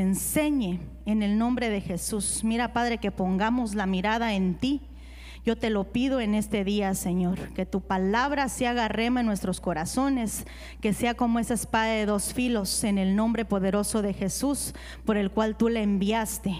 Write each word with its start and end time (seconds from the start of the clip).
enseñe 0.00 0.80
en 1.06 1.22
el 1.22 1.38
nombre 1.38 1.68
de 1.68 1.80
Jesús. 1.80 2.42
Mira, 2.44 2.72
Padre, 2.72 2.98
que 2.98 3.10
pongamos 3.10 3.74
la 3.74 3.86
mirada 3.86 4.34
en 4.34 4.54
ti. 4.54 4.82
Yo 5.44 5.56
te 5.56 5.70
lo 5.70 5.84
pido 5.84 6.20
en 6.20 6.34
este 6.34 6.64
día, 6.64 6.94
Señor, 6.94 7.38
que 7.54 7.64
tu 7.64 7.80
palabra 7.80 8.48
se 8.50 8.66
haga 8.66 8.88
rema 8.88 9.20
en 9.20 9.26
nuestros 9.26 9.60
corazones, 9.60 10.46
que 10.82 10.92
sea 10.92 11.14
como 11.14 11.38
esa 11.38 11.54
espada 11.54 11.86
de 11.86 12.04
dos 12.04 12.34
filos 12.34 12.84
en 12.84 12.98
el 12.98 13.16
nombre 13.16 13.46
poderoso 13.46 14.02
de 14.02 14.12
Jesús, 14.12 14.74
por 15.06 15.16
el 15.16 15.30
cual 15.30 15.56
tú 15.56 15.70
le 15.70 15.82
enviaste. 15.82 16.54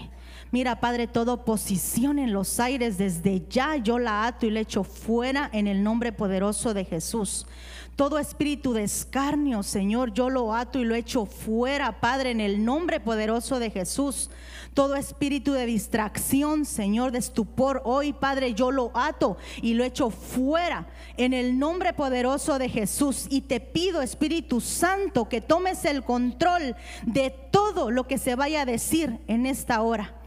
Mira, 0.53 0.81
Padre, 0.81 1.07
toda 1.07 1.31
oposición 1.31 2.19
en 2.19 2.33
los 2.33 2.59
aires, 2.59 2.97
desde 2.97 3.47
ya 3.49 3.77
yo 3.77 3.99
la 3.99 4.27
ato 4.27 4.45
y 4.45 4.49
le 4.49 4.59
echo 4.59 4.83
fuera 4.83 5.49
en 5.53 5.65
el 5.65 5.81
nombre 5.81 6.11
poderoso 6.11 6.73
de 6.73 6.83
Jesús. 6.83 7.47
Todo 7.95 8.19
espíritu 8.19 8.73
de 8.73 8.83
escarnio, 8.83 9.63
Señor, 9.63 10.11
yo 10.11 10.29
lo 10.29 10.53
ato 10.53 10.79
y 10.79 10.83
lo 10.83 10.93
echo 10.93 11.25
fuera, 11.25 12.01
Padre, 12.01 12.31
en 12.31 12.41
el 12.41 12.65
nombre 12.65 12.99
poderoso 12.99 13.59
de 13.59 13.69
Jesús. 13.69 14.29
Todo 14.73 14.97
espíritu 14.97 15.53
de 15.53 15.65
distracción, 15.65 16.65
Señor, 16.65 17.13
de 17.13 17.19
estupor, 17.19 17.81
hoy, 17.85 18.11
Padre, 18.11 18.53
yo 18.53 18.71
lo 18.71 18.91
ato 18.93 19.37
y 19.61 19.73
lo 19.75 19.85
echo 19.85 20.09
fuera 20.09 20.85
en 21.15 21.33
el 21.33 21.59
nombre 21.59 21.93
poderoso 21.93 22.59
de 22.59 22.67
Jesús. 22.67 23.25
Y 23.29 23.41
te 23.41 23.61
pido, 23.61 24.01
Espíritu 24.01 24.59
Santo, 24.59 25.29
que 25.29 25.39
tomes 25.39 25.85
el 25.85 26.03
control 26.03 26.75
de 27.05 27.29
todo 27.29 27.89
lo 27.89 28.05
que 28.05 28.17
se 28.17 28.35
vaya 28.35 28.63
a 28.63 28.65
decir 28.65 29.17
en 29.27 29.45
esta 29.45 29.81
hora. 29.81 30.20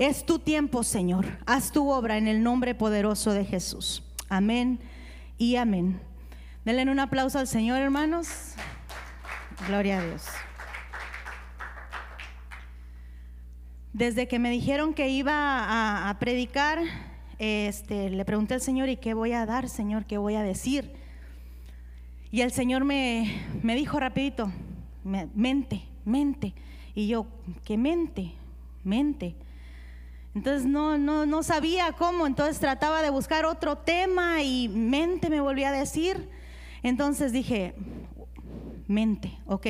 Es 0.00 0.24
tu 0.24 0.38
tiempo, 0.38 0.82
Señor. 0.82 1.26
Haz 1.44 1.72
tu 1.72 1.90
obra 1.90 2.16
en 2.16 2.26
el 2.26 2.42
nombre 2.42 2.74
poderoso 2.74 3.34
de 3.34 3.44
Jesús. 3.44 4.02
Amén 4.30 4.80
y 5.36 5.56
amén. 5.56 6.00
Denle 6.64 6.90
un 6.90 6.98
aplauso 6.98 7.38
al 7.38 7.46
Señor, 7.46 7.82
hermanos. 7.82 8.54
Gloria 9.68 9.98
a 9.98 10.06
Dios. 10.06 10.24
Desde 13.92 14.26
que 14.26 14.38
me 14.38 14.48
dijeron 14.48 14.94
que 14.94 15.10
iba 15.10 16.08
a, 16.08 16.18
predicar, 16.18 16.78
este, 17.38 18.08
le 18.08 18.24
pregunté 18.24 18.54
al 18.54 18.62
Señor, 18.62 18.88
¿y 18.88 18.96
qué 18.96 19.12
voy 19.12 19.32
a 19.32 19.44
dar, 19.44 19.68
Señor? 19.68 20.06
¿Qué 20.06 20.16
voy 20.16 20.34
a 20.34 20.42
decir? 20.42 20.94
Y 22.30 22.40
el 22.40 22.52
Señor 22.52 22.86
me, 22.86 23.42
me 23.62 23.74
dijo 23.74 24.00
rapidito, 24.00 24.50
mente, 25.04 25.82
mente. 26.06 26.54
Y 26.94 27.06
yo, 27.06 27.26
¿qué 27.66 27.76
mente? 27.76 28.32
Mente. 28.82 29.36
Entonces 30.34 30.64
no, 30.64 30.96
no, 30.96 31.26
no 31.26 31.42
sabía 31.42 31.92
cómo, 31.92 32.26
entonces 32.26 32.60
trataba 32.60 33.02
de 33.02 33.10
buscar 33.10 33.44
otro 33.44 33.78
tema 33.78 34.42
y 34.42 34.68
mente 34.68 35.28
me 35.28 35.40
volvía 35.40 35.70
a 35.70 35.72
decir. 35.72 36.28
Entonces 36.82 37.32
dije, 37.32 37.74
mente, 38.86 39.38
ok. 39.46 39.66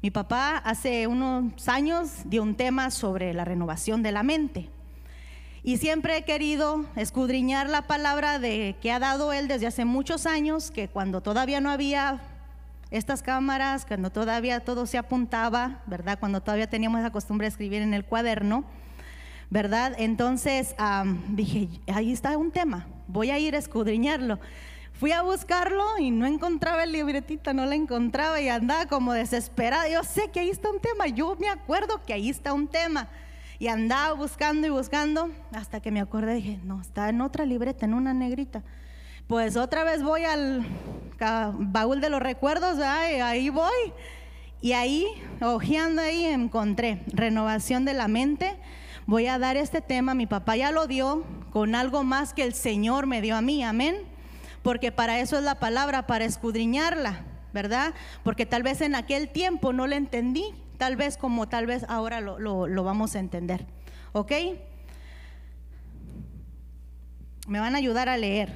Mi 0.00 0.10
papá 0.10 0.58
hace 0.58 1.06
unos 1.06 1.68
años 1.68 2.10
dio 2.24 2.42
un 2.42 2.54
tema 2.54 2.90
sobre 2.90 3.34
la 3.34 3.44
renovación 3.44 4.02
de 4.02 4.12
la 4.12 4.22
mente. 4.22 4.68
Y 5.64 5.78
siempre 5.78 6.16
he 6.16 6.24
querido 6.24 6.84
escudriñar 6.94 7.68
la 7.68 7.82
palabra 7.82 8.38
de 8.38 8.76
que 8.80 8.92
ha 8.92 9.00
dado 9.00 9.32
él 9.32 9.48
desde 9.48 9.66
hace 9.66 9.84
muchos 9.84 10.24
años, 10.24 10.70
que 10.70 10.88
cuando 10.88 11.20
todavía 11.20 11.60
no 11.60 11.70
había 11.70 12.20
estas 12.90 13.22
cámaras, 13.22 13.84
cuando 13.84 14.10
todavía 14.10 14.60
todo 14.60 14.86
se 14.86 14.98
apuntaba, 14.98 15.82
¿verdad? 15.86 16.18
Cuando 16.18 16.40
todavía 16.40 16.70
teníamos 16.70 17.02
la 17.02 17.10
costumbre 17.10 17.46
de 17.46 17.50
escribir 17.50 17.82
en 17.82 17.92
el 17.92 18.04
cuaderno, 18.04 18.64
¿verdad? 19.50 19.94
Entonces 19.98 20.74
dije, 21.30 21.68
ahí 21.92 22.12
está 22.12 22.36
un 22.36 22.50
tema, 22.50 22.86
voy 23.06 23.30
a 23.30 23.38
ir 23.38 23.54
a 23.54 23.58
escudriñarlo. 23.58 24.38
Fui 24.92 25.12
a 25.12 25.22
buscarlo 25.22 25.84
y 25.98 26.10
no 26.10 26.26
encontraba 26.26 26.82
el 26.82 26.90
libretito, 26.90 27.54
no 27.54 27.66
lo 27.66 27.72
encontraba 27.72 28.40
y 28.40 28.48
andaba 28.48 28.86
como 28.86 29.12
desesperada. 29.12 29.88
Yo 29.88 30.02
sé 30.02 30.30
que 30.32 30.40
ahí 30.40 30.50
está 30.50 30.70
un 30.70 30.80
tema, 30.80 31.06
yo 31.06 31.36
me 31.38 31.48
acuerdo 31.48 32.02
que 32.04 32.12
ahí 32.12 32.28
está 32.28 32.52
un 32.52 32.66
tema. 32.66 33.08
Y 33.60 33.68
andaba 33.68 34.12
buscando 34.14 34.66
y 34.66 34.70
buscando 34.70 35.30
hasta 35.52 35.80
que 35.80 35.92
me 35.92 36.00
acordé, 36.00 36.34
dije, 36.34 36.58
no, 36.64 36.80
está 36.80 37.08
en 37.08 37.20
otra 37.20 37.46
libreta, 37.46 37.86
en 37.86 37.94
una 37.94 38.12
negrita. 38.12 38.64
Pues 39.28 39.56
otra 39.56 39.84
vez 39.84 40.02
voy 40.02 40.24
al 40.24 40.66
baúl 41.58 42.00
de 42.00 42.10
los 42.10 42.20
recuerdos, 42.20 42.80
ahí 42.80 43.50
voy. 43.50 43.92
Y 44.60 44.72
ahí, 44.72 45.06
hojeando 45.40 46.02
ahí, 46.02 46.24
encontré 46.24 47.04
renovación 47.12 47.84
de 47.84 47.94
la 47.94 48.08
mente 48.08 48.56
voy 49.08 49.26
a 49.26 49.38
dar 49.38 49.56
este 49.56 49.80
tema, 49.80 50.12
mi 50.12 50.26
papá 50.26 50.54
ya 50.56 50.70
lo 50.70 50.86
dio, 50.86 51.24
con 51.50 51.74
algo 51.74 52.04
más 52.04 52.34
que 52.34 52.42
el 52.42 52.52
Señor 52.52 53.06
me 53.06 53.22
dio 53.22 53.36
a 53.36 53.40
mí, 53.40 53.64
amén. 53.64 53.96
Porque 54.62 54.92
para 54.92 55.18
eso 55.18 55.38
es 55.38 55.44
la 55.44 55.54
palabra, 55.54 56.06
para 56.06 56.26
escudriñarla, 56.26 57.24
¿verdad? 57.54 57.94
Porque 58.22 58.44
tal 58.44 58.62
vez 58.62 58.82
en 58.82 58.94
aquel 58.94 59.30
tiempo 59.30 59.72
no 59.72 59.86
le 59.86 59.96
entendí, 59.96 60.44
tal 60.76 60.96
vez 60.96 61.16
como 61.16 61.48
tal 61.48 61.64
vez 61.64 61.86
ahora 61.88 62.20
lo, 62.20 62.38
lo 62.38 62.84
vamos 62.84 63.16
a 63.16 63.18
entender, 63.18 63.64
¿ok? 64.12 64.32
Me 67.46 67.60
van 67.60 67.74
a 67.76 67.78
ayudar 67.78 68.10
a 68.10 68.18
leer. 68.18 68.52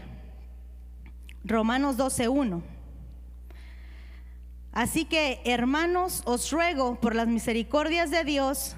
Romanos 1.45 1.97
12.1. 1.97 2.61
Así 4.73 5.07
que, 5.07 5.41
hermanos, 5.47 6.21
os 6.27 6.51
ruego 6.53 7.01
por 7.01 7.15
las 7.15 7.27
misericordias 7.27 8.11
de 8.11 8.25
Dios 8.25 8.77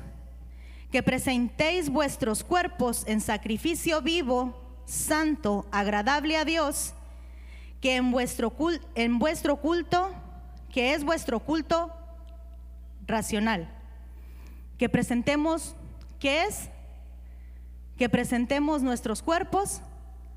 que 0.94 1.02
presentéis 1.02 1.90
vuestros 1.90 2.44
cuerpos 2.44 3.02
en 3.08 3.20
sacrificio 3.20 4.00
vivo, 4.00 4.54
santo, 4.84 5.66
agradable 5.72 6.36
a 6.36 6.44
Dios, 6.44 6.94
que 7.80 7.96
en 7.96 8.12
vuestro, 8.12 8.50
culto, 8.50 8.86
en 8.94 9.18
vuestro 9.18 9.56
culto, 9.56 10.14
que 10.72 10.94
es 10.94 11.02
vuestro 11.02 11.40
culto 11.40 11.92
racional, 13.08 13.68
que 14.78 14.88
presentemos, 14.88 15.74
¿qué 16.20 16.44
es? 16.44 16.70
Que 17.98 18.08
presentemos 18.08 18.80
nuestros 18.84 19.20
cuerpos 19.20 19.80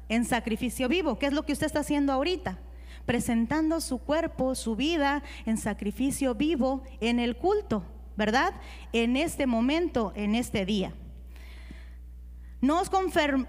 en 0.10 0.26
sacrificio 0.26 0.88
vivo, 0.88 1.20
¿qué 1.20 1.28
es 1.28 1.34
lo 1.34 1.46
que 1.46 1.54
usted 1.54 1.68
está 1.68 1.82
haciendo 1.82 2.14
ahorita? 2.14 2.58
Presentando 3.06 3.80
su 3.80 4.00
cuerpo, 4.00 4.56
su 4.56 4.76
vida 4.76 5.22
en 5.46 5.58
sacrificio 5.58 6.34
vivo 6.34 6.82
en 7.00 7.20
el 7.20 7.38
culto. 7.38 7.84
¿Verdad? 8.18 8.54
En 8.92 9.16
este 9.16 9.46
momento, 9.46 10.12
en 10.16 10.36
este 10.36 10.66
día. 10.66 10.92
No 12.60 12.82
os, 12.82 12.90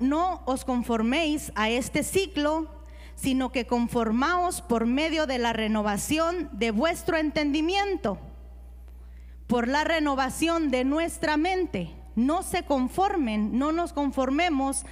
no 0.00 0.42
os 0.44 0.64
conforméis 0.66 1.50
a 1.54 1.70
este 1.70 2.02
ciclo, 2.02 2.68
sino 3.14 3.50
que 3.50 3.66
conformaos 3.66 4.60
por 4.60 4.86
medio 4.86 5.26
de 5.26 5.38
la 5.38 5.54
renovación 5.54 6.50
de 6.52 6.70
vuestro 6.70 7.16
entendimiento, 7.16 8.18
por 9.46 9.66
la 9.66 9.82
renovación 9.84 10.70
de 10.70 10.84
nuestra 10.84 11.38
mente. 11.38 11.90
No 12.14 12.42
se 12.42 12.64
conformen, 12.64 13.58
no 13.58 13.72
nos 13.72 13.94
conformemos 13.94 14.84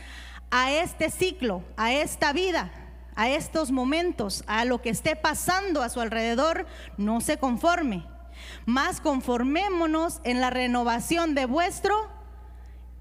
a 0.51 0.73
este 0.73 1.11
ciclo, 1.11 1.63
a 1.77 1.93
esta 1.93 2.33
vida, 2.33 2.73
a 3.15 3.29
estos 3.29 3.71
momentos, 3.71 4.43
a 4.47 4.65
lo 4.65 4.81
que 4.81 4.91
esté 4.91 5.17
pasando 5.17 5.83
a 5.83 5.91
su 5.91 6.01
alrededor, 6.01 6.67
no 6.97 7.21
se 7.21 7.37
conforme 7.37 8.16
más 8.65 9.01
conformémonos 9.01 10.21
en 10.25 10.41
la 10.41 10.51
renovación 10.51 11.35
de 11.35 11.47
vuestro 11.47 12.09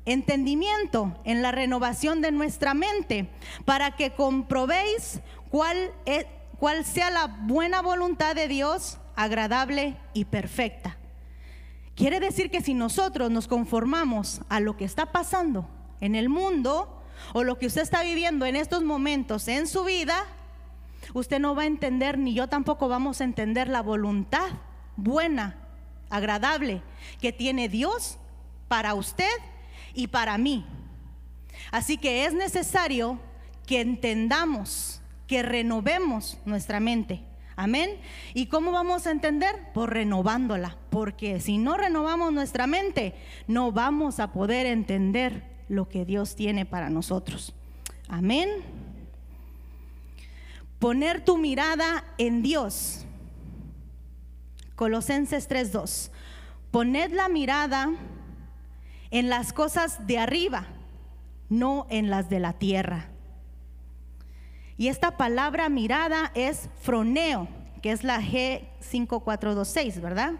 entendimiento, 0.05 1.15
en 1.23 1.41
la 1.41 1.51
renovación 1.51 2.21
de 2.21 2.31
nuestra 2.31 2.73
mente, 2.73 3.29
para 3.65 3.95
que 3.95 4.11
comprobéis 4.11 5.19
cuál, 5.49 5.91
es, 6.05 6.25
cuál 6.59 6.85
sea 6.85 7.09
la 7.09 7.27
buena 7.27 7.81
voluntad 7.81 8.35
de 8.35 8.47
Dios, 8.47 8.99
agradable 9.15 9.97
y 10.13 10.25
perfecta. 10.25 10.97
Quiere 11.95 12.19
decir 12.19 12.51
que 12.51 12.61
si 12.61 12.73
nosotros 12.73 13.31
nos 13.31 13.47
conformamos 13.47 14.41
a 14.49 14.59
lo 14.59 14.75
que 14.77 14.85
está 14.85 15.11
pasando 15.11 15.67
en 16.01 16.15
el 16.15 16.29
mundo 16.29 17.01
o 17.33 17.43
lo 17.43 17.57
que 17.57 17.67
usted 17.67 17.81
está 17.81 18.03
viviendo 18.03 18.45
en 18.45 18.57
estos 18.57 18.83
momentos 18.83 19.47
en 19.47 19.65
su 19.65 19.85
vida, 19.85 20.25
usted 21.13 21.39
no 21.39 21.55
va 21.55 21.63
a 21.63 21.67
entender, 21.67 22.17
ni 22.17 22.33
yo 22.33 22.47
tampoco 22.47 22.89
vamos 22.89 23.21
a 23.21 23.23
entender 23.23 23.69
la 23.69 23.81
voluntad 23.81 24.49
buena, 24.95 25.55
agradable 26.09 26.81
que 27.21 27.31
tiene 27.31 27.69
Dios 27.69 28.17
para 28.67 28.93
usted 28.93 29.33
y 29.93 30.07
para 30.07 30.37
mí. 30.37 30.65
Así 31.71 31.97
que 31.97 32.25
es 32.25 32.33
necesario 32.33 33.19
que 33.65 33.81
entendamos, 33.81 35.01
que 35.27 35.41
renovemos 35.43 36.37
nuestra 36.45 36.79
mente. 36.79 37.21
Amén. 37.55 37.91
¿Y 38.33 38.47
cómo 38.47 38.71
vamos 38.71 39.07
a 39.07 39.11
entender? 39.11 39.55
Por 39.73 39.93
renovándola. 39.93 40.77
Porque 40.89 41.39
si 41.39 41.57
no 41.57 41.77
renovamos 41.77 42.33
nuestra 42.33 42.67
mente, 42.67 43.15
no 43.47 43.71
vamos 43.71 44.19
a 44.19 44.33
poder 44.33 44.65
entender 44.65 45.43
lo 45.69 45.87
que 45.87 46.05
Dios 46.05 46.35
tiene 46.35 46.65
para 46.65 46.89
nosotros. 46.89 47.53
Amén. 48.09 48.49
Poner 50.79 51.23
tu 51.23 51.37
mirada 51.37 52.03
en 52.17 52.41
Dios 52.41 53.04
Colosenses 54.75 55.47
3:2. 55.47 56.11
Poned 56.71 57.11
la 57.11 57.29
mirada 57.29 57.91
en 59.11 59.29
las 59.29 59.53
cosas 59.53 60.05
de 60.07 60.19
arriba, 60.19 60.65
no 61.49 61.87
en 61.89 62.09
las 62.09 62.29
de 62.29 62.39
la 62.39 62.53
tierra. 62.53 63.07
Y 64.77 64.89
esta 64.89 65.15
palabra 65.17 65.69
mirada 65.69 66.31
es 66.35 66.69
froneo, 66.81 67.47
que 67.81 67.91
es 67.91 68.03
la 68.03 68.21
G5426, 68.21 70.01
¿verdad? 70.01 70.33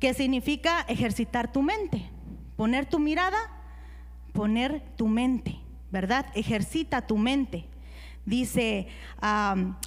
que 0.00 0.14
significa 0.14 0.80
ejercitar 0.88 1.52
tu 1.52 1.62
mente, 1.62 2.10
poner 2.56 2.86
tu 2.86 2.98
mirada, 2.98 3.38
poner 4.32 4.82
tu 4.96 5.06
mente, 5.06 5.60
¿verdad? 5.92 6.26
Ejercita 6.34 7.06
tu 7.06 7.18
mente. 7.18 7.66
Dice 8.24 8.88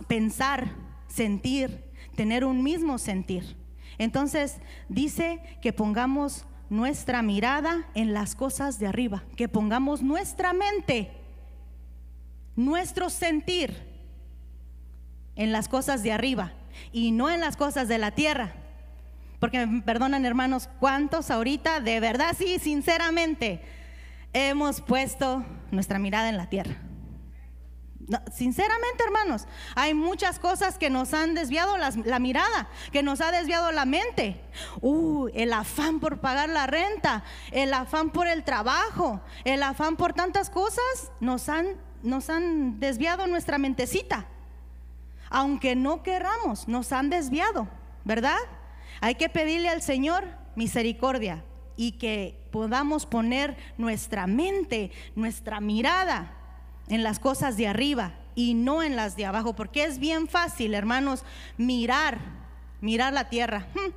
pensar, 0.08 0.70
sentir, 1.08 1.84
tener 2.16 2.46
un 2.46 2.64
mismo 2.64 2.98
sentir. 2.98 3.56
Entonces 3.98 4.58
dice 4.90 5.42
que 5.62 5.74
pongamos 5.74 6.46
nuestra 6.70 7.22
mirada 7.22 7.88
en 7.94 8.14
las 8.14 8.36
cosas 8.36 8.80
de 8.80 8.88
arriba, 8.88 9.24
que 9.36 9.48
pongamos 9.48 10.02
nuestra 10.02 10.54
mente, 10.54 11.12
nuestro 12.56 13.10
sentir 13.10 13.76
en 15.36 15.52
las 15.52 15.68
cosas 15.68 16.04
de 16.04 16.12
arriba 16.12 16.54
y 16.92 17.12
no 17.12 17.30
en 17.30 17.40
las 17.40 17.58
cosas 17.58 17.88
de 17.88 17.98
la 17.98 18.12
tierra. 18.12 18.54
Porque 19.40 19.66
me 19.66 19.82
perdonan 19.82 20.26
hermanos, 20.26 20.70
¿cuántos 20.80 21.30
ahorita 21.30 21.80
de 21.80 22.00
verdad, 22.00 22.36
sí, 22.38 22.60
sinceramente, 22.60 23.62
hemos 24.32 24.82
puesto 24.82 25.44
nuestra 25.70 26.00
mirada 26.00 26.30
en 26.30 26.38
la 26.38 26.50
tierra? 26.50 26.78
Sinceramente, 28.32 29.04
hermanos, 29.04 29.48
hay 29.76 29.94
muchas 29.94 30.40
cosas 30.40 30.78
que 30.78 30.90
nos 30.90 31.14
han 31.14 31.34
desviado 31.34 31.78
la 31.78 32.20
mirada, 32.20 32.70
que 32.92 33.04
nos 33.04 33.22
ha 33.22 33.32
desviado 33.32 33.72
la 33.72 33.86
mente. 33.86 34.42
Uh, 34.82 35.28
el 35.34 35.54
afán 35.54 36.00
por 36.00 36.20
pagar 36.20 36.50
la 36.50 36.68
renta, 36.68 37.24
el 37.52 37.74
afán 37.74 38.10
por 38.10 38.28
el 38.28 38.44
trabajo, 38.44 39.22
el 39.44 39.64
afán 39.64 39.96
por 39.96 40.14
tantas 40.14 40.50
cosas 40.50 41.12
nos 41.20 41.50
han, 41.50 41.78
nos 42.02 42.30
han 42.30 42.80
desviado 42.80 43.28
nuestra 43.28 43.58
mentecita. 43.58 44.28
Aunque 45.30 45.76
no 45.76 46.04
querramos, 46.04 46.68
nos 46.68 46.92
han 46.92 47.10
desviado, 47.10 47.68
¿verdad? 48.04 48.38
Hay 49.02 49.16
que 49.16 49.30
pedirle 49.30 49.70
al 49.70 49.82
Señor 49.82 50.26
misericordia 50.56 51.44
y 51.76 51.94
que 51.94 52.48
podamos 52.52 53.08
poner 53.08 53.58
nuestra 53.78 54.28
mente, 54.28 54.92
nuestra 55.16 55.60
mirada 55.60 56.43
en 56.88 57.04
las 57.04 57.20
cosas 57.20 57.58
de 57.58 57.68
arriba 57.68 58.14
y 58.36 58.54
no 58.54 58.84
en 58.84 58.96
las 58.96 59.16
de 59.16 59.26
abajo, 59.26 59.54
porque 59.54 59.84
es 59.84 60.00
bien 60.00 60.28
fácil, 60.28 60.74
hermanos, 60.74 61.24
mirar, 61.58 62.20
mirar 62.82 63.14
la 63.14 63.30
tierra. 63.30 63.68
Hmm. 63.74 63.92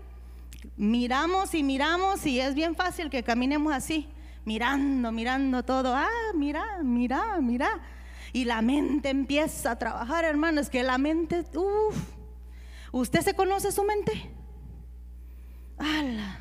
Miramos 0.76 1.54
y 1.54 1.62
miramos 1.62 2.26
y 2.26 2.40
es 2.40 2.54
bien 2.54 2.74
fácil 2.74 3.08
que 3.08 3.22
caminemos 3.22 3.72
así, 3.72 4.08
mirando, 4.44 5.12
mirando 5.12 5.64
todo. 5.64 5.94
Ah, 5.94 6.32
mira, 6.34 6.82
mira, 6.82 7.40
mira. 7.40 7.80
Y 8.32 8.44
la 8.44 8.60
mente 8.62 9.08
empieza 9.08 9.72
a 9.72 9.78
trabajar, 9.78 10.24
hermanos, 10.24 10.68
que 10.68 10.82
la 10.82 10.98
mente, 10.98 11.44
uff, 11.54 11.96
¿usted 12.92 13.22
se 13.22 13.34
conoce 13.34 13.72
su 13.72 13.84
mente? 13.84 14.30
¡Hala! 15.78 16.40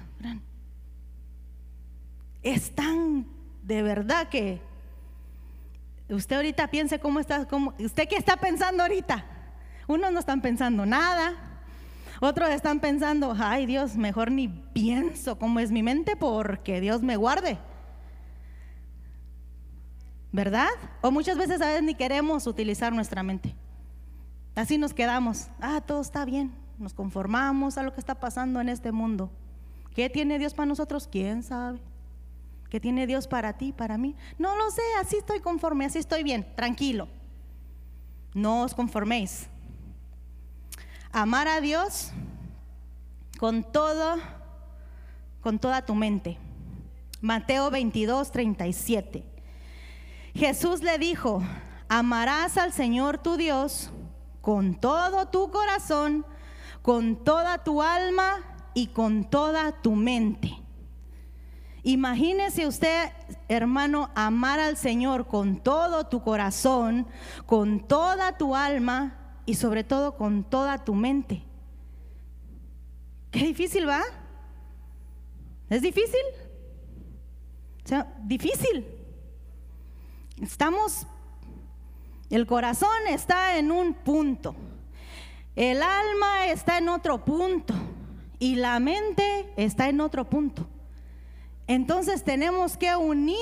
Es 2.45 2.71
de 3.63 3.81
verdad 3.81 4.29
que 4.29 4.61
Usted 6.09 6.35
ahorita 6.35 6.67
piense 6.67 6.99
cómo 6.99 7.19
está, 7.19 7.45
cómo, 7.45 7.73
usted 7.79 8.07
qué 8.07 8.15
está 8.15 8.37
pensando 8.37 8.83
ahorita. 8.83 9.25
Unos 9.87 10.11
no 10.11 10.19
están 10.19 10.41
pensando 10.41 10.85
nada, 10.85 11.33
otros 12.21 12.49
están 12.49 12.79
pensando, 12.79 13.35
ay 13.37 13.65
Dios, 13.65 13.95
mejor 13.95 14.31
ni 14.31 14.47
pienso 14.47 15.37
cómo 15.37 15.59
es 15.59 15.71
mi 15.71 15.83
mente 15.83 16.15
porque 16.15 16.79
Dios 16.79 17.01
me 17.01 17.17
guarde. 17.17 17.57
¿Verdad? 20.31 20.69
O 21.01 21.11
muchas 21.11 21.37
veces 21.37 21.61
a 21.61 21.67
veces 21.67 21.83
ni 21.83 21.95
queremos 21.95 22.45
utilizar 22.45 22.93
nuestra 22.93 23.23
mente. 23.23 23.55
Así 24.55 24.77
nos 24.77 24.93
quedamos, 24.93 25.47
ah, 25.59 25.81
todo 25.81 26.01
está 26.01 26.23
bien, 26.25 26.53
nos 26.77 26.93
conformamos 26.93 27.77
a 27.77 27.83
lo 27.83 27.93
que 27.93 27.99
está 27.99 28.15
pasando 28.15 28.61
en 28.61 28.69
este 28.69 28.91
mundo. 28.91 29.29
¿Qué 29.93 30.09
tiene 30.09 30.39
Dios 30.39 30.53
para 30.53 30.65
nosotros? 30.65 31.07
¿Quién 31.11 31.43
sabe? 31.43 31.79
¿Qué 32.75 32.81
tiene 32.81 33.07
Dios 33.07 33.25
para 33.25 33.53
ti, 33.53 33.71
para 33.71 33.97
mí? 33.97 34.17
No 34.37 34.57
lo 34.57 34.69
sé, 34.69 34.81
así 34.99 35.15
estoy 35.15 35.39
conforme, 35.39 35.85
así 35.85 35.97
estoy 35.97 36.23
bien, 36.23 36.45
tranquilo. 36.57 37.07
No 38.33 38.63
os 38.63 38.73
conforméis. 38.73 39.47
Amar 41.13 41.47
a 41.47 41.61
Dios 41.61 42.11
con 43.39 43.63
todo, 43.63 44.17
con 45.39 45.57
toda 45.57 45.85
tu 45.85 45.95
mente. 45.95 46.37
Mateo 47.21 47.71
22, 47.71 48.29
37. 48.29 49.23
Jesús 50.33 50.81
le 50.81 50.97
dijo, 50.97 51.41
amarás 51.87 52.57
al 52.57 52.73
Señor 52.73 53.19
tu 53.19 53.37
Dios 53.37 53.89
con 54.41 54.75
todo 54.75 55.29
tu 55.29 55.49
corazón, 55.49 56.25
con 56.81 57.23
toda 57.23 57.63
tu 57.63 57.81
alma 57.81 58.43
y 58.73 58.87
con 58.87 59.23
toda 59.29 59.81
tu 59.81 59.95
mente. 59.95 60.64
Imagínese 61.87 62.65
usted, 62.65 63.11
hermano, 63.47 64.09
amar 64.15 64.59
al 64.59 64.75
Señor 64.75 65.27
con 65.27 65.57
todo 65.57 66.07
tu 66.07 66.23
corazón, 66.23 67.05
con 67.45 67.87
toda 67.87 68.39
tu 68.39 68.55
alma 68.55 69.39
y 69.45 69.53
sobre 69.53 69.83
todo 69.83 70.17
con 70.17 70.43
toda 70.43 70.83
tu 70.83 70.95
mente. 70.95 71.43
Qué 73.29 73.41
difícil 73.41 73.87
va. 73.87 74.01
¿Es 75.69 75.83
difícil? 75.83 76.23
O 77.83 77.87
sea, 77.87 78.11
difícil. 78.23 78.83
Estamos, 80.41 81.05
el 82.31 82.47
corazón 82.47 83.07
está 83.11 83.59
en 83.59 83.69
un 83.69 83.93
punto, 83.93 84.55
el 85.55 85.83
alma 85.83 86.47
está 86.47 86.79
en 86.79 86.89
otro 86.89 87.23
punto 87.23 87.75
y 88.39 88.55
la 88.55 88.79
mente 88.79 89.53
está 89.55 89.87
en 89.87 90.01
otro 90.01 90.27
punto. 90.27 90.67
Entonces 91.67 92.23
tenemos 92.23 92.77
que 92.77 92.95
unir 92.95 93.37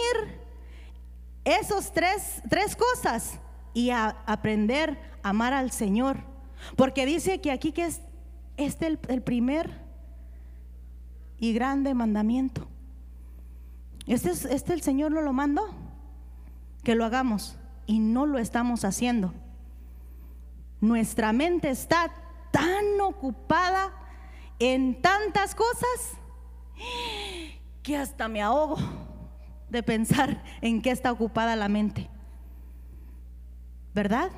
esos 1.44 1.92
tres, 1.92 2.42
tres 2.50 2.75
cosas 2.75 3.40
y 3.74 3.90
aprender 3.90 4.98
a 5.24 5.30
amar 5.30 5.54
al 5.54 5.72
Señor. 5.72 6.18
Porque 6.75 7.06
dice 7.06 7.42
que 7.42 7.52
aquí 7.52 7.72
que 7.72 7.86
es 7.86 8.02
este 8.58 8.88
el, 8.88 9.00
el 9.10 9.22
primer 9.22 9.81
y 11.40 11.54
grande 11.54 11.94
mandamiento. 11.94 12.68
Este, 14.08 14.30
es, 14.31 14.46
este 14.46 14.74
el 14.74 14.81
Señor 14.81 15.12
no 15.12 15.22
lo 15.22 15.34
mandó, 15.34 15.64
que 16.84 16.96
lo 16.96 17.06
hagamos 17.06 17.58
y 17.86 18.00
no 18.00 18.25
lo 18.25 18.38
estamos 18.38 18.86
haciendo. 18.86 19.34
Nuestra 20.80 21.34
mente 21.34 21.70
está 21.70 22.12
tan 22.52 23.00
ocupada 23.02 23.92
en 24.60 25.02
tantas 25.02 25.56
cosas 25.56 26.18
que 27.84 27.98
hasta 27.98 28.28
me 28.28 28.42
ahogo 28.42 28.78
de 29.70 29.84
pensar 29.84 30.42
en 30.62 30.82
qué 30.82 30.92
está 30.92 31.12
ocupada 31.12 31.56
la 31.56 31.68
mente. 31.68 32.10
¿Verdad? 33.94 34.32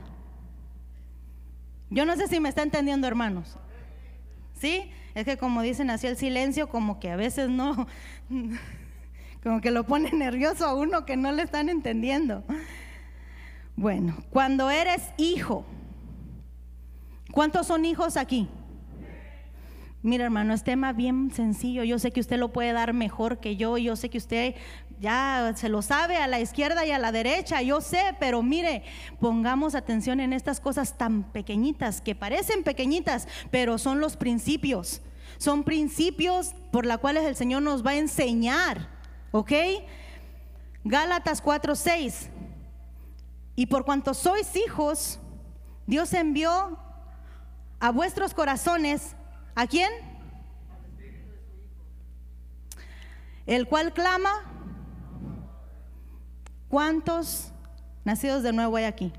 Yo 1.90 2.06
no 2.06 2.16
sé 2.16 2.28
si 2.28 2.40
me 2.40 2.50
está 2.50 2.64
entendiendo, 2.64 3.08
hermanos. 3.08 3.58
¿Sí? 4.54 4.92
Es 5.14 5.25
que 5.25 5.38
como 5.38 5.62
dicen 5.62 5.90
así 5.90 6.08
el 6.08 6.18
silencio, 6.18 6.68
como 6.68 7.00
que 7.00 7.12
a 7.12 7.16
veces 7.16 7.50
no, 7.50 7.88
como 9.44 9.62
que 9.62 9.72
lo 9.72 9.86
pone 9.86 10.12
nervioso 10.12 10.66
a 10.66 10.74
uno 10.74 11.06
que 11.06 11.16
no 11.16 11.32
le 11.32 11.44
están 11.44 11.70
entendiendo. 11.70 12.44
Bueno, 13.75 14.18
cuando 14.30 14.72
eres 14.72 15.04
hijo, 15.18 15.66
¿cuántos 17.32 17.68
son 17.68 17.86
hijos 17.86 18.18
aquí? 18.18 18.50
Mira, 20.06 20.26
hermano, 20.26 20.54
es 20.54 20.64
tema 20.64 20.94
bien 20.94 21.32
sencillo. 21.32 21.84
Yo 21.84 21.98
sé 21.98 22.12
que 22.12 22.20
usted 22.20 22.38
lo 22.38 22.54
puede 22.54 22.74
dar 22.74 22.94
mejor 22.94 23.40
que 23.40 23.56
yo. 23.56 23.80
Yo 23.80 23.96
sé 23.96 24.12
que 24.12 24.20
usted 24.20 24.54
ya 25.00 25.52
se 25.56 25.68
lo 25.68 25.82
sabe 25.82 26.18
a 26.18 26.28
la 26.28 26.40
izquierda 26.40 26.86
y 26.86 26.92
a 26.92 27.00
la 27.00 27.12
derecha. 27.12 27.64
Yo 27.64 27.82
sé, 27.82 28.16
pero 28.20 28.44
mire, 28.44 28.84
pongamos 29.20 29.74
atención 29.74 30.20
en 30.20 30.32
estas 30.32 30.60
cosas 30.60 30.96
tan 30.96 31.24
pequeñitas, 31.32 32.02
que 32.02 32.14
parecen 32.14 32.64
pequeñitas, 32.64 33.28
pero 33.50 33.80
son 33.80 34.00
los 34.00 34.16
principios. 34.16 35.02
Son 35.40 35.64
principios 35.64 36.54
por 36.72 36.86
los 36.86 37.00
cuales 37.00 37.26
el 37.26 37.36
Señor 37.36 37.64
nos 37.64 37.84
va 37.84 37.92
a 37.92 37.96
enseñar. 37.96 38.88
¿Ok? 39.32 39.54
Gálatas 40.84 41.42
4:6. 41.42 42.30
Y 43.56 43.66
por 43.66 43.86
cuanto 43.86 44.14
sois 44.14 44.56
hijos, 44.56 45.18
Dios 45.88 46.14
envió 46.14 46.78
a 47.80 47.90
vuestros 47.90 48.36
corazones 48.36 49.16
¿A 49.56 49.68
quién? 49.68 49.90
El 53.46 53.68
cual 53.68 53.94
clama. 53.94 54.30
¿Cuántos 56.68 57.52
nacidos 58.04 58.44
de 58.44 58.52
nuevo 58.52 58.76
hay 58.76 58.84
aquí? 58.84 59.14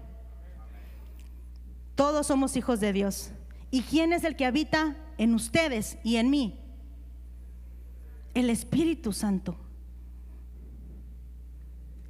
Todos 1.95 2.27
somos 2.27 2.57
hijos 2.57 2.81
de 2.81 2.93
Dios. 2.93 3.31
¿Y 3.71 3.83
quién 3.83 4.13
es 4.13 4.25
el 4.25 4.37
que 4.37 4.45
habita 4.45 4.97
en 5.17 5.35
ustedes 5.35 5.99
y 6.05 6.17
en 6.17 6.29
mí? 6.29 6.61
El 8.35 8.51
Espíritu 8.51 9.15
Santo. 9.15 9.57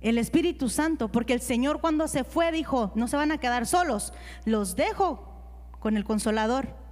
El 0.00 0.18
Espíritu 0.18 0.68
Santo, 0.68 1.12
porque 1.12 1.32
el 1.32 1.40
Señor 1.40 1.80
cuando 1.80 2.08
se 2.08 2.24
fue 2.24 2.50
dijo, 2.50 2.92
no 2.96 3.06
se 3.06 3.16
van 3.16 3.30
a 3.30 3.38
quedar 3.38 3.66
solos, 3.66 4.12
los 4.44 4.74
dejo 4.74 5.32
con 5.78 5.96
el 5.96 6.04
consolador 6.04 6.85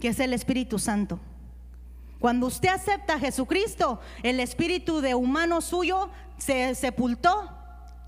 que 0.00 0.08
es 0.08 0.20
el 0.20 0.32
Espíritu 0.32 0.78
Santo. 0.78 1.20
Cuando 2.18 2.46
usted 2.46 2.68
acepta 2.68 3.14
a 3.14 3.18
Jesucristo, 3.18 4.00
el 4.22 4.40
espíritu 4.40 5.00
de 5.00 5.14
humano 5.14 5.62
suyo 5.62 6.10
se 6.36 6.74
sepultó 6.74 7.50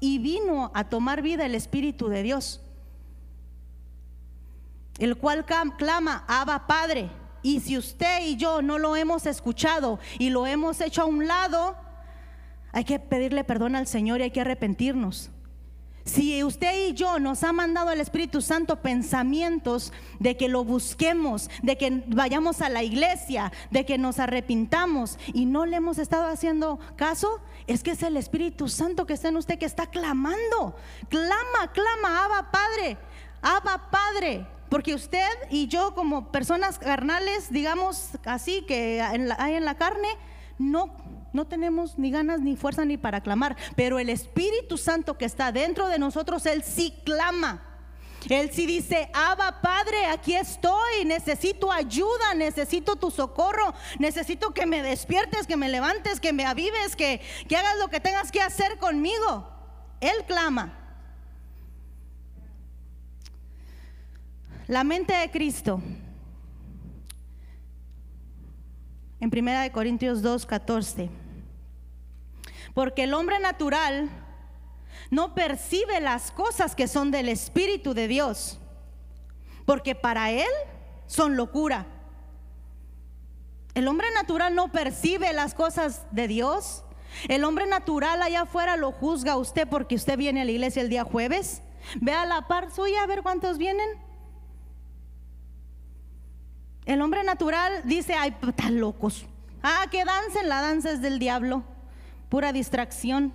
y 0.01 0.19
vino 0.19 0.71
a 0.75 0.85
tomar 0.85 1.23
vida 1.23 1.47
el 1.47 1.55
espíritu 1.55 2.09
de 2.09 2.23
Dios, 2.23 2.61
el 4.99 5.17
cual 5.17 5.47
clama, 5.79 6.25
Abba 6.29 6.67
Padre. 6.67 7.09
Y 7.43 7.61
si 7.61 7.79
usted 7.79 8.27
y 8.27 8.37
yo 8.37 8.63
no 8.63 8.79
lo 8.79 8.97
hemos 8.97 9.27
escuchado 9.27 9.99
y 10.19 10.31
lo 10.31 10.47
hemos 10.47 10.81
hecho 10.81 11.03
a 11.03 11.07
un 11.07 11.27
lado, 11.27 11.77
hay 12.73 12.85
que 12.85 13.01
pedirle 13.01 13.45
perdón 13.45 13.77
al 13.77 13.87
Señor 13.87 14.21
y 14.21 14.25
hay 14.25 14.31
que 14.31 14.43
arrepentirnos. 14.43 15.31
Si 16.05 16.43
usted 16.43 16.89
y 16.89 16.95
yo 16.95 17.21
nos 17.21 17.45
ha 17.45 17.53
mandado 17.53 17.91
el 17.91 18.01
Espíritu 18.01 18.41
Santo 18.41 18.83
pensamientos 18.83 19.93
de 20.19 20.37
que 20.37 20.49
lo 20.49 20.65
busquemos, 20.65 21.49
de 21.63 21.79
que 21.79 22.03
vayamos 22.09 22.61
a 22.61 22.69
la 22.69 22.83
iglesia, 22.83 23.53
de 23.71 23.87
que 23.87 23.99
nos 23.99 24.19
arrepintamos 24.19 25.19
y 25.33 25.47
no 25.47 25.65
le 25.65 25.77
hemos 25.77 25.99
estado 25.99 26.27
haciendo 26.27 26.81
caso, 26.97 27.41
es 27.69 27.85
que 27.85 27.93
es 27.93 28.03
el 28.03 28.17
Espíritu 28.17 28.69
Santo 28.69 29.07
que 29.07 29.13
está 29.13 29.29
en 29.29 29.37
usted 29.37 29.59
que 29.59 29.67
está 29.67 29.87
clamando. 29.87 30.75
Clama, 31.09 31.73
clama, 31.73 32.25
Abba 32.25 32.51
Padre, 32.51 32.99
Abba 33.41 33.91
Padre. 33.91 34.47
Porque 34.69 34.95
usted 34.95 35.29
y 35.51 35.69
yo 35.69 35.95
como 35.95 36.33
personas 36.33 36.79
carnales, 36.79 37.53
digamos 37.53 38.09
así, 38.25 38.63
que 38.63 39.03
hay 39.03 39.55
en 39.55 39.65
la 39.67 39.77
carne, 39.77 40.09
no 40.59 40.97
no 41.33 41.47
tenemos 41.47 41.99
ni 41.99 42.11
ganas 42.11 42.41
ni 42.41 42.57
fuerza 42.57 42.85
ni 42.85 42.97
para 42.97 43.23
clamar, 43.23 43.57
pero 43.77 43.99
el 43.99 44.09
Espíritu 44.09 44.77
Santo 44.77 45.17
que 45.17 45.25
está 45.25 45.53
dentro 45.53 45.89
de 45.89 45.99
nosotros, 45.99 46.47
Él 46.47 46.63
sí 46.63 46.95
clama. 47.05 47.69
Él 48.29 48.51
sí 48.53 48.67
dice, 48.67 49.11
Abba 49.13 49.61
Padre, 49.61 50.07
aquí 50.07 50.35
estoy, 50.35 51.05
necesito 51.05 51.73
ayuda, 51.73 52.35
necesito 52.37 52.97
tu 52.97 53.11
socorro, 53.11 53.75
necesito 53.99 54.53
que 54.53 54.67
me 54.67 54.83
despiertes, 54.83 55.47
que 55.47 55.57
me 55.57 55.69
levantes, 55.69 56.21
que 56.21 56.33
me 56.33 56.45
avives, 56.45 56.95
que, 56.95 57.21
que 57.49 57.57
hagas 57.57 57.79
lo 57.79 57.89
que 57.89 58.01
tengas 58.01 58.31
que 58.31 58.41
hacer 58.41 58.79
conmigo. 58.79 59.49
Él 60.01 60.25
clama. 60.27 60.79
La 64.69 64.85
mente 64.85 65.13
de 65.13 65.31
Cristo. 65.31 65.83
En 69.21 69.31
1 69.33 69.73
Corintios 69.73 70.23
2, 70.23 70.47
14. 70.47 71.22
Porque 72.75 73.05
el 73.05 73.15
hombre 73.15 73.39
natural 73.39 74.11
no 75.11 75.35
percibe 75.35 76.01
las 76.01 76.31
cosas 76.31 76.75
que 76.75 76.89
son 76.89 77.11
del 77.11 77.29
Espíritu 77.29 77.93
de 77.95 78.09
Dios, 78.09 78.59
porque 79.67 79.95
para 79.95 80.31
él 80.31 80.49
son 81.07 81.37
locura. 81.37 81.87
El 83.75 83.89
hombre 83.89 84.07
natural 84.15 84.55
no 84.55 84.73
percibe 84.73 85.33
las 85.33 85.55
cosas 85.55 86.07
de 86.13 86.29
Dios. 86.29 86.85
El 87.29 87.45
hombre 87.45 87.67
natural 87.67 88.23
allá 88.23 88.43
afuera 88.43 88.77
lo 88.77 88.93
juzga 88.93 89.33
a 89.33 89.37
usted 89.37 89.69
porque 89.69 89.95
usted 89.95 90.17
viene 90.17 90.43
a 90.43 90.45
la 90.45 90.51
iglesia 90.51 90.83
el 90.83 90.89
día 90.89 91.05
jueves. 91.05 91.63
Ve 92.01 92.13
a 92.13 92.27
la 92.27 92.49
par 92.49 92.71
suya 92.71 93.03
a 93.03 93.07
ver 93.07 93.23
cuántos 93.23 93.59
vienen. 93.59 93.89
El 96.85 97.01
hombre 97.01 97.23
natural 97.23 97.83
dice, 97.85 98.15
ay, 98.15 98.35
están 98.47 98.81
locos. 98.81 99.27
Ah, 99.63 99.87
que 99.91 100.05
dancen, 100.05 100.49
la 100.49 100.61
danza 100.61 100.91
es 100.91 101.01
del 101.01 101.19
diablo 101.19 101.65
pura 102.33 102.51
distracción. 102.55 103.31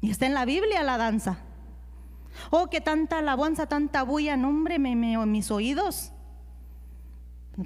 Y 0.00 0.10
está 0.10 0.24
en 0.24 0.32
la 0.32 0.46
Biblia 0.46 0.82
la 0.82 0.96
danza. 0.96 1.40
Oh, 2.48 2.70
que 2.70 2.80
tanta 2.80 3.18
alabanza, 3.18 3.66
tanta 3.66 4.02
bulla, 4.02 4.34
nombre, 4.38 4.78
me, 4.78 4.96
me, 4.96 5.18
mis 5.26 5.50
oídos. 5.50 6.10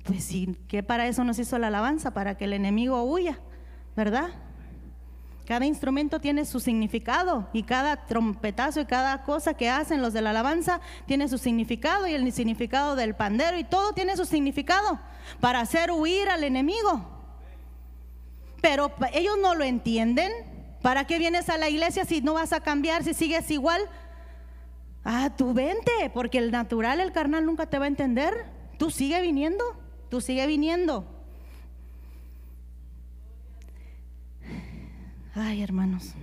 Pues 0.02 0.24
sí, 0.24 0.56
que 0.66 0.82
para 0.82 1.06
eso 1.06 1.22
nos 1.22 1.38
hizo 1.38 1.56
la 1.58 1.68
alabanza, 1.68 2.12
para 2.12 2.36
que 2.36 2.46
el 2.46 2.54
enemigo 2.54 3.00
huya, 3.04 3.38
¿verdad? 3.94 4.30
Cada 5.46 5.64
instrumento 5.64 6.20
tiene 6.20 6.44
su 6.44 6.58
significado 6.58 7.48
y 7.52 7.62
cada 7.62 8.04
trompetazo 8.04 8.80
y 8.80 8.84
cada 8.84 9.22
cosa 9.22 9.54
que 9.54 9.70
hacen 9.70 10.02
los 10.02 10.12
de 10.12 10.22
la 10.22 10.30
alabanza 10.30 10.80
tiene 11.06 11.28
su 11.28 11.38
significado 11.38 12.08
y 12.08 12.14
el 12.14 12.32
significado 12.32 12.96
del 12.96 13.14
pandero 13.14 13.56
y 13.56 13.62
todo 13.62 13.92
tiene 13.92 14.16
su 14.16 14.24
significado 14.24 14.98
para 15.38 15.60
hacer 15.60 15.92
huir 15.92 16.28
al 16.30 16.42
enemigo. 16.42 17.17
Pero 18.60 18.92
ellos 19.12 19.36
no 19.40 19.54
lo 19.54 19.64
entienden. 19.64 20.32
¿Para 20.82 21.06
qué 21.06 21.18
vienes 21.18 21.48
a 21.48 21.58
la 21.58 21.68
iglesia 21.68 22.04
si 22.04 22.20
no 22.20 22.34
vas 22.34 22.52
a 22.52 22.60
cambiar, 22.60 23.04
si 23.04 23.14
sigues 23.14 23.50
igual? 23.50 23.82
Ah, 25.04 25.34
tú 25.36 25.54
vente, 25.54 26.10
porque 26.12 26.38
el 26.38 26.50
natural, 26.50 27.00
el 27.00 27.12
carnal 27.12 27.46
nunca 27.46 27.66
te 27.66 27.78
va 27.78 27.86
a 27.86 27.88
entender. 27.88 28.46
Tú 28.78 28.90
sigue 28.90 29.20
viniendo, 29.20 29.64
tú 30.10 30.20
sigue 30.20 30.46
viniendo. 30.46 31.06
Ay, 35.34 35.62
hermanos. 35.62 36.14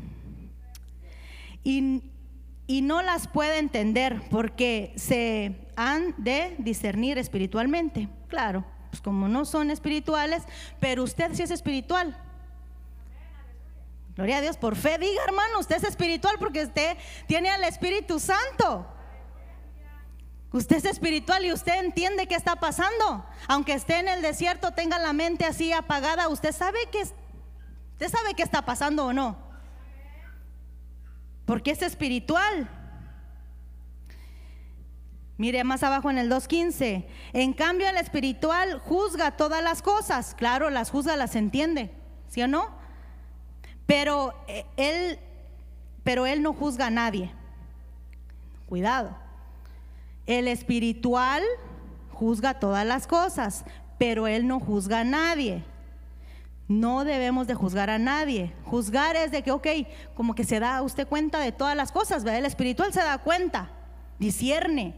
Y, 1.64 2.04
y 2.68 2.82
no 2.82 3.02
las 3.02 3.28
puede 3.28 3.60
entender 3.60 4.22
porque 4.30 4.94
se 4.98 5.70
han 5.76 6.14
de 6.18 6.56
discernir 6.60 7.18
espiritualmente. 7.18 8.10
Claro, 8.28 8.66
pues 8.90 9.02
como 9.02 9.28
no 9.28 9.46
son 9.46 9.72
espirituales, 9.72 10.44
pero 10.80 11.04
usted 11.04 11.34
sí 11.34 11.44
es 11.44 11.52
espiritual. 11.52 12.18
Gloria 14.16 14.38
a 14.38 14.42
Dios, 14.42 14.58
por 14.58 14.76
fe 14.76 14.98
diga 14.98 15.24
hermano, 15.26 15.60
usted 15.60 15.76
es 15.76 15.84
espiritual 15.84 16.38
porque 16.40 16.64
usted 16.64 16.98
tiene 17.28 17.50
al 17.50 17.64
Espíritu 17.64 18.20
Santo. 18.20 18.88
Usted 20.54 20.78
es 20.78 20.86
espiritual 20.86 21.44
y 21.44 21.52
usted 21.52 21.84
entiende 21.84 22.28
qué 22.28 22.36
está 22.36 22.56
pasando. 22.56 23.26
Aunque 23.48 23.74
esté 23.74 24.00
en 24.00 24.08
el 24.08 24.22
desierto, 24.22 24.72
tenga 24.72 24.98
la 25.00 25.12
mente 25.12 25.44
así 25.46 25.74
apagada, 25.74 26.30
usted 26.30 26.54
sabe 26.54 26.80
que 26.92 27.02
usted 27.02 28.10
sabe 28.10 28.36
qué 28.36 28.44
está 28.44 28.64
pasando 28.64 29.06
o 29.06 29.14
no. 29.14 29.38
Porque 31.46 31.72
es 31.72 31.82
espiritual. 31.82 32.70
Mire 35.38 35.66
más 35.66 35.84
abajo 35.84 36.10
en 36.10 36.18
el 36.18 36.32
2.15. 36.32 37.06
En 37.34 37.54
cambio, 37.54 37.90
el 37.90 37.98
espiritual 37.98 38.80
juzga 38.80 39.32
todas 39.32 39.62
las 39.62 39.82
cosas. 39.82 40.34
Claro, 40.36 40.70
las 40.70 40.90
juzga, 40.90 41.18
las 41.18 41.36
entiende. 41.36 41.92
¿Sí 42.30 42.42
o 42.42 42.48
no? 42.48 42.75
Pero 43.86 44.34
eh, 44.48 44.66
él, 44.78 45.20
pero 46.04 46.26
él 46.26 46.42
no 46.42 46.54
juzga 46.54 46.88
a 46.88 46.92
nadie. 46.92 47.32
Cuidado. 48.68 49.16
El 50.26 50.48
espiritual 50.48 51.44
juzga 52.12 52.60
todas 52.60 52.86
las 52.86 53.06
cosas, 53.06 53.66
pero 53.98 54.28
él 54.28 54.48
no 54.48 54.60
juzga 54.60 55.02
a 55.02 55.04
nadie. 55.04 55.64
No 56.68 57.06
debemos 57.06 57.46
de 57.46 57.54
juzgar 57.54 57.92
a 57.92 58.00
nadie. 58.00 58.54
Juzgar 58.64 59.16
es 59.16 59.32
de 59.32 59.44
que, 59.44 59.52
ok, 59.52 59.68
como 60.16 60.34
que 60.34 60.44
se 60.44 60.60
da 60.60 60.82
usted 60.82 61.08
cuenta 61.08 61.40
de 61.40 61.52
todas 61.52 61.76
las 61.76 61.92
cosas, 61.92 62.24
¿verdad? 62.24 62.40
El 62.40 62.46
espiritual 62.48 62.92
se 62.92 63.02
da 63.02 63.20
cuenta, 63.20 63.70
discierne, 64.18 64.96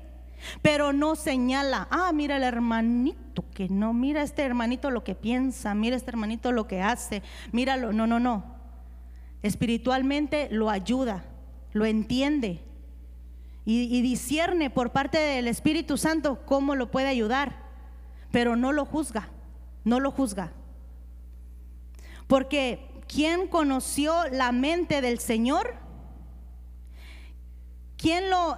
pero 0.62 0.94
no 0.94 1.18
señala, 1.18 1.90
ah, 1.92 2.14
mira 2.14 2.38
el 2.38 2.44
hermanito 2.44 3.44
que 3.54 3.68
no, 3.68 3.92
mira 3.92 4.22
este 4.22 4.44
hermanito 4.44 4.92
lo 4.92 5.04
que 5.04 5.14
piensa, 5.14 5.74
mira 5.74 5.98
este 5.98 6.10
hermanito 6.10 6.54
lo 6.54 6.68
que 6.68 6.82
hace, 6.82 7.22
míralo, 7.52 7.92
no, 7.92 8.08
no, 8.08 8.22
no 8.22 8.57
espiritualmente 9.44 10.48
lo 10.52 10.70
ayuda, 10.70 11.26
lo 11.74 11.86
entiende 11.86 12.64
y, 13.66 13.84
y, 13.84 14.02
discierne 14.02 14.70
por 14.70 14.92
parte 14.92 15.18
del 15.18 15.48
Espíritu 15.48 15.98
Santo 15.98 16.40
cómo 16.46 16.76
lo 16.76 16.90
puede 16.90 17.08
ayudar, 17.08 17.58
pero 18.32 18.56
no 18.56 18.72
lo 18.72 18.86
juzga, 18.86 19.30
no 19.84 20.00
lo 20.00 20.12
juzga. 20.12 20.54
Porque 22.28 23.02
¿quién 23.08 23.48
conoció 23.48 24.28
la 24.32 24.52
mente 24.52 25.02
del 25.02 25.20
Señor? 25.20 25.76
¿Quién 27.98 28.30
lo 28.30 28.58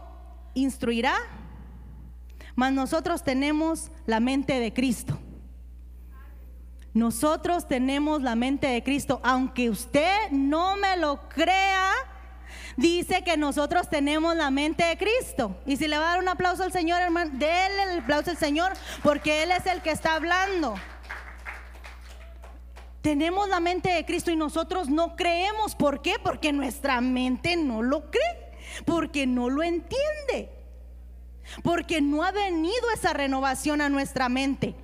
instruirá? 0.54 1.16
Mas 2.56 2.74
nosotros 2.74 3.24
tenemos 3.24 3.92
la 4.06 4.20
mente 4.20 4.60
de 4.60 4.74
Cristo. 4.74 5.18
Nosotros 6.94 7.68
tenemos 7.68 8.22
la 8.22 8.36
mente 8.36 8.68
de 8.68 8.84
Cristo. 8.84 9.20
Aunque 9.24 9.70
usted 9.70 10.32
no 10.32 10.76
me 10.76 10.98
lo 10.98 11.30
crea, 11.30 11.92
dice 12.78 13.24
que 13.24 13.38
nosotros 13.38 13.90
tenemos 13.90 14.36
la 14.36 14.50
mente 14.50 14.84
de 14.84 14.98
Cristo. 14.98 15.56
Y 15.66 15.78
si 15.78 15.88
le 15.88 15.98
va 15.98 16.08
a 16.08 16.10
dar 16.12 16.20
un 16.20 16.30
aplauso 16.30 16.64
al 16.64 16.72
Señor, 16.72 17.02
hermano, 17.02 17.32
déle 17.34 17.84
el 17.84 18.00
aplauso 18.00 18.32
al 18.32 18.38
Señor 18.38 18.74
porque 19.04 19.44
Él 19.44 19.52
es 19.52 19.66
el 19.66 19.82
que 19.82 19.92
está 19.92 20.16
hablando. 20.16 20.76
Tenemos 23.02 23.48
la 23.48 23.60
mente 23.60 23.90
de 23.90 24.06
Cristo 24.06 24.32
y 24.32 24.36
nosotros 24.36 24.90
no 24.90 25.16
creemos. 25.16 25.76
¿Por 25.76 26.02
qué? 26.02 26.16
Porque 26.22 26.52
nuestra 26.52 27.00
mente 27.02 27.56
no 27.56 27.82
lo 27.82 28.12
cree. 28.12 28.58
Porque 28.86 29.26
no 29.26 29.50
lo 29.50 29.64
entiende. 29.64 30.50
Porque 31.64 32.02
no 32.02 32.24
ha 32.24 32.32
venido 32.32 32.92
esa 32.94 33.14
renovación 33.14 33.82
a 33.82 33.90
nuestra 33.90 34.28
mente. 34.28 34.76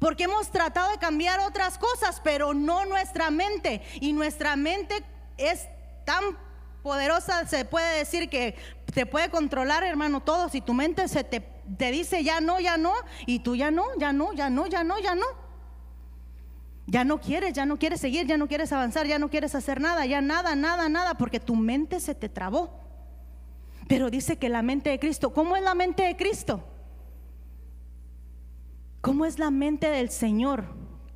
Porque 0.00 0.24
hemos 0.24 0.50
tratado 0.50 0.90
de 0.90 0.98
cambiar 0.98 1.40
otras 1.40 1.78
cosas, 1.78 2.20
pero 2.22 2.54
no 2.54 2.84
nuestra 2.86 3.30
mente. 3.30 3.82
Y 4.00 4.12
nuestra 4.12 4.56
mente 4.56 5.04
es 5.36 5.68
tan 6.04 6.22
poderosa, 6.82 7.46
se 7.46 7.64
puede 7.64 7.98
decir 7.98 8.28
que 8.28 8.56
te 8.92 9.06
puede 9.06 9.30
controlar, 9.30 9.82
hermano, 9.84 10.20
todo. 10.20 10.48
Si 10.48 10.60
tu 10.60 10.74
mente 10.74 11.08
se 11.08 11.24
te, 11.24 11.40
te 11.40 11.90
dice 11.90 12.24
ya 12.24 12.40
no, 12.40 12.60
ya 12.60 12.76
no, 12.76 12.92
y 13.26 13.40
tú 13.40 13.54
ya 13.54 13.70
no, 13.70 13.86
ya 13.98 14.12
no, 14.12 14.32
ya 14.32 14.50
no, 14.50 14.66
ya 14.66 14.84
no, 14.84 14.98
ya 14.98 15.14
no. 15.14 15.26
Ya 16.86 17.04
no 17.04 17.20
quieres, 17.20 17.52
ya 17.52 17.64
no 17.64 17.78
quieres 17.78 18.00
seguir, 18.00 18.26
ya 18.26 18.36
no 18.36 18.48
quieres 18.48 18.72
avanzar, 18.72 19.06
ya 19.06 19.18
no 19.18 19.30
quieres 19.30 19.54
hacer 19.54 19.80
nada, 19.80 20.04
ya 20.04 20.20
nada, 20.20 20.56
nada, 20.56 20.88
nada, 20.88 21.14
porque 21.14 21.38
tu 21.38 21.54
mente 21.54 22.00
se 22.00 22.14
te 22.14 22.28
trabó. 22.28 22.80
Pero 23.88 24.10
dice 24.10 24.36
que 24.36 24.48
la 24.48 24.62
mente 24.62 24.90
de 24.90 24.98
Cristo, 24.98 25.32
¿cómo 25.32 25.54
es 25.56 25.62
la 25.62 25.74
mente 25.74 26.02
de 26.02 26.16
Cristo? 26.16 26.64
¿Cómo 29.02 29.26
es 29.26 29.40
la 29.40 29.50
mente 29.50 29.90
del 29.90 30.10
Señor? 30.10 30.64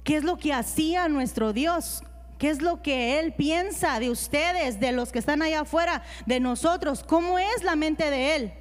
¿Qué 0.02 0.16
es 0.16 0.24
lo 0.24 0.38
que 0.38 0.52
hacía 0.52 1.06
nuestro 1.06 1.52
Dios? 1.52 2.02
¿Qué 2.36 2.50
es 2.50 2.60
lo 2.60 2.82
que 2.82 3.20
Él 3.20 3.32
piensa 3.32 4.00
de 4.00 4.10
ustedes, 4.10 4.80
de 4.80 4.90
los 4.90 5.12
que 5.12 5.20
están 5.20 5.40
allá 5.40 5.60
afuera, 5.60 6.02
de 6.26 6.40
nosotros? 6.40 7.04
¿Cómo 7.04 7.38
es 7.38 7.62
la 7.62 7.76
mente 7.76 8.10
de 8.10 8.34
Él? 8.34 8.54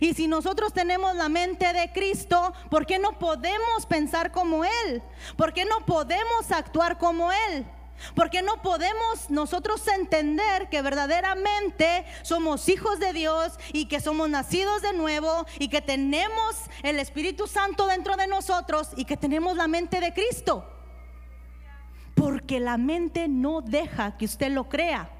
Y 0.00 0.14
si 0.14 0.26
nosotros 0.26 0.72
tenemos 0.72 1.14
la 1.16 1.28
mente 1.28 1.70
de 1.74 1.92
Cristo, 1.92 2.54
¿por 2.70 2.86
qué 2.86 2.98
no 2.98 3.18
podemos 3.18 3.84
pensar 3.86 4.32
como 4.32 4.64
Él? 4.64 5.02
¿Por 5.36 5.52
qué 5.52 5.66
no 5.66 5.84
podemos 5.84 6.50
actuar 6.50 6.96
como 6.96 7.30
Él? 7.30 7.66
¿Por 8.14 8.30
qué 8.30 8.42
no 8.42 8.62
podemos 8.62 9.30
nosotros 9.30 9.86
entender 9.88 10.68
que 10.68 10.82
verdaderamente 10.82 12.04
somos 12.22 12.68
hijos 12.68 12.98
de 12.98 13.12
Dios 13.12 13.58
y 13.72 13.86
que 13.86 14.00
somos 14.00 14.28
nacidos 14.28 14.82
de 14.82 14.92
nuevo 14.92 15.46
y 15.58 15.68
que 15.68 15.82
tenemos 15.82 16.56
el 16.82 16.98
Espíritu 16.98 17.46
Santo 17.46 17.86
dentro 17.86 18.16
de 18.16 18.26
nosotros 18.26 18.90
y 18.96 19.04
que 19.04 19.16
tenemos 19.16 19.56
la 19.56 19.68
mente 19.68 20.00
de 20.00 20.12
Cristo? 20.12 20.64
Porque 22.14 22.60
la 22.60 22.76
mente 22.76 23.28
no 23.28 23.60
deja 23.60 24.16
que 24.16 24.24
usted 24.24 24.50
lo 24.50 24.68
crea. 24.68 25.10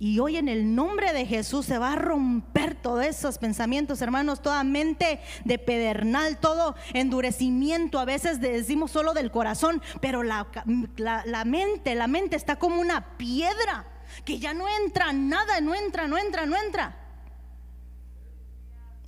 Y 0.00 0.20
hoy 0.20 0.36
en 0.36 0.48
el 0.48 0.76
nombre 0.76 1.12
de 1.12 1.26
Jesús 1.26 1.66
se 1.66 1.78
va 1.78 1.94
a 1.94 1.96
romper 1.96 2.76
todos 2.76 3.04
esos 3.04 3.38
pensamientos, 3.38 4.00
hermanos, 4.00 4.40
toda 4.40 4.62
mente 4.62 5.20
de 5.44 5.58
pedernal, 5.58 6.38
todo 6.38 6.76
endurecimiento. 6.92 7.98
A 7.98 8.04
veces 8.04 8.40
decimos 8.40 8.92
solo 8.92 9.12
del 9.12 9.32
corazón, 9.32 9.82
pero 10.00 10.22
la, 10.22 10.46
la, 10.96 11.44
mente, 11.44 11.96
la 11.96 12.06
mente 12.06 12.36
está 12.36 12.56
como 12.56 12.80
una 12.80 13.16
piedra 13.16 13.86
que 14.24 14.38
ya 14.38 14.54
no 14.54 14.68
entra 14.68 15.12
nada, 15.12 15.60
no 15.60 15.74
entra, 15.74 16.06
no 16.06 16.16
entra, 16.16 16.46
no 16.46 16.56
entra. 16.56 16.96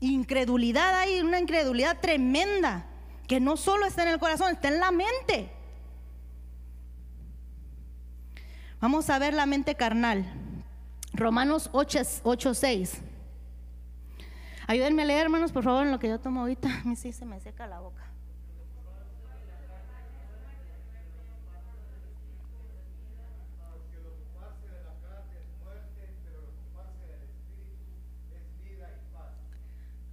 Incredulidad, 0.01 0.99
hay 0.99 1.21
una 1.21 1.39
incredulidad 1.39 2.01
tremenda 2.01 2.87
que 3.29 3.39
no 3.39 3.57
solo 3.57 3.87
está 3.87 4.03
en 4.03 4.09
el 4.09 4.19
corazón, 4.19 4.55
está 4.55 4.67
en 4.67 4.81
la 4.81 4.91
mente. 4.91 5.53
Vamos 8.81 9.09
a 9.09 9.21
ver 9.21 9.35
la 9.35 9.47
mente 9.47 9.77
carnal. 9.77 10.50
Romanos 11.13 11.71
8, 11.73 12.55
6. 12.55 13.03
Ayúdenme 14.67 15.03
a 15.03 15.05
leer, 15.05 15.23
hermanos, 15.23 15.51
por 15.53 15.65
favor, 15.65 15.85
en 15.85 15.93
lo 15.93 15.99
que 15.99 16.09
yo 16.09 16.21
tomo 16.21 16.41
ahorita. 16.41 16.69
A 16.85 16.85
mí 16.85 16.97
sí 16.97 17.13
se 17.13 17.27
me 17.27 17.41
seca 17.41 17.67
la 17.67 17.81
boca. 17.81 18.05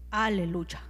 Aleluya. 0.10 0.82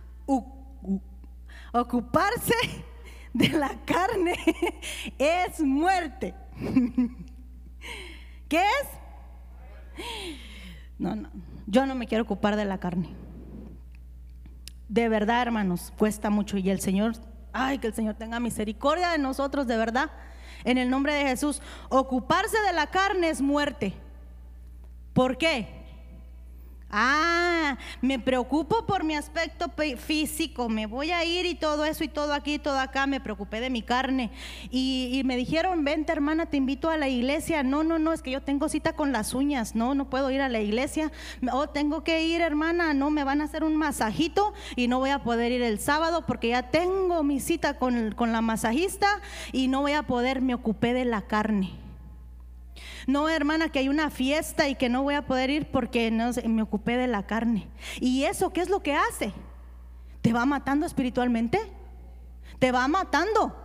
ocuparse 1.74 2.54
de 3.34 3.50
la 3.50 3.78
carne 3.84 4.36
es 5.18 5.60
muerte. 5.60 6.34
¿Qué 8.48 8.58
es? 8.58 9.07
No, 11.00 11.16
no, 11.16 11.30
yo 11.68 11.86
no 11.86 11.94
me 11.94 12.08
quiero 12.08 12.24
ocupar 12.24 12.56
de 12.56 12.66
la 12.66 12.80
carne. 12.80 13.10
De 14.90 15.10
verdad, 15.10 15.42
hermanos, 15.42 15.94
cuesta 15.98 16.30
mucho 16.30 16.58
y 16.58 16.70
el 16.70 16.80
Señor, 16.80 17.14
ay, 17.54 17.78
que 17.78 17.88
el 17.88 17.94
Señor 17.94 18.16
tenga 18.16 18.40
misericordia 18.40 19.10
de 19.10 19.18
nosotros, 19.18 19.68
de 19.68 19.78
verdad. 19.78 20.10
En 20.64 20.78
el 20.78 20.90
nombre 20.90 21.14
de 21.14 21.26
Jesús, 21.26 21.62
ocuparse 21.90 22.58
de 22.66 22.74
la 22.74 22.88
carne 22.88 23.30
es 23.30 23.42
muerte. 23.42 23.94
¿Por 25.14 25.38
qué? 25.38 25.77
Ah, 26.90 27.78
me 28.02 28.18
preocupo 28.18 28.86
por 28.86 29.04
mi 29.04 29.14
aspecto 29.16 29.70
físico, 29.98 30.70
me 30.70 30.86
voy 30.86 31.12
a 31.12 31.26
ir 31.26 31.46
y 31.46 31.56
todo 31.56 31.84
eso 31.84 32.06
y 32.06 32.08
todo 32.08 32.34
aquí 32.34 32.54
y 32.54 32.60
todo 32.60 32.80
acá, 32.80 33.08
me 33.08 33.20
preocupé 33.20 33.60
de 33.60 33.70
mi 33.70 33.82
carne. 33.82 34.32
Y, 34.72 35.22
me 35.26 35.36
dijeron, 35.36 35.84
vente 35.84 36.14
hermana, 36.14 36.46
te 36.46 36.56
invito 36.56 36.90
a 36.90 36.98
la 36.98 37.10
iglesia. 37.10 37.62
No, 37.64 37.84
no, 37.84 38.00
no, 38.00 38.14
es 38.14 38.22
que 38.22 38.32
yo 38.32 38.42
tengo 38.42 38.70
cita 38.70 38.94
con 38.94 39.12
las 39.12 39.34
uñas, 39.34 39.76
no, 39.76 39.96
no 39.96 40.10
puedo 40.10 40.32
ir 40.32 40.40
a 40.42 40.48
la 40.48 40.62
iglesia. 40.62 41.12
Oh, 41.52 41.68
tengo 41.68 42.04
que 42.04 42.24
ir 42.24 42.42
hermana, 42.42 42.94
no, 42.94 43.10
me 43.10 43.26
van 43.26 43.42
a 43.42 43.46
hacer 43.46 43.66
un 43.66 43.76
masajito 43.76 44.54
y 44.78 44.88
no 44.88 45.00
voy 45.00 45.10
a 45.10 45.24
poder 45.24 45.52
ir 45.52 45.62
el 45.62 45.80
sábado 45.80 46.26
porque 46.26 46.50
ya 46.50 46.72
tengo 46.72 47.22
mi 47.24 47.42
cita 47.42 47.78
con, 47.78 48.14
con 48.14 48.32
la 48.32 48.42
masajista 48.42 49.08
y 49.52 49.68
no 49.68 49.82
voy 49.82 49.94
a 49.94 50.04
poder, 50.04 50.42
me 50.42 50.54
ocupé 50.54 50.94
de 50.94 51.04
la 51.04 51.24
carne. 51.24 51.87
No, 53.06 53.30
hermana, 53.30 53.70
que 53.70 53.80
hay 53.80 53.90
una 53.90 54.10
fiesta 54.10 54.68
y 54.68 54.76
que 54.76 54.90
no 54.90 55.04
voy 55.04 55.16
a 55.16 55.26
poder 55.26 55.50
ir 55.50 55.72
porque 55.72 56.10
no, 56.12 56.32
me 56.46 56.62
ocupé 56.62 56.98
de 56.98 57.08
la 57.08 57.26
carne. 57.28 57.68
¿Y 58.00 58.24
eso 58.24 58.52
qué 58.52 58.62
es 58.62 58.70
lo 58.70 58.82
que 58.82 58.96
hace? 58.96 59.34
¿Te 60.22 60.34
va 60.34 60.46
matando 60.46 60.86
espiritualmente? 60.86 61.60
¿Te 62.60 62.72
va 62.72 62.88
matando? 62.88 63.56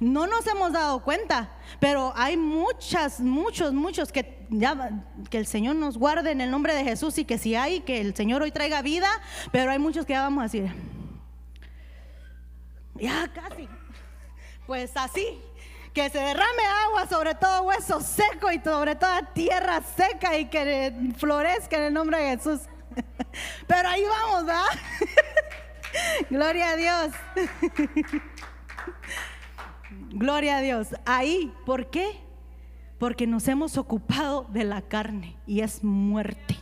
No 0.00 0.26
nos 0.26 0.46
hemos 0.46 0.72
dado 0.72 1.02
cuenta, 1.02 1.50
pero 1.80 2.12
hay 2.16 2.36
muchas, 2.36 3.20
muchos, 3.20 3.72
muchos 3.72 4.12
que 4.12 4.46
ya 4.50 5.04
que 5.30 5.38
el 5.38 5.46
Señor 5.46 5.76
nos 5.76 5.98
guarde 5.98 6.30
en 6.30 6.40
el 6.40 6.50
nombre 6.50 6.74
de 6.74 6.84
Jesús 6.84 7.18
y 7.18 7.24
que 7.24 7.38
si 7.38 7.54
hay, 7.54 7.80
que 7.80 8.00
el 8.00 8.14
Señor 8.14 8.42
hoy 8.42 8.52
traiga 8.52 8.82
vida, 8.82 9.08
pero 9.52 9.70
hay 9.70 9.78
muchos 9.78 10.06
que 10.06 10.12
ya 10.12 10.22
vamos 10.22 10.40
a 10.40 10.44
decir, 10.44 10.72
ya 12.96 13.28
casi, 13.32 13.68
pues 14.66 14.92
así, 14.96 15.40
que 15.94 16.10
se 16.10 16.18
derrame 16.18 16.62
agua 16.86 17.06
sobre 17.06 17.36
todo 17.36 17.62
hueso 17.62 18.00
seco 18.00 18.50
y 18.50 18.58
sobre 18.58 18.96
toda 18.96 19.32
tierra 19.32 19.80
seca 19.80 20.36
y 20.36 20.46
que 20.46 21.12
florezca 21.16 21.76
en 21.76 21.84
el 21.84 21.94
nombre 21.94 22.18
de 22.18 22.36
Jesús. 22.36 22.62
Pero 23.68 23.88
ahí 23.88 24.02
vamos, 24.04 24.44
¿verdad? 24.44 24.64
Gloria 26.30 26.70
a 26.70 26.76
Dios. 26.76 27.12
Gloria 30.10 30.56
a 30.56 30.60
Dios. 30.60 30.88
Ahí, 31.06 31.54
¿por 31.64 31.90
qué? 31.90 32.20
Porque 32.98 33.28
nos 33.28 33.46
hemos 33.46 33.78
ocupado 33.78 34.48
de 34.50 34.64
la 34.64 34.82
carne 34.82 35.36
y 35.46 35.60
es 35.60 35.84
muerte. 35.84 36.56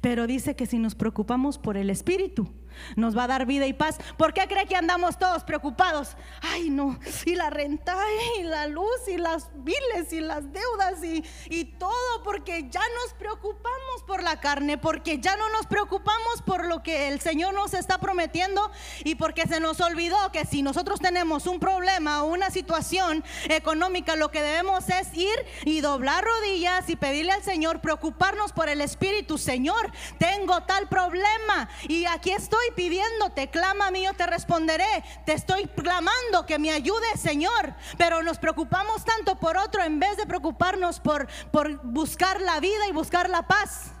Pero 0.00 0.26
dice 0.26 0.56
que 0.56 0.66
si 0.66 0.78
nos 0.78 0.96
preocupamos 0.96 1.58
por 1.58 1.76
el 1.76 1.90
Espíritu, 1.90 2.52
nos 2.96 3.16
va 3.16 3.24
a 3.24 3.28
dar 3.28 3.46
vida 3.46 3.66
y 3.66 3.72
paz. 3.72 3.98
¿Por 4.16 4.34
qué 4.34 4.46
cree 4.48 4.66
que 4.66 4.76
andamos 4.76 5.18
todos 5.18 5.44
preocupados? 5.44 6.16
Ay, 6.42 6.70
no, 6.70 6.98
y 7.24 7.34
la 7.34 7.50
renta, 7.50 7.96
y 8.38 8.42
la 8.44 8.66
luz, 8.66 9.08
y 9.08 9.16
las 9.16 9.50
biles, 9.54 10.12
y 10.12 10.20
las 10.20 10.52
deudas, 10.52 11.02
y, 11.02 11.24
y 11.48 11.64
todo, 11.64 12.22
porque 12.24 12.68
ya 12.70 12.82
nos 13.02 13.14
preocupamos 13.14 14.02
por 14.06 14.22
la 14.22 14.40
carne, 14.40 14.78
porque 14.78 15.18
ya 15.18 15.36
no 15.36 15.48
nos 15.50 15.66
preocupamos 15.66 16.42
por 16.44 16.66
lo 16.66 16.82
que 16.82 17.08
el 17.08 17.20
Señor 17.20 17.54
nos 17.54 17.74
está 17.74 17.98
prometiendo, 17.98 18.70
y 19.04 19.14
porque 19.14 19.46
se 19.46 19.60
nos 19.60 19.80
olvidó 19.80 20.16
que 20.32 20.44
si 20.44 20.62
nosotros 20.62 21.00
tenemos 21.00 21.46
un 21.46 21.60
problema 21.60 22.22
o 22.22 22.26
una 22.26 22.50
situación 22.50 23.24
económica, 23.48 24.16
lo 24.16 24.30
que 24.30 24.42
debemos 24.42 24.88
es 24.88 25.12
ir 25.14 25.36
y 25.64 25.80
doblar 25.80 26.24
rodillas 26.24 26.88
y 26.88 26.96
pedirle 26.96 27.32
al 27.32 27.42
Señor, 27.42 27.80
preocuparnos 27.80 28.52
por 28.52 28.68
el 28.68 28.80
Espíritu. 28.80 29.38
Señor, 29.38 29.90
tengo 30.18 30.62
tal 30.64 30.88
problema, 30.88 31.68
y 31.88 32.04
aquí 32.06 32.30
estoy 32.30 32.65
pidiéndote, 32.74 33.48
clama 33.48 33.88
a 33.88 33.90
yo 33.92 34.14
te 34.14 34.26
responderé. 34.26 35.04
Te 35.24 35.32
estoy 35.32 35.66
clamando 35.66 36.46
que 36.46 36.58
me 36.58 36.70
ayude, 36.70 37.16
Señor. 37.16 37.74
Pero 37.98 38.22
nos 38.22 38.38
preocupamos 38.38 39.04
tanto 39.04 39.38
por 39.38 39.56
otro 39.56 39.82
en 39.82 39.98
vez 39.98 40.16
de 40.16 40.26
preocuparnos 40.26 41.00
por, 41.00 41.28
por 41.50 41.82
buscar 41.84 42.40
la 42.40 42.60
vida 42.60 42.86
y 42.88 42.92
buscar 42.92 43.28
la 43.30 43.46
paz. 43.46 43.92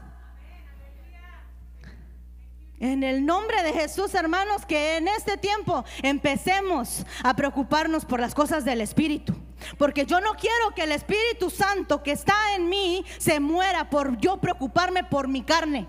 En 2.78 3.02
el 3.02 3.24
nombre 3.24 3.62
de 3.62 3.72
Jesús, 3.72 4.14
hermanos, 4.14 4.66
que 4.66 4.98
en 4.98 5.08
este 5.08 5.38
tiempo 5.38 5.84
empecemos 6.02 7.06
a 7.22 7.34
preocuparnos 7.34 8.04
por 8.04 8.20
las 8.20 8.34
cosas 8.34 8.66
del 8.66 8.82
Espíritu. 8.82 9.34
Porque 9.78 10.04
yo 10.04 10.20
no 10.20 10.34
quiero 10.34 10.74
que 10.74 10.82
el 10.82 10.92
Espíritu 10.92 11.48
Santo 11.48 12.02
que 12.02 12.12
está 12.12 12.54
en 12.54 12.68
mí 12.68 13.04
se 13.18 13.40
muera 13.40 13.88
por 13.88 14.18
yo 14.18 14.36
preocuparme 14.38 15.04
por 15.04 15.26
mi 15.28 15.42
carne 15.42 15.88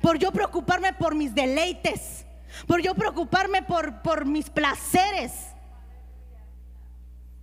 por 0.00 0.18
yo 0.18 0.32
preocuparme 0.32 0.92
por 0.92 1.14
mis 1.14 1.34
deleites, 1.34 2.26
por 2.66 2.80
yo 2.80 2.94
preocuparme 2.94 3.62
por, 3.62 4.02
por 4.02 4.24
mis 4.24 4.50
placeres. 4.50 5.32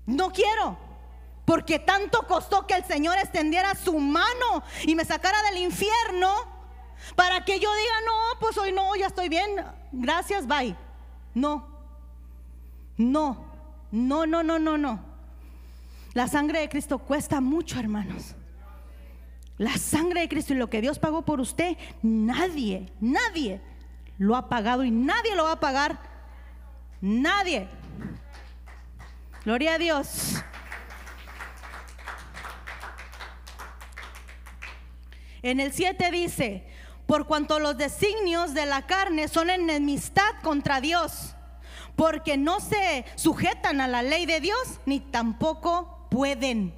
No 0.05 0.31
quiero, 0.31 0.77
porque 1.45 1.79
tanto 1.79 2.27
costó 2.27 2.67
que 2.67 2.75
el 2.75 2.83
Señor 2.83 3.17
extendiera 3.17 3.75
su 3.75 3.97
mano 3.97 4.63
y 4.85 4.95
me 4.95 5.05
sacara 5.05 5.41
del 5.43 5.57
infierno 5.57 6.29
para 7.15 7.43
que 7.45 7.59
yo 7.59 7.73
diga, 7.73 7.93
no, 8.05 8.39
pues 8.39 8.57
hoy 8.57 8.71
no, 8.71 8.95
ya 8.95 9.07
estoy 9.07 9.29
bien, 9.29 9.49
gracias, 9.91 10.47
bye. 10.47 10.75
No, 11.33 11.67
no, 12.97 13.45
no, 13.91 14.25
no, 14.25 14.43
no, 14.43 14.59
no, 14.59 14.77
no. 14.77 14.99
La 16.13 16.27
sangre 16.27 16.59
de 16.59 16.69
Cristo 16.69 16.99
cuesta 16.99 17.41
mucho, 17.41 17.79
hermanos. 17.79 18.35
La 19.63 19.77
sangre 19.77 20.21
de 20.21 20.29
Cristo 20.29 20.53
y 20.53 20.57
lo 20.57 20.69
que 20.69 20.81
Dios 20.81 20.99
pagó 20.99 21.23
por 21.23 21.39
usted, 21.39 21.77
nadie, 22.01 22.91
nadie 22.99 23.61
lo 24.17 24.35
ha 24.35 24.49
pagado 24.49 24.83
y 24.83 24.91
nadie 24.91 25.35
lo 25.35 25.45
va 25.45 25.53
a 25.53 25.59
pagar 25.59 26.13
Nadie. 27.05 27.67
Gloria 29.43 29.73
a 29.73 29.77
Dios. 29.77 30.35
En 35.41 35.59
el 35.59 35.73
7 35.73 36.11
dice, 36.11 36.65
por 37.05 37.27
cuanto 37.27 37.59
los 37.59 37.77
designios 37.77 38.53
de 38.53 38.65
la 38.65 38.87
carne 38.87 39.27
son 39.27 39.49
enemistad 39.49 40.31
contra 40.41 40.79
Dios, 40.79 41.35
porque 41.97 42.37
no 42.37 42.61
se 42.61 43.03
sujetan 43.15 43.81
a 43.81 43.89
la 43.89 44.01
ley 44.01 44.25
de 44.25 44.39
Dios, 44.39 44.79
ni 44.85 45.01
tampoco 45.01 46.07
pueden. 46.09 46.73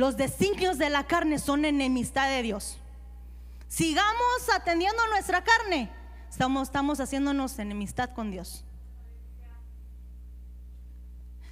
Los 0.00 0.16
designios 0.16 0.78
de 0.78 0.88
la 0.88 1.06
carne 1.06 1.38
son 1.38 1.66
enemistad 1.66 2.26
de 2.30 2.40
Dios. 2.42 2.78
Sigamos 3.68 4.48
atendiendo 4.50 5.06
nuestra 5.08 5.44
carne, 5.44 5.90
estamos, 6.30 6.68
estamos 6.68 7.00
haciéndonos 7.00 7.58
enemistad 7.58 8.08
con 8.14 8.30
Dios. 8.30 8.64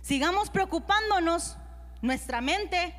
Sigamos 0.00 0.48
preocupándonos 0.48 1.58
nuestra 2.00 2.40
mente 2.40 2.94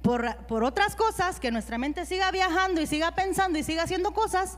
por, 0.00 0.64
otras 0.64 0.96
cosas, 0.96 1.38
que 1.38 1.50
nuestra 1.50 1.76
mente 1.76 2.06
siga 2.06 2.30
viajando 2.30 2.80
y 2.80 2.86
siga 2.86 3.14
pensando 3.14 3.58
y 3.58 3.62
siga 3.62 3.82
haciendo 3.82 4.14
cosas, 4.14 4.56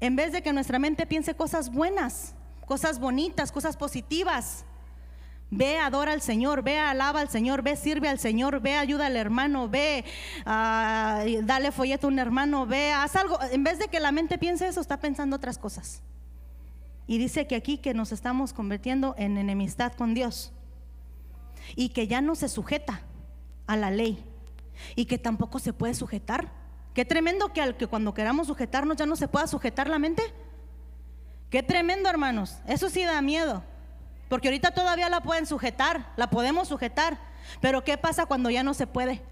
en 0.00 0.16
vez 0.16 0.32
de 0.32 0.42
que 0.42 0.52
nuestra 0.52 0.80
mente 0.80 1.06
piense 1.06 1.36
cosas 1.36 1.70
buenas, 1.70 2.34
cosas 2.66 2.98
bonitas, 2.98 3.52
cosas 3.52 3.76
positivas. 3.76 4.64
Ve, 5.50 5.78
adora 5.78 6.12
al 6.12 6.22
Señor, 6.22 6.62
ve, 6.62 6.78
alaba 6.78 7.20
al 7.20 7.28
Señor, 7.28 7.62
ve, 7.62 7.76
sirve 7.76 8.08
al 8.08 8.18
Señor, 8.18 8.60
ve, 8.60 8.74
ayuda 8.74 9.06
al 9.06 9.16
hermano, 9.16 9.68
ve, 9.68 10.04
ah, 10.44 11.24
dale 11.42 11.70
folleto 11.70 12.08
a 12.08 12.10
un 12.10 12.18
hermano, 12.18 12.66
ve, 12.66 12.90
haz 12.90 13.14
algo. 13.14 13.38
En 13.52 13.62
vez 13.62 13.78
de 13.78 13.86
que 13.88 14.00
la 14.00 14.10
mente 14.10 14.38
piense 14.38 14.66
eso, 14.66 14.80
está 14.80 14.98
pensando 14.98 15.36
otras 15.36 15.58
cosas. 15.58 16.02
Y 17.06 17.18
dice 17.18 17.46
que 17.46 17.54
aquí 17.54 17.78
que 17.78 17.94
nos 17.94 18.10
estamos 18.10 18.52
convirtiendo 18.52 19.14
en 19.16 19.38
enemistad 19.38 19.92
con 19.92 20.14
Dios 20.14 20.52
y 21.76 21.90
que 21.90 22.08
ya 22.08 22.20
no 22.20 22.34
se 22.34 22.48
sujeta 22.48 23.02
a 23.68 23.76
la 23.76 23.92
ley 23.92 24.24
y 24.96 25.06
que 25.06 25.18
tampoco 25.18 25.60
se 25.60 25.72
puede 25.72 25.94
sujetar. 25.94 26.52
Qué 26.92 27.04
tremendo 27.04 27.52
que, 27.52 27.60
al, 27.60 27.76
que 27.76 27.86
cuando 27.86 28.14
queramos 28.14 28.48
sujetarnos 28.48 28.96
ya 28.96 29.06
no 29.06 29.14
se 29.14 29.28
pueda 29.28 29.46
sujetar 29.46 29.88
la 29.88 30.00
mente. 30.00 30.22
Qué 31.50 31.62
tremendo, 31.62 32.08
hermanos. 32.08 32.58
Eso 32.66 32.90
sí 32.90 33.04
da 33.04 33.22
miedo. 33.22 33.62
Porque 34.28 34.48
ahorita 34.48 34.72
todavía 34.72 35.08
la 35.08 35.20
pueden 35.20 35.46
sujetar, 35.46 36.12
la 36.16 36.30
podemos 36.30 36.68
sujetar. 36.68 37.18
Pero 37.60 37.84
¿qué 37.84 37.96
pasa 37.96 38.26
cuando 38.26 38.50
ya 38.50 38.62
no 38.62 38.74
se 38.74 38.86
puede? 38.86 39.22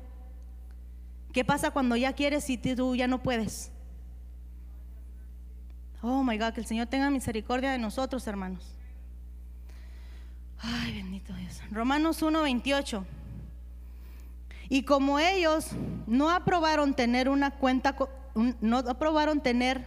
¿Qué 1.32 1.44
pasa 1.44 1.72
cuando 1.72 1.96
ya 1.96 2.12
quieres 2.12 2.48
y 2.48 2.56
tú 2.56 2.94
ya 2.94 3.08
no 3.08 3.22
puedes? 3.22 3.72
Oh 6.00 6.22
my 6.22 6.38
God, 6.38 6.52
que 6.52 6.60
el 6.60 6.66
Señor 6.66 6.86
tenga 6.86 7.10
misericordia 7.10 7.72
de 7.72 7.78
nosotros, 7.78 8.26
hermanos. 8.26 8.62
Ay, 10.60 10.94
bendito 10.94 11.34
Dios. 11.34 11.60
Romanos 11.70 12.22
1:28. 12.22 13.04
Y 14.68 14.84
como 14.84 15.18
ellos 15.18 15.68
no 16.06 16.30
aprobaron 16.30 16.94
tener 16.94 17.28
una 17.28 17.50
cuenta, 17.50 17.96
no 18.34 18.78
aprobaron 18.78 19.40
tener 19.40 19.84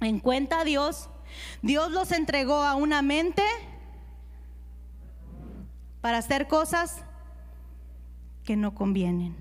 en 0.00 0.18
cuenta 0.18 0.60
a 0.60 0.64
Dios, 0.64 1.08
Dios 1.62 1.90
los 1.90 2.10
entregó 2.12 2.62
a 2.62 2.74
una 2.74 3.02
mente 3.02 3.42
para 6.00 6.18
hacer 6.18 6.48
cosas 6.48 7.04
que 8.44 8.56
no 8.56 8.74
convienen. 8.74 9.36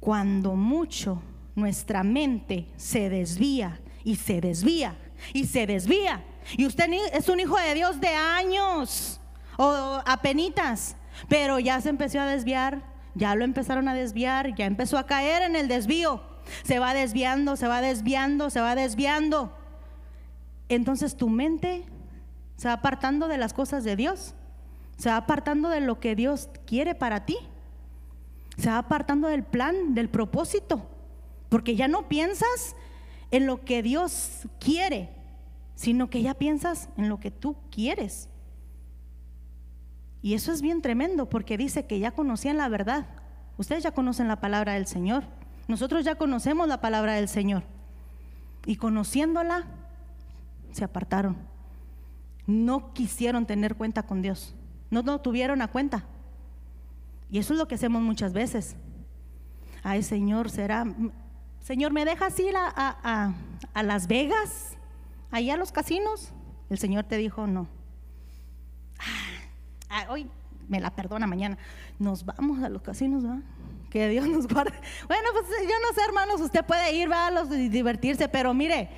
Cuando 0.00 0.54
mucho 0.54 1.22
nuestra 1.54 2.02
mente 2.02 2.66
se 2.76 3.08
desvía 3.08 3.80
y 4.04 4.16
se 4.16 4.40
desvía 4.40 4.96
y 5.32 5.46
se 5.46 5.66
desvía. 5.66 6.24
Y 6.56 6.66
usted 6.66 6.90
es 7.12 7.28
un 7.28 7.38
hijo 7.40 7.56
de 7.56 7.74
Dios 7.74 8.00
de 8.00 8.08
años 8.08 9.20
o 9.56 10.02
apenitas 10.04 10.96
pero 11.28 11.58
ya 11.58 11.80
se 11.80 11.88
empezó 11.88 12.20
a 12.20 12.26
desviar, 12.26 12.82
ya 13.14 13.34
lo 13.34 13.44
empezaron 13.44 13.88
a 13.88 13.94
desviar, 13.94 14.54
ya 14.54 14.66
empezó 14.66 14.98
a 14.98 15.06
caer 15.06 15.42
en 15.42 15.56
el 15.56 15.68
desvío. 15.68 16.22
Se 16.64 16.78
va 16.78 16.94
desviando, 16.94 17.56
se 17.56 17.68
va 17.68 17.80
desviando, 17.80 18.50
se 18.50 18.60
va 18.60 18.74
desviando. 18.74 19.56
Entonces 20.68 21.16
tu 21.16 21.28
mente 21.28 21.84
se 22.56 22.68
va 22.68 22.74
apartando 22.74 23.28
de 23.28 23.38
las 23.38 23.52
cosas 23.52 23.84
de 23.84 23.96
Dios, 23.96 24.34
se 25.02 25.08
va 25.10 25.16
apartando 25.16 25.68
de 25.68 25.80
lo 25.80 25.98
que 25.98 26.14
Dios 26.14 26.48
quiere 26.64 26.94
para 26.94 27.26
ti, 27.26 27.36
se 28.56 28.70
va 28.70 28.78
apartando 28.78 29.26
del 29.26 29.42
plan, 29.42 29.96
del 29.96 30.08
propósito, 30.08 30.86
porque 31.48 31.74
ya 31.74 31.88
no 31.88 32.08
piensas 32.08 32.76
en 33.32 33.46
lo 33.46 33.64
que 33.64 33.82
Dios 33.82 34.46
quiere, 34.60 35.08
sino 35.74 36.08
que 36.08 36.22
ya 36.22 36.34
piensas 36.34 36.88
en 36.96 37.08
lo 37.08 37.18
que 37.18 37.32
tú 37.32 37.56
quieres. 37.72 38.28
Y 40.22 40.34
eso 40.34 40.52
es 40.52 40.62
bien 40.62 40.82
tremendo 40.82 41.28
porque 41.28 41.58
dice 41.58 41.84
que 41.84 41.98
ya 41.98 42.12
conocían 42.12 42.56
la 42.56 42.68
verdad. 42.68 43.08
Ustedes 43.58 43.82
ya 43.82 43.90
conocen 43.90 44.28
la 44.28 44.40
palabra 44.40 44.74
del 44.74 44.86
Señor. 44.86 45.24
Nosotros 45.66 46.04
ya 46.04 46.14
conocemos 46.14 46.68
la 46.68 46.80
palabra 46.80 47.14
del 47.14 47.26
Señor. 47.26 47.64
Y 48.66 48.76
conociéndola, 48.76 49.66
se 50.70 50.84
apartaron. 50.84 51.38
No 52.46 52.94
quisieron 52.94 53.46
tener 53.46 53.74
cuenta 53.74 54.04
con 54.04 54.22
Dios. 54.22 54.54
No 54.92 55.02
lo 55.02 55.20
tuvieron 55.20 55.60
a 55.60 55.66
cuenta. 55.68 56.04
Y 57.30 57.38
eso 57.38 57.54
es 57.54 57.58
lo 57.58 57.66
que 57.66 57.74
hacemos 57.74 58.00
muchas 58.00 58.32
veces. 58.32 58.76
Ay, 59.82 60.04
Señor, 60.04 60.50
será. 60.50 60.86
Señor, 61.60 61.92
¿me 61.92 62.04
dejas 62.04 62.38
ir 62.38 62.54
a, 62.56 63.34
a 63.74 63.82
Las 63.82 64.06
Vegas? 64.06 64.76
Allá 65.32 65.54
a 65.54 65.56
los 65.56 65.72
casinos. 65.72 66.32
El 66.70 66.78
Señor 66.78 67.04
te 67.04 67.16
dijo 67.16 67.48
no. 67.48 67.66
Ah, 69.88 70.06
hoy 70.08 70.26
me 70.68 70.80
la 70.80 70.90
perdona 70.90 71.26
mañana, 71.26 71.58
nos 71.98 72.24
vamos 72.24 72.62
a 72.62 72.70
los 72.70 72.80
casinos, 72.80 73.22
¿verdad? 73.22 73.42
Que 73.90 74.08
Dios 74.08 74.26
nos 74.26 74.48
guarde. 74.48 74.72
Bueno, 75.06 75.28
pues 75.32 75.44
yo 75.48 75.74
no 75.86 75.94
sé, 75.94 76.00
hermanos, 76.06 76.40
usted 76.40 76.64
puede 76.64 76.94
ir, 76.94 77.10
va 77.10 77.26
a 77.26 77.44
divertirse, 77.44 78.26
pero 78.28 78.54
mire, 78.54 78.88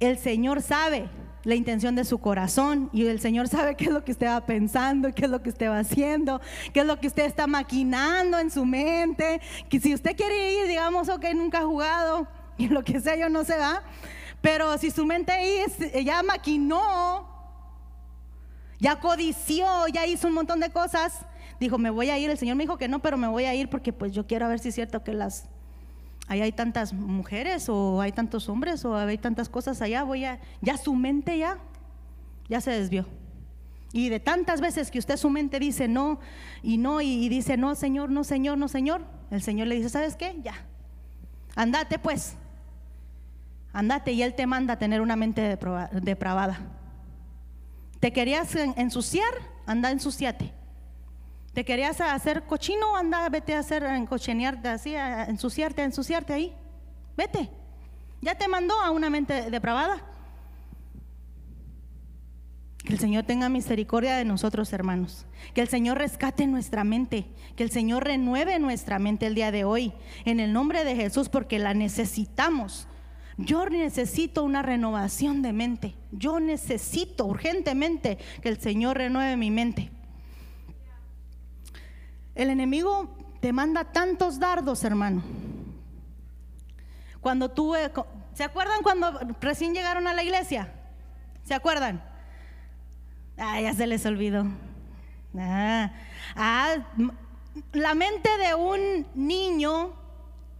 el 0.00 0.18
Señor 0.18 0.62
sabe 0.62 1.10
la 1.44 1.54
intención 1.54 1.94
de 1.94 2.04
su 2.04 2.18
corazón 2.18 2.90
y 2.92 3.06
el 3.06 3.20
Señor 3.20 3.48
sabe 3.48 3.76
qué 3.76 3.84
es 3.84 3.90
lo 3.90 4.04
que 4.04 4.12
usted 4.12 4.26
va 4.26 4.44
pensando, 4.44 5.12
qué 5.14 5.24
es 5.24 5.30
lo 5.30 5.42
que 5.42 5.50
usted 5.50 5.68
va 5.68 5.78
haciendo, 5.78 6.40
qué 6.72 6.80
es 6.80 6.86
lo 6.86 6.98
que 6.98 7.06
usted 7.06 7.24
está 7.24 7.46
maquinando 7.46 8.38
en 8.38 8.50
su 8.50 8.64
mente. 8.64 9.40
Que 9.68 9.78
si 9.80 9.94
usted 9.94 10.16
quiere 10.16 10.54
ir, 10.54 10.66
digamos, 10.66 11.08
ok, 11.08 11.26
nunca 11.34 11.60
ha 11.60 11.64
jugado 11.64 12.26
y 12.58 12.68
lo 12.68 12.82
que 12.82 13.00
sea, 13.00 13.16
yo 13.16 13.28
no 13.28 13.44
sé, 13.44 13.56
va. 13.56 13.82
Pero 14.40 14.76
si 14.78 14.90
su 14.90 15.06
mente 15.06 15.32
ya 16.04 16.22
maquinó 16.22 17.34
ya 18.84 19.00
codició, 19.00 19.66
ya 19.88 20.06
hizo 20.06 20.28
un 20.28 20.34
montón 20.34 20.60
de 20.60 20.70
cosas. 20.70 21.20
Dijo, 21.58 21.78
me 21.78 21.88
voy 21.88 22.10
a 22.10 22.18
ir. 22.18 22.28
El 22.28 22.36
Señor 22.36 22.56
me 22.56 22.64
dijo 22.64 22.76
que 22.76 22.86
no, 22.86 23.00
pero 23.00 23.16
me 23.16 23.28
voy 23.28 23.44
a 23.44 23.54
ir 23.54 23.70
porque 23.70 23.94
pues 23.94 24.12
yo 24.12 24.26
quiero 24.26 24.46
ver 24.48 24.58
si 24.58 24.68
es 24.68 24.74
cierto 24.74 25.02
que 25.02 25.14
las 25.14 25.48
ahí 26.26 26.40
hay 26.40 26.52
tantas 26.52 26.92
mujeres 26.92 27.68
o 27.68 28.00
hay 28.00 28.12
tantos 28.12 28.48
hombres 28.48 28.84
o 28.84 28.96
hay 28.96 29.18
tantas 29.18 29.48
cosas 29.48 29.82
allá. 29.82 30.02
Voy 30.02 30.24
a, 30.24 30.40
ya 30.60 30.76
su 30.76 30.94
mente 30.94 31.38
ya, 31.38 31.58
ya 32.48 32.60
se 32.60 32.70
desvió. 32.70 33.06
Y 33.92 34.08
de 34.08 34.18
tantas 34.18 34.60
veces 34.60 34.90
que 34.90 34.98
usted 34.98 35.16
su 35.16 35.30
mente 35.30 35.60
dice 35.60 35.86
no 35.86 36.18
y 36.62 36.78
no 36.78 37.00
y, 37.00 37.28
dice 37.28 37.56
no, 37.56 37.74
Señor, 37.74 38.10
no, 38.10 38.24
Señor, 38.24 38.58
no, 38.58 38.66
Señor, 38.68 39.04
el 39.30 39.40
Señor 39.42 39.68
le 39.68 39.76
dice, 39.76 39.88
¿sabes 39.88 40.16
qué? 40.16 40.40
Ya, 40.42 40.54
andate 41.54 41.98
pues, 41.98 42.34
andate 43.72 44.12
y 44.12 44.22
Él 44.22 44.34
te 44.34 44.46
manda 44.46 44.74
a 44.74 44.78
tener 44.78 45.00
una 45.00 45.14
mente 45.14 45.56
depravada. 46.02 46.58
¿Te 48.00 48.12
querías 48.12 48.54
ensuciar? 48.76 49.32
Anda, 49.64 49.90
ensuciate. 49.90 50.52
¿Te 51.54 51.64
querías 51.64 52.00
hacer 52.00 52.42
cochino? 52.42 52.96
Anda, 52.96 53.28
vete 53.28 53.54
a 53.54 53.60
hacer, 53.60 53.84
encochenearte 53.84 54.68
así, 54.68 54.96
a 54.96 55.24
ensuciarte, 55.24 55.82
a 55.82 55.84
ensuciarte 55.84 56.32
ahí. 56.32 56.52
Vete. 57.16 57.48
Ya 58.20 58.34
te 58.34 58.48
mandó 58.48 58.74
a 58.80 58.90
una 58.90 59.08
mente 59.08 59.50
depravada. 59.50 60.02
Que 62.78 62.92
el 62.92 62.98
Señor 62.98 63.24
tenga 63.24 63.48
misericordia 63.48 64.16
de 64.16 64.24
nosotros, 64.24 64.72
hermanos. 64.72 65.26
Que 65.54 65.60
el 65.60 65.68
Señor 65.68 65.98
rescate 65.98 66.46
nuestra 66.48 66.82
mente. 66.82 67.24
Que 67.54 67.62
el 67.62 67.70
Señor 67.70 68.02
renueve 68.02 68.58
nuestra 68.58 68.98
mente 68.98 69.26
el 69.26 69.36
día 69.36 69.52
de 69.52 69.64
hoy. 69.64 69.92
En 70.24 70.40
el 70.40 70.52
nombre 70.52 70.84
de 70.84 70.96
Jesús, 70.96 71.28
porque 71.28 71.60
la 71.60 71.72
necesitamos. 71.72 72.88
Yo 73.38 73.64
necesito 73.66 74.42
una 74.42 74.62
renovación 74.62 75.40
de 75.40 75.52
mente. 75.52 75.94
Yo 76.10 76.40
necesito 76.40 77.26
urgentemente 77.26 78.18
que 78.42 78.48
el 78.48 78.58
Señor 78.58 78.98
renueve 78.98 79.36
mi 79.36 79.52
mente. 79.52 79.90
El 82.34 82.50
enemigo 82.50 83.16
te 83.40 83.52
manda 83.52 83.84
tantos 83.84 84.38
dardos, 84.38 84.84
hermano. 84.84 85.22
Cuando 87.20 87.50
tú, 87.50 87.74
¿se 88.34 88.44
acuerdan 88.44 88.82
cuando 88.82 89.18
recién 89.40 89.72
llegaron 89.72 90.06
a 90.06 90.14
la 90.14 90.22
iglesia? 90.22 90.72
¿Se 91.44 91.54
acuerdan? 91.54 92.02
Ah, 93.38 93.60
ya 93.60 93.72
se 93.72 93.86
les 93.86 94.04
olvidó. 94.06 94.46
Ah, 95.38 95.92
ah, 96.36 96.76
la 97.72 97.94
mente 97.94 98.28
de 98.38 98.54
un 98.54 99.06
niño 99.14 99.94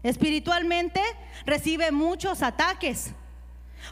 espiritualmente 0.02 1.00
recibe 1.46 1.90
muchos 1.90 2.42
ataques. 2.42 3.12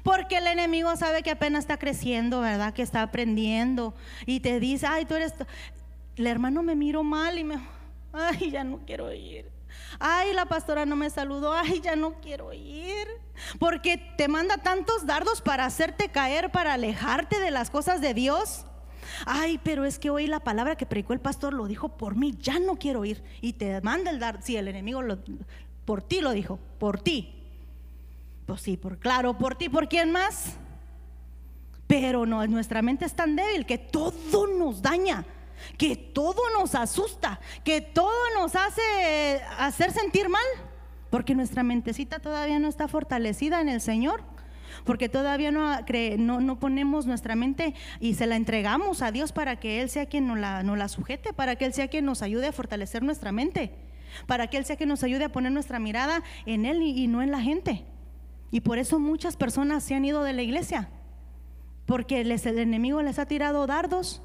Porque 0.03 0.38
el 0.38 0.47
enemigo 0.47 0.97
sabe 0.97 1.23
que 1.23 1.31
apenas 1.31 1.64
está 1.64 1.79
creciendo, 1.79 2.40
¿verdad? 2.40 2.73
Que 2.73 2.83
está 2.83 3.03
aprendiendo. 3.03 3.95
Y 4.27 4.40
te 4.40 4.61
dice, 4.61 4.87
ay, 4.87 5.05
tú 5.05 5.14
eres... 5.14 5.35
El 6.16 6.27
hermano 6.27 6.62
me 6.62 6.75
miró 6.75 7.03
mal 7.03 7.38
y 7.38 7.44
me... 7.44 7.57
Ay, 8.12 8.51
ya 8.51 8.64
no 8.64 8.81
quiero 8.85 9.12
ir. 9.12 9.51
Ay, 9.98 10.35
la 10.35 10.44
pastora 10.46 10.85
no 10.85 10.96
me 10.96 11.09
saludó. 11.09 11.53
Ay, 11.53 11.81
ya 11.81 11.96
no 11.96 12.20
quiero 12.20 12.53
ir. 12.53 13.09
Porque 13.59 13.96
te 14.16 14.29
manda 14.29 14.59
tantos 14.59 15.07
dardos 15.07 15.40
para 15.40 15.64
hacerte 15.64 16.11
caer, 16.11 16.51
para 16.51 16.75
alejarte 16.75 17.40
de 17.40 17.51
las 17.51 17.70
cosas 17.70 18.01
de 18.01 18.12
Dios. 18.12 18.66
Ay, 19.25 19.59
pero 19.62 19.85
es 19.85 19.98
que 19.98 20.11
hoy 20.11 20.27
la 20.27 20.40
palabra 20.40 20.77
que 20.77 20.87
predicó 20.87 21.12
el 21.12 21.20
pastor 21.20 21.55
lo 21.55 21.66
dijo 21.66 21.96
por 21.96 22.16
mí, 22.16 22.35
ya 22.38 22.59
no 22.59 22.77
quiero 22.77 23.05
ir. 23.05 23.22
Y 23.40 23.55
te 23.55 23.81
manda 23.81 24.11
el 24.11 24.18
dardo. 24.18 24.42
Si 24.42 24.57
el 24.57 24.68
enemigo 24.68 25.01
lo, 25.01 25.18
por 25.85 26.03
ti 26.03 26.20
lo 26.20 26.33
dijo, 26.33 26.59
por 26.79 27.01
ti. 27.01 27.35
Pues 28.46 28.61
sí, 28.61 28.77
por 28.77 28.98
claro, 28.98 29.38
por 29.38 29.55
ti, 29.55 29.68
¿por 29.68 29.88
quién 29.88 30.11
más? 30.11 30.57
Pero 31.87 32.27
no, 32.27 32.46
nuestra 32.46 32.83
mente 32.83 33.05
es 33.05 33.14
tan 33.14 33.37
débil 33.37 33.66
que 33.66 33.79
todo 33.79 34.46
nos 34.46 34.83
daña, 34.83 35.25
que 35.79 35.96
todo 35.96 36.40
nos 36.59 36.75
asusta, 36.75 37.40
que 37.64 37.81
todo 37.81 38.12
nos 38.35 38.55
hace 38.57 39.42
hacer 39.59 39.92
sentir 39.92 40.29
mal, 40.29 40.42
porque 41.11 41.35
nuestra 41.35 41.62
mentecita 41.62 42.20
todavía 42.20 42.59
no 42.59 42.68
está 42.68 42.88
fortalecida 42.88 43.61
en 43.61 43.68
el 43.68 43.81
Señor, 43.81 44.22
porque 44.85 45.09
todavía 45.09 45.51
no, 45.51 45.79
no, 46.18 46.40
no 46.40 46.59
ponemos 46.59 47.07
nuestra 47.07 47.37
mente 47.37 47.75
y 48.01 48.14
se 48.14 48.27
la 48.27 48.37
entregamos 48.37 49.03
a 49.03 49.12
Dios 49.12 49.33
para 49.33 49.61
que 49.61 49.83
Él 49.83 49.90
sea 49.90 50.07
quien 50.07 50.27
nos 50.27 50.38
la, 50.38 50.62
la 50.62 50.88
sujete, 50.88 51.33
para 51.33 51.57
que 51.57 51.66
Él 51.66 51.75
sea 51.75 51.88
quien 51.88 52.05
nos 52.05 52.22
ayude 52.22 52.48
a 52.48 52.53
fortalecer 52.53 53.03
nuestra 53.03 53.33
mente, 53.33 53.75
para 54.27 54.48
que 54.48 54.57
Él 54.57 54.64
sea 54.64 54.77
quien 54.77 54.88
nos 54.88 55.03
ayude 55.03 55.25
a 55.25 55.33
poner 55.33 55.53
nuestra 55.53 55.79
mirada 55.79 56.22
en 56.46 56.64
Él 56.64 56.83
y 56.83 57.07
no 57.09 57.22
en 57.22 57.31
la 57.31 57.40
gente. 57.40 57.85
Y 58.51 58.61
por 58.61 58.79
eso 58.79 58.98
muchas 58.98 59.37
personas 59.37 59.83
se 59.83 59.94
han 59.94 60.05
ido 60.05 60.22
de 60.22 60.35
la 60.35 60.42
iglesia, 60.42 60.90
porque 61.87 62.20
el 62.20 62.31
enemigo 62.31 63.03
les 63.03 63.18
ha 63.18 63.27
tirado 63.27 63.66
dardos, 63.66 64.22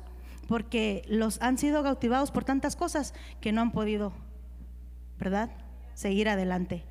porque 0.48 1.04
los 1.08 1.42
han 1.42 1.58
sido 1.58 1.84
cautivados 1.84 2.32
por 2.32 2.44
tantas 2.44 2.76
cosas 2.76 3.14
que 3.42 3.52
no 3.52 3.62
han 3.62 3.72
podido, 3.72 4.14
¿verdad? 5.20 5.52
Seguir 5.94 6.30
adelante. 6.30 6.84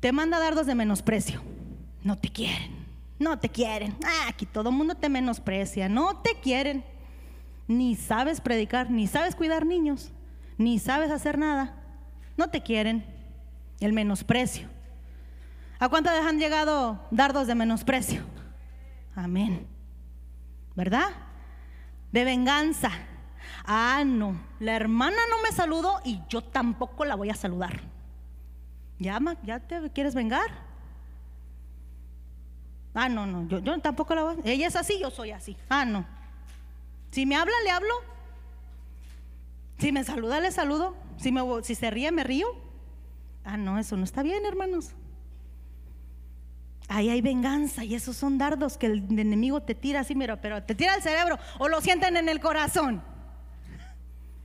Te 0.00 0.12
manda 0.12 0.38
dardos 0.38 0.66
de 0.66 0.74
menosprecio. 0.74 1.42
No 2.02 2.18
te 2.18 2.28
quieren, 2.28 2.72
no 3.18 3.38
te 3.38 3.48
quieren. 3.48 3.94
Ah, 4.04 4.26
aquí 4.28 4.46
todo 4.46 4.70
el 4.70 4.74
mundo 4.74 4.96
te 4.96 5.08
menosprecia, 5.08 5.88
no 5.88 6.16
te 6.16 6.40
quieren. 6.40 6.84
Ni 7.68 7.94
sabes 7.94 8.40
predicar, 8.40 8.90
ni 8.90 9.06
sabes 9.06 9.36
cuidar 9.36 9.64
niños, 9.64 10.10
ni 10.58 10.78
sabes 10.78 11.10
hacer 11.10 11.38
nada. 11.38 11.76
No 12.36 12.48
te 12.48 12.62
quieren. 12.62 13.04
El 13.78 13.92
menosprecio. 13.92 14.68
¿A 15.78 15.88
cuánto 15.88 16.10
han 16.10 16.38
llegado 16.38 17.00
dardos 17.10 17.48
de 17.48 17.56
menosprecio? 17.56 18.22
Amén. 19.16 19.66
¿Verdad? 20.76 21.08
De 22.12 22.24
venganza. 22.24 22.90
Ah, 23.64 24.02
no, 24.04 24.36
la 24.60 24.74
hermana 24.74 25.16
no 25.30 25.42
me 25.42 25.52
saludó 25.52 26.00
y 26.04 26.20
yo 26.28 26.42
tampoco 26.42 27.04
la 27.04 27.14
voy 27.14 27.30
a 27.30 27.34
saludar. 27.34 27.80
Llama, 28.98 29.36
¿ya 29.42 29.60
te 29.60 29.90
quieres 29.90 30.14
vengar? 30.14 30.50
Ah, 32.94 33.08
no, 33.08 33.26
no, 33.26 33.48
yo, 33.48 33.58
yo 33.60 33.78
tampoco 33.80 34.14
la 34.14 34.22
voy 34.22 34.36
a... 34.36 34.50
Ella 34.50 34.66
es 34.66 34.76
así, 34.76 34.98
yo 35.00 35.10
soy 35.10 35.30
así. 35.30 35.56
Ah, 35.68 35.84
no. 35.84 36.04
Si 37.10 37.24
me 37.24 37.36
habla, 37.36 37.54
le 37.64 37.70
hablo. 37.70 37.94
Si 39.78 39.92
me 39.92 40.04
saluda, 40.04 40.40
le 40.40 40.52
saludo. 40.52 40.94
Si, 41.16 41.32
me, 41.32 41.42
si 41.62 41.74
se 41.74 41.90
ríe, 41.90 42.12
me 42.12 42.24
río. 42.24 42.46
Ah, 43.44 43.56
no, 43.56 43.78
eso 43.78 43.96
no 43.96 44.04
está 44.04 44.22
bien, 44.22 44.44
hermanos. 44.44 44.92
Ahí 46.94 47.08
hay 47.08 47.22
venganza 47.22 47.84
y 47.84 47.94
esos 47.94 48.16
son 48.16 48.36
dardos 48.36 48.76
que 48.76 48.84
el 48.84 49.18
enemigo 49.18 49.62
te 49.62 49.74
tira 49.74 50.00
así, 50.00 50.14
mira, 50.14 50.38
pero 50.42 50.62
te 50.62 50.74
tira 50.74 50.92
al 50.92 51.00
cerebro 51.00 51.38
o 51.58 51.68
lo 51.68 51.80
sienten 51.80 52.18
en 52.18 52.28
el 52.28 52.38
corazón. 52.38 53.02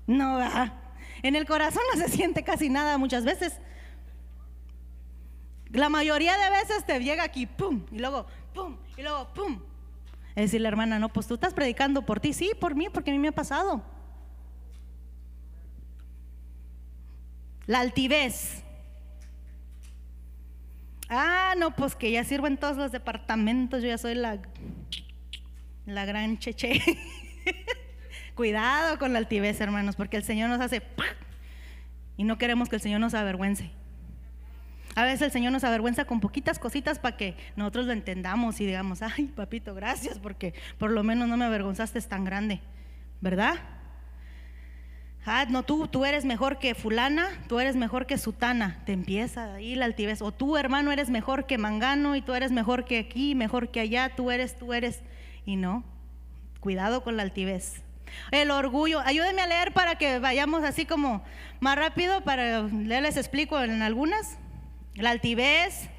No, 0.05 0.39
en 1.23 1.35
el 1.35 1.45
corazón 1.45 1.81
no 1.93 1.99
se 1.99 2.07
siente 2.07 2.43
casi 2.43 2.69
nada 2.69 2.97
muchas 2.97 3.25
veces. 3.25 3.59
La 5.71 5.89
mayoría 5.89 6.37
de 6.37 6.49
veces 6.51 6.85
te 6.85 6.97
llega 7.01 7.23
aquí, 7.23 7.47
pum, 7.47 7.85
y 7.91 7.99
luego, 7.99 8.25
pum, 8.53 8.77
y 8.95 9.01
luego, 9.01 9.27
pum. 9.33 9.61
Es 10.29 10.45
decir, 10.45 10.61
la 10.61 10.69
hermana, 10.69 10.99
no, 10.99 11.09
pues 11.09 11.27
tú 11.27 11.33
estás 11.33 11.53
predicando 11.53 12.03
por 12.03 12.21
ti, 12.21 12.31
sí, 12.31 12.51
por 12.57 12.75
mí, 12.75 12.87
porque 12.89 13.11
a 13.11 13.13
mí 13.13 13.19
me 13.19 13.27
ha 13.27 13.33
pasado. 13.33 13.81
La 17.65 17.81
altivez. 17.81 18.63
Ah, 21.09 21.55
no, 21.57 21.75
pues 21.75 21.95
que 21.95 22.11
ya 22.11 22.23
sirvo 22.23 22.47
en 22.47 22.57
todos 22.57 22.77
los 22.77 22.91
departamentos, 22.91 23.81
yo 23.81 23.89
ya 23.89 23.97
soy 23.97 24.15
la, 24.15 24.39
la 25.85 26.05
gran 26.05 26.37
cheche. 26.37 26.81
Cuidado 28.35 28.99
con 28.99 29.13
la 29.13 29.19
altivez, 29.19 29.59
hermanos, 29.61 29.95
porque 29.95 30.17
el 30.17 30.23
Señor 30.23 30.49
nos 30.49 30.59
hace 30.61 30.81
y 32.17 32.23
no 32.23 32.37
queremos 32.37 32.67
que 32.67 32.75
el 32.75 32.81
Señor 32.81 32.99
nos 32.99 33.13
avergüence. 33.13 33.71
A 34.95 35.03
veces 35.03 35.21
el 35.21 35.31
Señor 35.31 35.51
nos 35.51 35.63
avergüenza 35.63 36.05
con 36.05 36.19
poquitas 36.19 36.57
cositas 36.57 36.97
para 36.97 37.15
que 37.15 37.35
nosotros 37.55 37.85
lo 37.85 37.93
entendamos 37.93 38.59
y 38.59 38.65
digamos, 38.65 39.01
ay, 39.03 39.25
papito, 39.35 39.75
gracias, 39.75 40.17
porque 40.19 40.55
por 40.79 40.91
lo 40.91 41.03
menos 41.03 41.27
no 41.27 41.37
me 41.37 41.45
avergonzaste 41.45 42.01
tan 42.01 42.25
grande, 42.25 42.61
¿verdad? 43.21 43.55
Ah, 45.29 45.45
no, 45.49 45.63
tú, 45.63 45.89
tú 45.89 46.05
eres 46.05 46.23
mejor 46.23 46.57
que 46.57 46.73
fulana, 46.73 47.27
tú 47.49 47.59
eres 47.59 47.75
mejor 47.75 48.05
que 48.05 48.17
sutana. 48.17 48.81
Te 48.85 48.93
empieza 48.93 49.55
ahí 49.55 49.75
la 49.75 49.83
altivez. 49.83 50.21
O 50.21 50.31
tú, 50.31 50.55
hermano, 50.55 50.93
eres 50.93 51.09
mejor 51.09 51.45
que 51.45 51.57
mangano 51.57 52.15
y 52.15 52.21
tú 52.21 52.33
eres 52.33 52.53
mejor 52.53 52.85
que 52.85 52.97
aquí, 52.97 53.35
mejor 53.35 53.69
que 53.69 53.81
allá, 53.81 54.15
tú 54.15 54.31
eres, 54.31 54.55
tú 54.55 54.71
eres. 54.71 55.01
Y 55.45 55.57
no, 55.57 55.83
cuidado 56.61 57.03
con 57.03 57.17
la 57.17 57.23
altivez. 57.23 57.81
El 58.31 58.51
orgullo, 58.51 59.01
ayúdenme 59.01 59.41
a 59.41 59.47
leer 59.47 59.73
para 59.73 59.97
que 59.97 60.19
vayamos 60.19 60.63
así 60.63 60.85
como 60.85 61.25
más 61.59 61.77
rápido, 61.77 62.21
para 62.21 62.61
les 62.61 63.17
explico 63.17 63.61
en 63.61 63.81
algunas. 63.81 64.37
La 64.95 65.09
altivez. 65.09 65.89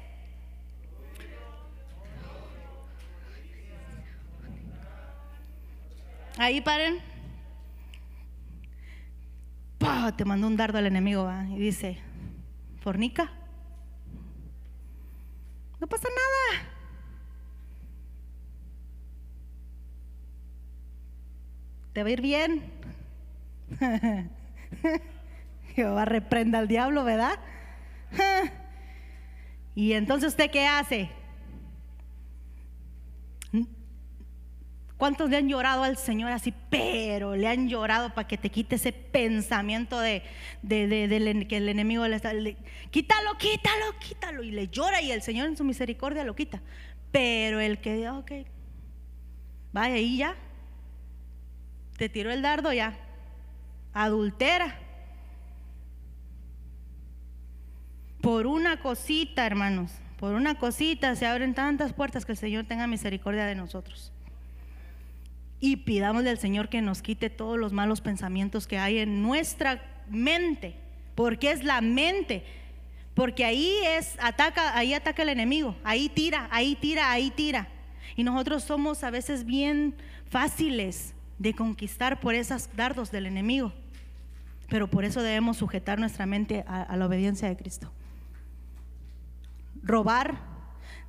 Ahí 6.39 6.61
paren 6.61 7.08
te 10.15 10.25
mandó 10.25 10.47
un 10.47 10.57
dardo 10.57 10.77
al 10.77 10.85
enemigo 10.85 11.31
y 11.49 11.59
dice, 11.59 11.97
fornica. 12.81 13.31
No 15.79 15.87
pasa 15.87 16.07
nada. 16.09 16.67
Te 21.93 22.03
va 22.03 22.09
a 22.09 22.11
ir 22.11 22.21
bien. 22.21 22.63
Jehová 25.75 26.05
reprenda 26.05 26.59
al 26.59 26.67
diablo, 26.67 27.03
¿verdad? 27.03 27.39
y 29.75 29.93
entonces 29.93 30.29
usted 30.29 30.51
qué 30.51 30.67
hace? 30.67 31.09
¿Cuántos 34.99 35.29
le 35.29 35.37
han 35.37 35.47
llorado 35.47 35.83
al 35.83 35.95
Señor 35.95 36.29
así, 36.33 36.53
pero 36.69 37.33
le 37.33 37.47
han 37.47 37.69
llorado 37.69 38.13
para 38.13 38.27
que 38.27 38.37
te 38.37 38.49
quite 38.49 38.75
ese 38.75 38.91
pensamiento 38.91 39.97
de, 39.97 40.23
que 40.67 41.47
el 41.55 41.69
enemigo 41.69 42.05
le 42.05 42.17
está, 42.17 42.33
quítalo, 42.91 43.37
quítalo, 43.37 43.97
quítalo, 43.97 44.43
y 44.43 44.51
le 44.51 44.67
llora 44.67 45.01
y 45.01 45.11
el 45.11 45.21
Señor 45.21 45.47
en 45.47 45.55
su 45.55 45.63
misericordia 45.63 46.25
lo 46.25 46.35
quita. 46.35 46.61
Pero 47.13 47.61
el 47.61 47.79
que, 47.79 48.09
ok, 48.09 48.31
vaya 49.71 49.95
ahí 49.95 50.17
ya, 50.17 50.35
te 51.97 52.09
tiró 52.09 52.29
el 52.29 52.41
dardo 52.41 52.73
ya, 52.73 52.99
adultera. 53.93 54.79
Por 58.19 58.47
una 58.47 58.81
cosita, 58.81 59.45
hermanos, 59.45 59.93
por 60.17 60.33
una 60.33 60.59
cosita 60.59 61.15
se 61.15 61.25
abren 61.25 61.53
tantas 61.53 61.93
puertas 61.93 62.25
que 62.25 62.33
el 62.33 62.37
Señor 62.37 62.65
tenga 62.65 62.85
misericordia 62.85 63.45
de 63.45 63.55
nosotros 63.55 64.11
y 65.59 65.77
pidámosle 65.77 66.29
al 66.29 66.39
Señor 66.39 66.69
que 66.69 66.81
nos 66.81 67.01
quite 67.01 67.29
todos 67.29 67.57
los 67.57 67.73
malos 67.73 68.01
pensamientos 68.01 68.67
que 68.67 68.77
hay 68.77 68.99
en 68.99 69.21
nuestra 69.21 69.81
mente, 70.09 70.75
porque 71.15 71.51
es 71.51 71.63
la 71.63 71.81
mente, 71.81 72.43
porque 73.13 73.43
ahí 73.43 73.75
es 73.85 74.15
ataca, 74.21 74.77
ahí 74.77 74.93
ataca 74.93 75.23
el 75.23 75.29
enemigo, 75.29 75.75
ahí 75.83 76.07
tira, 76.07 76.47
ahí 76.51 76.75
tira, 76.75 77.11
ahí 77.11 77.31
tira. 77.31 77.67
Y 78.15 78.23
nosotros 78.23 78.63
somos 78.63 79.03
a 79.03 79.09
veces 79.11 79.45
bien 79.45 79.95
fáciles 80.29 81.13
de 81.37 81.53
conquistar 81.53 82.19
por 82.19 82.35
esos 82.35 82.69
dardos 82.75 83.11
del 83.11 83.25
enemigo. 83.25 83.73
Pero 84.69 84.89
por 84.89 85.03
eso 85.03 85.21
debemos 85.21 85.57
sujetar 85.57 85.99
nuestra 85.99 86.25
mente 86.25 86.63
a, 86.67 86.95
la 86.95 87.05
obediencia 87.05 87.49
de 87.49 87.57
Cristo. 87.57 87.91
Robar, 89.81 90.39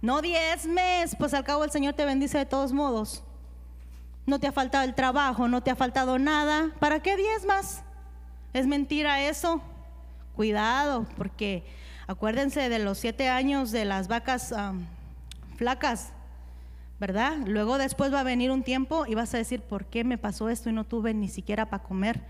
no 0.01 0.23
diezmes, 0.23 1.15
pues 1.17 1.35
al 1.35 1.45
cabo 1.45 1.65
el 1.65 1.71
Señor 1.71 1.95
te 1.95 2.05
bendice 2.05 2.39
de 2.39 2.47
todos 2.47 2.73
modos 2.73 3.23
no 4.31 4.39
te 4.39 4.47
ha 4.47 4.53
faltado 4.53 4.85
el 4.85 4.95
trabajo, 4.95 5.49
no 5.49 5.61
te 5.61 5.71
ha 5.71 5.77
faltado 5.77 6.19
nada, 6.19 6.71
¿para 6.79 7.01
qué 7.01 7.17
más? 7.47 7.83
¿Es 8.53 8.67
mentira 8.67 9.23
eso? 9.23 9.61
Cuidado, 10.37 11.05
porque 11.17 11.65
acuérdense 12.07 12.69
de 12.69 12.79
los 12.79 12.99
siete 12.99 13.29
años 13.29 13.73
de 13.73 13.85
las 13.85 14.07
vacas 14.09 14.55
flacas, 15.57 16.13
¿verdad? 17.01 17.39
Luego 17.45 17.77
después 17.77 18.15
va 18.15 18.21
a 18.21 18.23
venir 18.23 18.53
un 18.53 18.63
tiempo 18.63 19.05
y 19.05 19.17
vas 19.17 19.35
a 19.35 19.39
decir, 19.39 19.63
¿por 19.63 19.87
qué 19.87 20.05
me 20.05 20.17
pasó 20.17 20.49
esto 20.49 20.71
y 20.71 20.73
no 20.73 20.85
tuve 20.85 21.13
ni 21.13 21.29
siquiera 21.29 21.69
para 21.69 21.83
comer? 21.83 22.23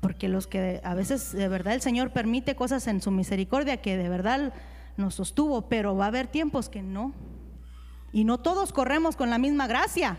Porque 0.00 0.28
los 0.28 0.48
que 0.48 0.80
a 0.82 0.94
veces 0.94 1.32
de 1.32 1.48
verdad 1.48 1.74
el 1.74 1.82
Señor 1.82 2.10
permite 2.10 2.56
cosas 2.56 2.86
en 2.88 3.00
su 3.00 3.12
misericordia 3.12 3.80
que 3.80 3.96
de 3.96 4.08
verdad 4.08 4.52
nos 4.96 5.14
sostuvo, 5.14 5.62
pero 5.68 5.96
va 5.96 6.06
a 6.06 6.08
haber 6.08 6.26
tiempos 6.26 6.68
que 6.68 6.82
no. 6.82 7.12
Y 8.12 8.24
no 8.24 8.38
todos 8.38 8.72
corremos 8.72 9.14
con 9.16 9.30
la 9.30 9.38
misma 9.38 9.66
gracia. 9.66 10.18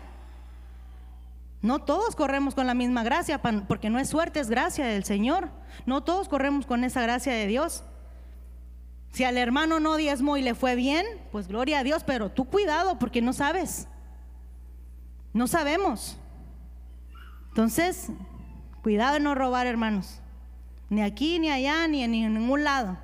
No 1.66 1.80
todos 1.80 2.14
corremos 2.14 2.54
con 2.54 2.68
la 2.68 2.74
misma 2.74 3.02
gracia, 3.02 3.42
porque 3.42 3.90
no 3.90 3.98
es 3.98 4.08
suerte, 4.08 4.38
es 4.38 4.48
gracia 4.48 4.86
del 4.86 5.02
Señor. 5.02 5.50
No 5.84 6.04
todos 6.04 6.28
corremos 6.28 6.64
con 6.64 6.84
esa 6.84 7.02
gracia 7.02 7.32
de 7.32 7.48
Dios. 7.48 7.82
Si 9.10 9.24
al 9.24 9.36
hermano 9.36 9.80
no 9.80 9.96
diezmo 9.96 10.36
y 10.36 10.42
le 10.42 10.54
fue 10.54 10.76
bien, 10.76 11.04
pues 11.32 11.48
gloria 11.48 11.80
a 11.80 11.82
Dios, 11.82 12.04
pero 12.04 12.30
tú 12.30 12.44
cuidado 12.44 13.00
porque 13.00 13.20
no 13.20 13.32
sabes. 13.32 13.88
No 15.32 15.48
sabemos. 15.48 16.16
Entonces, 17.48 18.10
cuidado 18.84 19.16
en 19.16 19.24
no 19.24 19.34
robar, 19.34 19.66
hermanos. 19.66 20.20
Ni 20.88 21.02
aquí, 21.02 21.40
ni 21.40 21.50
allá, 21.50 21.88
ni 21.88 22.04
en 22.04 22.12
ningún 22.12 22.62
lado. 22.62 22.96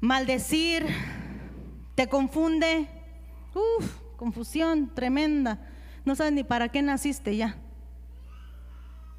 Maldecir 0.00 0.88
te 1.94 2.08
confunde. 2.08 2.88
Uf, 3.54 3.94
confusión 4.16 4.92
tremenda. 4.92 5.70
No 6.04 6.14
sabes 6.14 6.32
ni 6.32 6.44
para 6.44 6.68
qué 6.68 6.82
naciste 6.82 7.36
ya. 7.36 7.56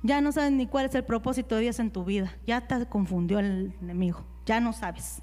Ya 0.04 0.22
no 0.22 0.32
sabes 0.32 0.52
ni 0.52 0.68
cuál 0.68 0.86
es 0.86 0.96
el 0.96 1.04
propósito 1.04 1.56
de 1.56 1.62
Dios 1.62 1.80
en 1.80 1.90
tu 1.90 2.06
vida. 2.06 2.36
Ya 2.46 2.68
te 2.68 2.86
confundió 2.86 3.40
el 3.40 3.74
enemigo. 3.82 4.24
Ya 4.46 4.60
no 4.60 4.72
sabes. 4.72 5.22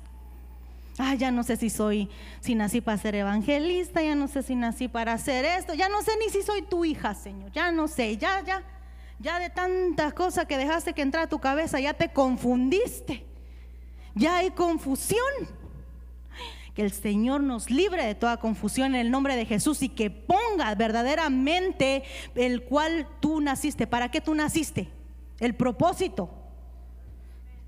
Ah, 0.98 1.14
ya 1.14 1.30
no 1.30 1.42
sé 1.42 1.56
si 1.56 1.70
soy, 1.70 2.10
si 2.40 2.54
nací 2.54 2.80
para 2.80 2.98
ser 2.98 3.14
evangelista, 3.14 4.02
ya 4.02 4.14
no 4.14 4.28
sé 4.28 4.42
si 4.42 4.54
nací 4.54 4.88
para 4.88 5.14
hacer 5.14 5.44
esto, 5.44 5.72
ya 5.72 5.88
no 5.88 6.02
sé 6.02 6.12
ni 6.18 6.28
si 6.28 6.42
soy 6.42 6.60
tu 6.62 6.84
hija, 6.84 7.14
Señor, 7.14 7.50
ya 7.50 7.72
no 7.72 7.88
sé, 7.88 8.18
ya, 8.18 8.42
ya, 8.44 8.62
ya 9.18 9.38
de 9.38 9.48
tantas 9.48 10.12
cosas 10.12 10.44
que 10.44 10.58
dejaste 10.58 10.92
que 10.92 11.00
entrara 11.00 11.24
a 11.24 11.28
tu 11.30 11.38
cabeza, 11.38 11.80
ya 11.80 11.94
te 11.94 12.12
confundiste, 12.12 13.24
ya 14.14 14.36
hay 14.36 14.50
confusión. 14.50 15.61
Que 16.74 16.82
el 16.82 16.92
Señor 16.92 17.42
nos 17.42 17.70
libre 17.70 18.04
de 18.04 18.14
toda 18.14 18.38
confusión 18.38 18.94
en 18.94 19.02
el 19.02 19.10
nombre 19.10 19.36
de 19.36 19.44
Jesús 19.44 19.82
y 19.82 19.88
que 19.88 20.10
ponga 20.10 20.74
verdaderamente 20.74 22.02
el 22.34 22.64
cual 22.64 23.06
tú 23.20 23.40
naciste. 23.40 23.86
¿Para 23.86 24.10
qué 24.10 24.20
tú 24.20 24.34
naciste? 24.34 24.88
El 25.38 25.54
propósito. 25.54 26.30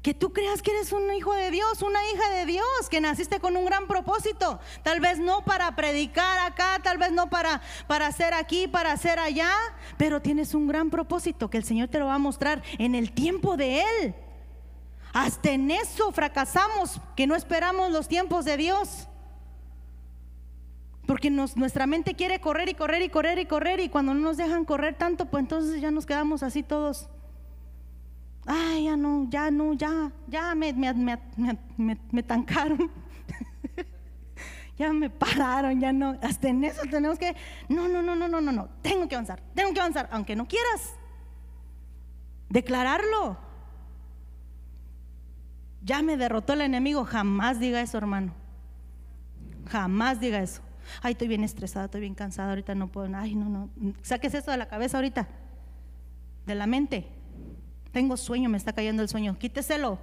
Que 0.00 0.12
tú 0.12 0.32
creas 0.34 0.60
que 0.60 0.70
eres 0.70 0.92
un 0.92 1.12
hijo 1.14 1.32
de 1.32 1.50
Dios, 1.50 1.80
una 1.80 1.98
hija 2.12 2.30
de 2.34 2.44
Dios, 2.44 2.66
que 2.90 3.00
naciste 3.00 3.40
con 3.40 3.56
un 3.56 3.64
gran 3.64 3.86
propósito. 3.86 4.58
Tal 4.82 5.00
vez 5.00 5.18
no 5.18 5.44
para 5.46 5.74
predicar 5.76 6.40
acá, 6.40 6.78
tal 6.82 6.98
vez 6.98 7.10
no 7.10 7.30
para, 7.30 7.62
para 7.86 8.06
hacer 8.06 8.34
aquí, 8.34 8.68
para 8.68 8.92
hacer 8.92 9.18
allá, 9.18 9.50
pero 9.96 10.20
tienes 10.20 10.54
un 10.54 10.66
gran 10.66 10.90
propósito 10.90 11.48
que 11.48 11.56
el 11.56 11.64
Señor 11.64 11.88
te 11.88 11.98
lo 11.98 12.06
va 12.06 12.16
a 12.16 12.18
mostrar 12.18 12.62
en 12.78 12.94
el 12.94 13.12
tiempo 13.12 13.56
de 13.56 13.80
Él. 13.80 14.14
Hasta 15.14 15.52
en 15.52 15.70
eso 15.70 16.10
fracasamos, 16.10 17.00
que 17.14 17.28
no 17.28 17.36
esperamos 17.36 17.92
los 17.92 18.08
tiempos 18.08 18.44
de 18.44 18.56
Dios. 18.56 19.06
Porque 21.06 21.30
nuestra 21.30 21.86
mente 21.86 22.14
quiere 22.14 22.40
correr 22.40 22.68
y 22.68 22.74
correr 22.74 23.00
y 23.00 23.08
correr 23.08 23.38
y 23.38 23.46
correr 23.46 23.78
y 23.78 23.88
cuando 23.88 24.12
no 24.12 24.20
nos 24.20 24.36
dejan 24.36 24.64
correr 24.64 24.96
tanto, 24.96 25.26
pues 25.26 25.42
entonces 25.42 25.80
ya 25.80 25.92
nos 25.92 26.04
quedamos 26.04 26.42
así 26.42 26.64
todos. 26.64 27.08
Ay, 28.44 28.86
ya 28.86 28.96
no, 28.96 29.28
ya 29.30 29.52
no, 29.52 29.74
ya, 29.74 30.10
ya 30.26 30.52
me, 30.56 30.72
me, 30.72 30.92
me, 30.92 31.98
me 32.10 32.22
tancaron. 32.24 32.90
ya 34.76 34.92
me 34.92 35.10
pararon, 35.10 35.80
ya 35.80 35.92
no. 35.92 36.18
Hasta 36.22 36.48
en 36.48 36.64
eso 36.64 36.82
tenemos 36.90 37.20
que, 37.20 37.36
no, 37.68 37.86
no, 37.86 38.02
no, 38.02 38.16
no, 38.16 38.26
no, 38.26 38.40
no, 38.40 38.50
no. 38.50 38.68
Tengo 38.82 39.06
que 39.06 39.14
avanzar, 39.14 39.40
tengo 39.54 39.72
que 39.72 39.78
avanzar, 39.78 40.08
aunque 40.10 40.34
no 40.34 40.48
quieras. 40.48 40.96
Declararlo. 42.48 43.53
Ya 45.84 46.02
me 46.02 46.16
derrotó 46.16 46.54
el 46.54 46.62
enemigo. 46.62 47.04
Jamás 47.04 47.60
diga 47.60 47.80
eso, 47.80 47.98
hermano. 47.98 48.32
Jamás 49.68 50.18
diga 50.18 50.40
eso. 50.40 50.62
Ay, 51.02 51.12
estoy 51.12 51.28
bien 51.28 51.44
estresada, 51.44 51.86
estoy 51.86 52.00
bien 52.00 52.14
cansada, 52.14 52.50
ahorita 52.50 52.74
no 52.74 52.88
puedo. 52.88 53.08
Ay, 53.14 53.34
no, 53.34 53.48
no. 53.48 53.68
Saques 54.02 54.34
eso 54.34 54.50
de 54.50 54.56
la 54.56 54.66
cabeza 54.66 54.96
ahorita. 54.96 55.28
De 56.46 56.54
la 56.54 56.66
mente. 56.66 57.06
Tengo 57.92 58.16
sueño, 58.16 58.48
me 58.48 58.56
está 58.56 58.72
cayendo 58.72 59.02
el 59.02 59.08
sueño. 59.08 59.38
Quíteselo. 59.38 59.98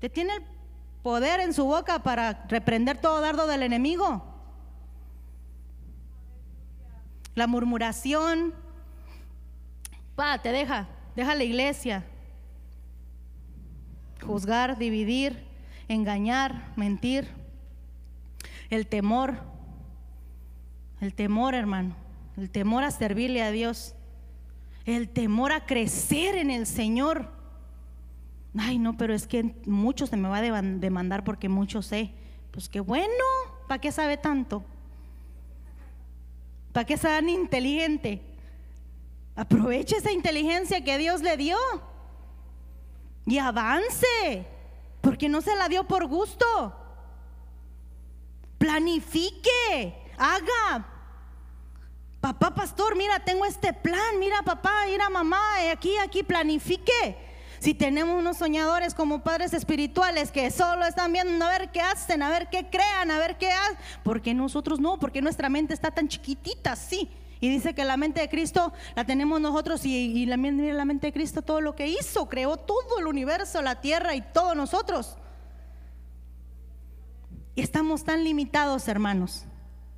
Te 0.00 0.08
tiene 0.08 0.34
el 0.34 0.42
poder 1.02 1.40
en 1.40 1.54
su 1.54 1.64
boca 1.64 2.02
para 2.02 2.44
reprender 2.48 2.98
todo 2.98 3.20
dardo 3.20 3.46
del 3.46 3.62
enemigo. 3.62 4.24
La 7.36 7.46
murmuración. 7.46 8.52
Pa, 10.16 10.42
te 10.42 10.50
deja. 10.50 10.88
Deja 11.14 11.34
la 11.34 11.44
iglesia 11.44 12.04
juzgar, 14.20 14.78
dividir, 14.78 15.44
engañar, 15.88 16.72
mentir. 16.76 17.28
El 18.70 18.86
temor, 18.86 19.38
el 21.00 21.14
temor 21.14 21.54
hermano, 21.54 21.96
el 22.36 22.50
temor 22.50 22.84
a 22.84 22.90
servirle 22.90 23.42
a 23.42 23.50
Dios, 23.50 23.94
el 24.84 25.08
temor 25.08 25.52
a 25.52 25.66
crecer 25.66 26.36
en 26.36 26.50
el 26.50 26.66
Señor. 26.66 27.28
Ay, 28.56 28.78
no, 28.78 28.96
pero 28.96 29.14
es 29.14 29.26
que 29.26 29.54
mucho 29.66 30.06
se 30.06 30.16
me 30.16 30.28
va 30.28 30.38
a 30.38 30.62
demandar 30.62 31.24
porque 31.24 31.48
mucho 31.48 31.82
sé. 31.82 32.12
Pues 32.50 32.68
qué 32.68 32.80
bueno, 32.80 33.24
¿para 33.68 33.80
qué 33.80 33.92
sabe 33.92 34.16
tanto? 34.16 34.64
¿Para 36.72 36.84
qué 36.84 36.94
es 36.94 37.00
tan 37.00 37.28
inteligente? 37.28 38.22
Aproveche 39.34 39.96
esa 39.96 40.12
inteligencia 40.12 40.84
que 40.84 40.98
Dios 40.98 41.22
le 41.22 41.36
dio 41.36 41.56
y 43.26 43.38
avance, 43.38 44.46
porque 45.00 45.28
no 45.28 45.40
se 45.40 45.54
la 45.56 45.68
dio 45.68 45.84
por 45.84 46.06
gusto. 46.06 46.46
Planifique, 48.58 50.04
haga. 50.18 50.86
Papá 52.20 52.54
pastor, 52.54 52.96
mira, 52.96 53.18
tengo 53.20 53.46
este 53.46 53.72
plan, 53.72 54.18
mira 54.18 54.42
papá, 54.42 54.84
mira 54.86 55.08
mamá, 55.08 55.40
aquí, 55.72 55.96
aquí, 55.96 56.22
planifique. 56.22 57.16
Si 57.60 57.74
tenemos 57.74 58.18
unos 58.18 58.38
soñadores 58.38 58.94
como 58.94 59.22
padres 59.22 59.52
espirituales 59.52 60.30
que 60.30 60.50
solo 60.50 60.86
están 60.86 61.12
viendo 61.12 61.44
a 61.44 61.50
ver 61.50 61.70
qué 61.70 61.80
hacen, 61.80 62.22
a 62.22 62.30
ver 62.30 62.48
qué 62.48 62.68
crean, 62.70 63.10
a 63.10 63.18
ver 63.18 63.36
qué 63.36 63.52
hacen, 63.52 63.76
porque 64.02 64.32
nosotros 64.34 64.80
no? 64.80 64.98
Porque 64.98 65.20
nuestra 65.20 65.48
mente 65.48 65.74
está 65.74 65.90
tan 65.90 66.08
chiquitita, 66.08 66.74
sí. 66.76 67.10
Y 67.40 67.48
dice 67.48 67.74
que 67.74 67.84
la 67.84 67.96
mente 67.96 68.20
de 68.20 68.28
Cristo 68.28 68.72
la 68.94 69.04
tenemos 69.04 69.40
nosotros 69.40 69.84
y, 69.84 70.26
la, 70.26 70.36
la 70.36 70.84
mente 70.84 71.06
de 71.06 71.12
Cristo 71.12 71.42
todo 71.42 71.60
lo 71.60 71.74
que 71.74 71.88
hizo, 71.88 72.28
creó 72.28 72.58
todo 72.58 72.98
el 72.98 73.06
universo, 73.06 73.62
la 73.62 73.80
tierra 73.80 74.14
y 74.14 74.20
todos 74.20 74.54
nosotros. 74.54 75.16
Y 77.54 77.62
estamos 77.62 78.04
tan 78.04 78.24
limitados, 78.24 78.88
hermanos. 78.88 79.46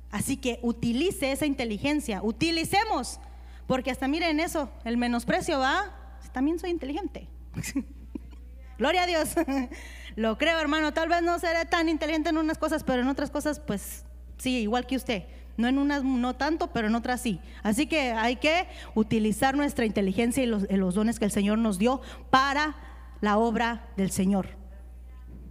Así 0.09 0.37
que 0.37 0.59
utilice 0.61 1.31
esa 1.31 1.45
inteligencia, 1.45 2.21
utilicemos, 2.23 3.19
porque 3.67 3.91
hasta 3.91 4.07
miren 4.07 4.39
eso, 4.39 4.69
el 4.85 4.95
menosprecio 4.95 5.59
va, 5.59 6.17
también 6.31 6.59
soy 6.59 6.69
inteligente. 6.69 7.27
Gloria 8.77 9.03
a 9.03 9.05
Dios. 9.05 9.29
Lo 10.15 10.37
creo, 10.37 10.59
hermano, 10.59 10.93
tal 10.93 11.09
vez 11.09 11.21
no 11.23 11.39
seré 11.39 11.65
tan 11.65 11.89
inteligente 11.89 12.29
en 12.29 12.37
unas 12.37 12.57
cosas, 12.57 12.83
pero 12.83 13.01
en 13.01 13.07
otras 13.07 13.31
cosas, 13.31 13.59
pues 13.59 14.05
sí, 14.37 14.59
igual 14.59 14.85
que 14.85 14.95
usted. 14.95 15.23
No 15.55 15.67
en 15.67 15.77
unas 15.77 16.03
no 16.03 16.35
tanto, 16.35 16.71
pero 16.71 16.87
en 16.87 16.95
otras 16.95 17.21
sí. 17.21 17.39
Así 17.61 17.85
que 17.85 18.11
hay 18.11 18.37
que 18.37 18.67
utilizar 18.95 19.55
nuestra 19.55 19.85
inteligencia 19.85 20.43
y 20.43 20.47
los, 20.47 20.95
dones 20.95 21.19
que 21.19 21.25
el 21.25 21.31
Señor 21.31 21.59
nos 21.59 21.77
dio 21.77 22.01
para 22.29 22.75
la 23.21 23.37
obra 23.37 23.87
del 23.95 24.09
Señor. 24.09 24.47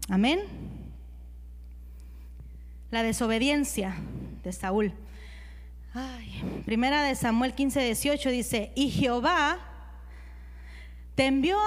Amén. 0.09 0.41
La 2.91 3.03
desobediencia 3.03 3.95
de 4.43 4.53
Saúl. 4.53 4.93
primera 6.67 7.03
de 7.05 7.15
Samuel 7.15 7.55
15, 7.55 7.85
18 7.85 8.31
dice, 8.31 8.73
y 8.75 8.91
Jehová 8.91 9.59
te 11.15 11.27
envió 11.27 11.59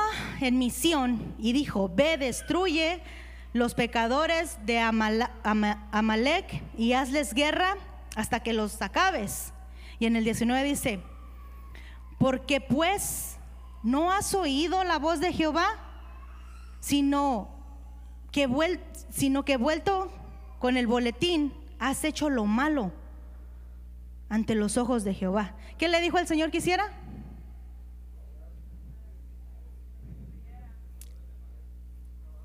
en 0.41 0.57
misión 0.57 1.35
y 1.39 1.53
dijo, 1.53 1.89
ve, 1.93 2.17
destruye 2.17 2.99
los 3.53 3.73
pecadores 3.73 4.57
de 4.65 4.79
Amalek 4.79 6.61
y 6.77 6.93
hazles 6.93 7.33
guerra 7.33 7.77
hasta 8.15 8.41
que 8.41 8.53
los 8.53 8.81
acabes. 8.81 9.53
Y 9.99 10.05
en 10.05 10.15
el 10.15 10.23
19 10.23 10.63
dice, 10.63 11.01
porque 12.17 12.61
pues 12.61 13.37
no 13.83 14.11
has 14.11 14.33
oído 14.33 14.83
la 14.83 14.97
voz 14.97 15.19
de 15.19 15.31
Jehová, 15.31 15.67
sino 16.79 17.49
que, 18.31 18.49
sino 19.09 19.45
que 19.45 19.57
vuelto 19.57 20.11
con 20.59 20.77
el 20.77 20.87
boletín, 20.87 21.53
has 21.79 22.03
hecho 22.03 22.29
lo 22.29 22.45
malo 22.45 22.91
ante 24.29 24.55
los 24.55 24.77
ojos 24.77 25.03
de 25.03 25.13
Jehová. 25.13 25.55
¿Qué 25.77 25.87
le 25.87 26.01
dijo 26.01 26.17
el 26.17 26.27
Señor 26.27 26.51
que 26.51 26.57
hiciera? 26.57 26.91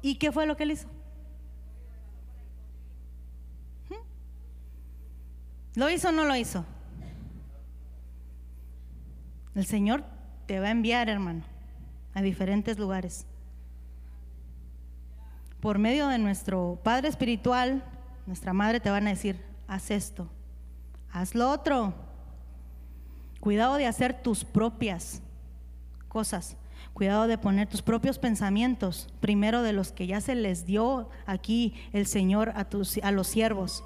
¿Y 0.02 0.16
qué 0.16 0.32
fue 0.32 0.46
lo 0.46 0.56
que 0.56 0.64
él 0.64 0.72
hizo? 0.72 0.88
¿Lo 5.74 5.88
hizo 5.88 6.08
o 6.08 6.12
no 6.12 6.24
lo 6.24 6.34
hizo? 6.36 6.64
El 9.54 9.66
Señor 9.66 10.04
te 10.46 10.60
va 10.60 10.68
a 10.68 10.70
enviar, 10.70 11.08
hermano, 11.08 11.42
a 12.14 12.22
diferentes 12.22 12.78
lugares. 12.78 13.26
Por 15.60 15.78
medio 15.78 16.08
de 16.08 16.18
nuestro 16.18 16.80
Padre 16.82 17.08
Espiritual, 17.08 17.84
nuestra 18.26 18.52
Madre 18.52 18.80
te 18.80 18.90
van 18.90 19.06
a 19.06 19.10
decir, 19.10 19.40
haz 19.68 19.90
esto, 19.90 20.28
haz 21.12 21.34
lo 21.34 21.50
otro. 21.50 21.94
Cuidado 23.40 23.76
de 23.76 23.86
hacer 23.86 24.22
tus 24.22 24.44
propias 24.44 25.22
cosas. 26.08 26.56
Cuidado 26.92 27.26
de 27.26 27.38
poner 27.38 27.68
tus 27.68 27.82
propios 27.82 28.18
pensamientos 28.18 29.08
primero 29.20 29.62
de 29.62 29.72
los 29.72 29.92
que 29.92 30.06
ya 30.06 30.20
se 30.20 30.34
les 30.34 30.66
dio 30.66 31.08
aquí 31.26 31.74
el 31.92 32.06
Señor 32.06 32.52
a, 32.56 32.64
tus, 32.64 32.98
a 32.98 33.10
los 33.10 33.26
siervos. 33.26 33.84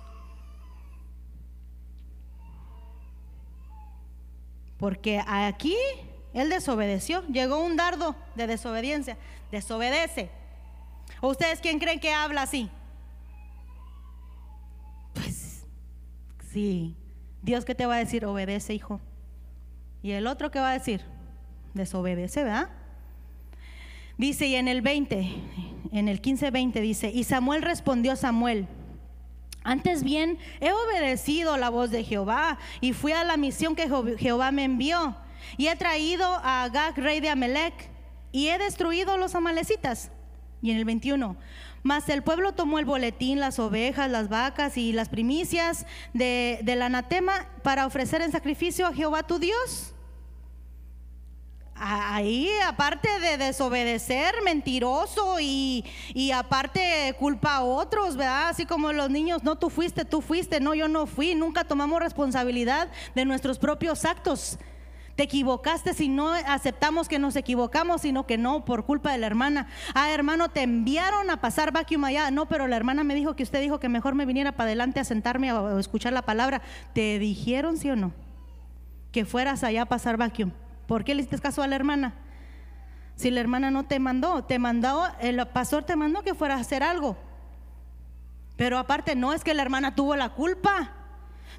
Porque 4.84 5.18
aquí 5.26 5.78
él 6.34 6.50
desobedeció, 6.50 7.26
llegó 7.28 7.64
un 7.64 7.74
dardo 7.74 8.14
de 8.34 8.46
desobediencia, 8.46 9.16
desobedece. 9.50 10.28
¿O 11.22 11.30
ustedes 11.30 11.60
quién 11.60 11.78
creen 11.78 12.00
que 12.00 12.12
habla 12.12 12.42
así? 12.42 12.68
Pues 15.14 15.64
sí, 16.52 16.94
Dios 17.40 17.64
que 17.64 17.74
te 17.74 17.86
va 17.86 17.94
a 17.94 17.98
decir, 17.98 18.26
obedece 18.26 18.74
hijo. 18.74 19.00
Y 20.02 20.10
el 20.10 20.26
otro 20.26 20.50
que 20.50 20.60
va 20.60 20.68
a 20.68 20.74
decir, 20.74 21.00
desobedece, 21.72 22.44
¿verdad? 22.44 22.68
Dice, 24.18 24.48
y 24.48 24.56
en 24.56 24.68
el 24.68 24.82
20, 24.82 25.34
en 25.92 26.08
el 26.08 26.20
15-20 26.20 26.82
dice, 26.82 27.08
y 27.08 27.24
Samuel 27.24 27.62
respondió 27.62 28.16
Samuel, 28.16 28.68
antes 29.64 30.04
bien, 30.04 30.38
he 30.60 30.72
obedecido 30.72 31.56
la 31.56 31.70
voz 31.70 31.90
de 31.90 32.04
Jehová 32.04 32.58
y 32.82 32.92
fui 32.92 33.12
a 33.12 33.24
la 33.24 33.38
misión 33.38 33.74
que 33.74 33.88
Jehová 34.18 34.52
me 34.52 34.64
envió. 34.64 35.16
Y 35.56 35.68
he 35.68 35.76
traído 35.76 36.26
a 36.26 36.64
Agag, 36.64 36.96
rey 36.98 37.20
de 37.20 37.30
Amelec, 37.30 37.90
y 38.30 38.48
he 38.48 38.58
destruido 38.58 39.16
los 39.16 39.34
amalecitas. 39.34 40.10
Y 40.60 40.70
en 40.70 40.76
el 40.76 40.84
21, 40.84 41.36
mas 41.82 42.08
el 42.08 42.22
pueblo 42.22 42.52
tomó 42.52 42.78
el 42.78 42.84
boletín, 42.84 43.40
las 43.40 43.58
ovejas, 43.58 44.10
las 44.10 44.28
vacas 44.28 44.76
y 44.76 44.92
las 44.92 45.08
primicias 45.08 45.86
de, 46.12 46.60
del 46.62 46.82
anatema 46.82 47.48
para 47.62 47.86
ofrecer 47.86 48.22
en 48.22 48.32
sacrificio 48.32 48.86
a 48.86 48.94
Jehová 48.94 49.22
tu 49.22 49.38
Dios 49.38 49.93
ahí, 51.76 52.50
aparte 52.66 53.08
de 53.20 53.36
desobedecer, 53.36 54.34
mentiroso 54.44 55.38
y, 55.40 55.84
y, 56.14 56.30
aparte 56.30 57.14
culpa 57.18 57.56
a 57.56 57.62
otros, 57.62 58.16
¿verdad? 58.16 58.48
Así 58.48 58.66
como 58.66 58.92
los 58.92 59.10
niños, 59.10 59.42
no, 59.42 59.56
tú 59.56 59.70
fuiste, 59.70 60.04
tú 60.04 60.20
fuiste, 60.20 60.60
no, 60.60 60.74
yo 60.74 60.88
no 60.88 61.06
fui, 61.06 61.34
nunca 61.34 61.64
tomamos 61.64 62.00
responsabilidad 62.00 62.88
de 63.14 63.24
nuestros 63.24 63.58
propios 63.58 64.04
actos. 64.04 64.58
Te 65.16 65.22
equivocaste 65.22 65.94
si 65.94 66.08
no 66.08 66.32
aceptamos 66.32 67.08
que 67.08 67.20
nos 67.20 67.36
equivocamos, 67.36 68.00
sino 68.00 68.26
que 68.26 68.36
no 68.36 68.64
por 68.64 68.84
culpa 68.84 69.12
de 69.12 69.18
la 69.18 69.26
hermana. 69.28 69.68
Ah, 69.94 70.10
hermano, 70.10 70.48
te 70.48 70.62
enviaron 70.62 71.30
a 71.30 71.40
pasar 71.40 71.70
vacuum 71.70 72.04
allá. 72.04 72.32
No, 72.32 72.46
pero 72.46 72.66
la 72.66 72.74
hermana 72.74 73.04
me 73.04 73.14
dijo 73.14 73.36
que 73.36 73.44
usted 73.44 73.60
dijo 73.60 73.78
que 73.78 73.88
mejor 73.88 74.16
me 74.16 74.26
viniera 74.26 74.52
para 74.52 74.68
adelante 74.68 74.98
a 74.98 75.04
sentarme 75.04 75.50
a 75.50 75.78
escuchar 75.78 76.12
la 76.12 76.22
palabra. 76.22 76.62
¿Te 76.94 77.20
dijeron, 77.20 77.76
sí 77.76 77.90
o 77.90 77.96
no? 77.96 78.12
Que 79.12 79.24
fueras 79.24 79.62
allá 79.62 79.82
a 79.82 79.86
pasar 79.86 80.16
vacuum. 80.16 80.50
¿Por 80.86 81.04
qué 81.04 81.14
le 81.14 81.22
hiciste 81.22 81.38
caso 81.38 81.62
a 81.62 81.66
la 81.66 81.76
hermana? 81.76 82.14
Si 83.16 83.30
la 83.30 83.40
hermana 83.40 83.70
no 83.70 83.84
te 83.84 83.98
mandó, 83.98 84.44
te 84.44 84.58
mandó, 84.58 85.06
el 85.20 85.46
pastor 85.48 85.84
te 85.84 85.96
mandó 85.96 86.22
que 86.22 86.34
fuera 86.34 86.56
a 86.56 86.60
hacer 86.60 86.82
algo. 86.82 87.16
Pero 88.56 88.78
aparte, 88.78 89.14
no 89.14 89.32
es 89.32 89.44
que 89.44 89.54
la 89.54 89.62
hermana 89.62 89.94
tuvo 89.94 90.16
la 90.16 90.30
culpa. 90.30 90.92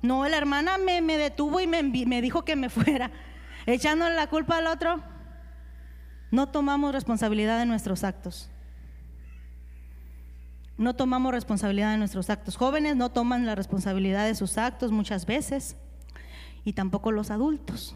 No, 0.01 0.27
la 0.27 0.37
hermana 0.37 0.77
me, 0.77 1.01
detuvo 1.17 1.59
y 1.59 1.67
me, 1.67 1.81
me 1.83 2.21
dijo 2.21 2.43
que 2.43 2.55
me 2.55 2.69
fuera. 2.69 3.11
Echándole 3.65 4.15
la 4.15 4.27
culpa 4.27 4.57
al 4.57 4.67
otro. 4.67 5.01
No 6.31 6.49
tomamos 6.49 6.93
responsabilidad 6.93 7.59
de 7.59 7.65
nuestros 7.65 8.03
actos. 8.03 8.49
No 10.77 10.93
tomamos 10.93 11.31
responsabilidad 11.31 11.91
de 11.91 11.97
nuestros 11.97 12.29
actos. 12.29 12.57
Jóvenes 12.57 12.97
no 12.97 13.09
toman 13.09 13.45
la 13.45 13.55
responsabilidad 13.55 14.25
de 14.25 14.35
sus 14.35 14.57
actos 14.57 14.91
muchas 14.91 15.25
veces. 15.25 15.77
Y 16.65 16.73
tampoco 16.73 17.11
los 17.11 17.31
adultos 17.31 17.95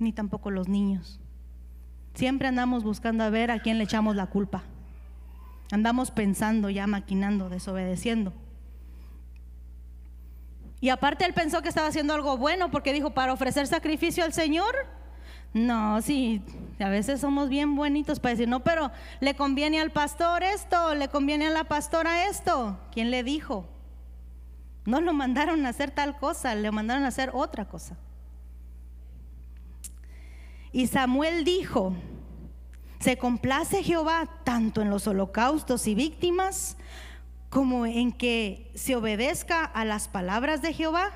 ni 0.00 0.12
tampoco 0.12 0.50
los 0.50 0.68
niños. 0.68 1.20
Siempre 2.14 2.48
andamos 2.48 2.82
buscando 2.82 3.22
a 3.24 3.30
ver 3.30 3.50
a 3.50 3.60
quién 3.60 3.78
le 3.78 3.84
echamos 3.84 4.16
la 4.16 4.26
culpa. 4.26 4.62
Andamos 5.70 6.10
pensando, 6.10 6.68
ya 6.70 6.86
maquinando, 6.86 7.48
desobedeciendo. 7.48 8.32
Y 10.80 10.88
aparte 10.88 11.24
él 11.24 11.34
pensó 11.34 11.62
que 11.62 11.68
estaba 11.68 11.88
haciendo 11.88 12.14
algo 12.14 12.36
bueno 12.36 12.70
porque 12.70 12.92
dijo, 12.92 13.10
para 13.10 13.32
ofrecer 13.32 13.66
sacrificio 13.66 14.24
al 14.24 14.32
Señor. 14.32 14.74
No, 15.52 16.00
sí, 16.00 16.42
a 16.78 16.88
veces 16.88 17.20
somos 17.20 17.48
bien 17.48 17.76
bonitos 17.76 18.20
para 18.20 18.32
decir, 18.32 18.48
no, 18.48 18.60
pero 18.60 18.90
le 19.20 19.34
conviene 19.34 19.80
al 19.80 19.90
pastor 19.90 20.42
esto, 20.42 20.94
le 20.94 21.08
conviene 21.08 21.48
a 21.48 21.50
la 21.50 21.64
pastora 21.64 22.26
esto. 22.26 22.78
¿Quién 22.92 23.10
le 23.10 23.22
dijo? 23.22 23.66
No 24.86 25.00
lo 25.00 25.12
mandaron 25.12 25.66
a 25.66 25.70
hacer 25.70 25.90
tal 25.90 26.16
cosa, 26.16 26.54
le 26.54 26.70
mandaron 26.70 27.04
a 27.04 27.08
hacer 27.08 27.30
otra 27.34 27.66
cosa. 27.66 27.96
Y 30.72 30.86
Samuel 30.86 31.44
dijo, 31.44 31.94
se 33.00 33.16
complace 33.16 33.82
Jehová 33.82 34.28
tanto 34.44 34.82
en 34.82 34.90
los 34.90 35.06
holocaustos 35.06 35.86
y 35.86 35.94
víctimas 35.94 36.76
como 37.48 37.86
en 37.86 38.12
que 38.12 38.70
se 38.74 38.94
obedezca 38.94 39.64
a 39.64 39.84
las 39.84 40.06
palabras 40.06 40.62
de 40.62 40.72
Jehová. 40.72 41.10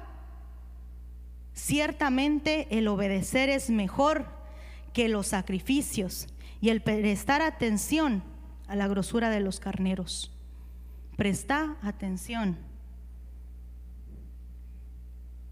Ciertamente 1.53 2.67
el 2.77 2.89
obedecer 2.89 3.49
es 3.49 3.71
mejor 3.71 4.27
que 4.93 5.09
los 5.09 5.29
sacrificios 5.29 6.27
y 6.61 6.71
el 6.71 6.83
prestar 6.83 7.43
atención 7.43 8.25
a 8.67 8.75
la 8.75 8.89
grosura 8.89 9.31
de 9.31 9.41
los 9.41 9.61
carneros. 9.61 10.33
Presta 11.17 11.77
atención 11.83 12.59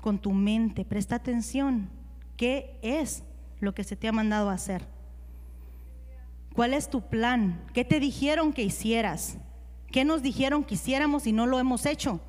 con 0.00 0.18
tu 0.18 0.32
mente, 0.32 0.84
presta 0.84 1.14
atención. 1.14 1.88
¿Qué 2.36 2.78
es 2.82 3.22
lo 3.62 3.74
que 3.74 3.84
se 3.84 3.96
te 3.96 4.08
ha 4.08 4.12
mandado 4.12 4.50
a 4.50 4.54
hacer? 4.54 4.84
¿Cuál 6.52 6.74
es 6.74 6.90
tu 6.90 7.08
plan? 7.08 7.64
¿Qué 7.72 7.84
te 7.84 8.00
dijeron 8.00 8.52
que 8.52 8.62
hicieras? 8.62 9.38
¿Qué 9.90 10.04
nos 10.04 10.20
dijeron 10.20 10.64
que 10.64 10.74
hiciéramos 10.74 11.26
y 11.26 11.32
no 11.32 11.46
lo 11.46 11.60
hemos 11.60 11.86
hecho? 11.86 12.20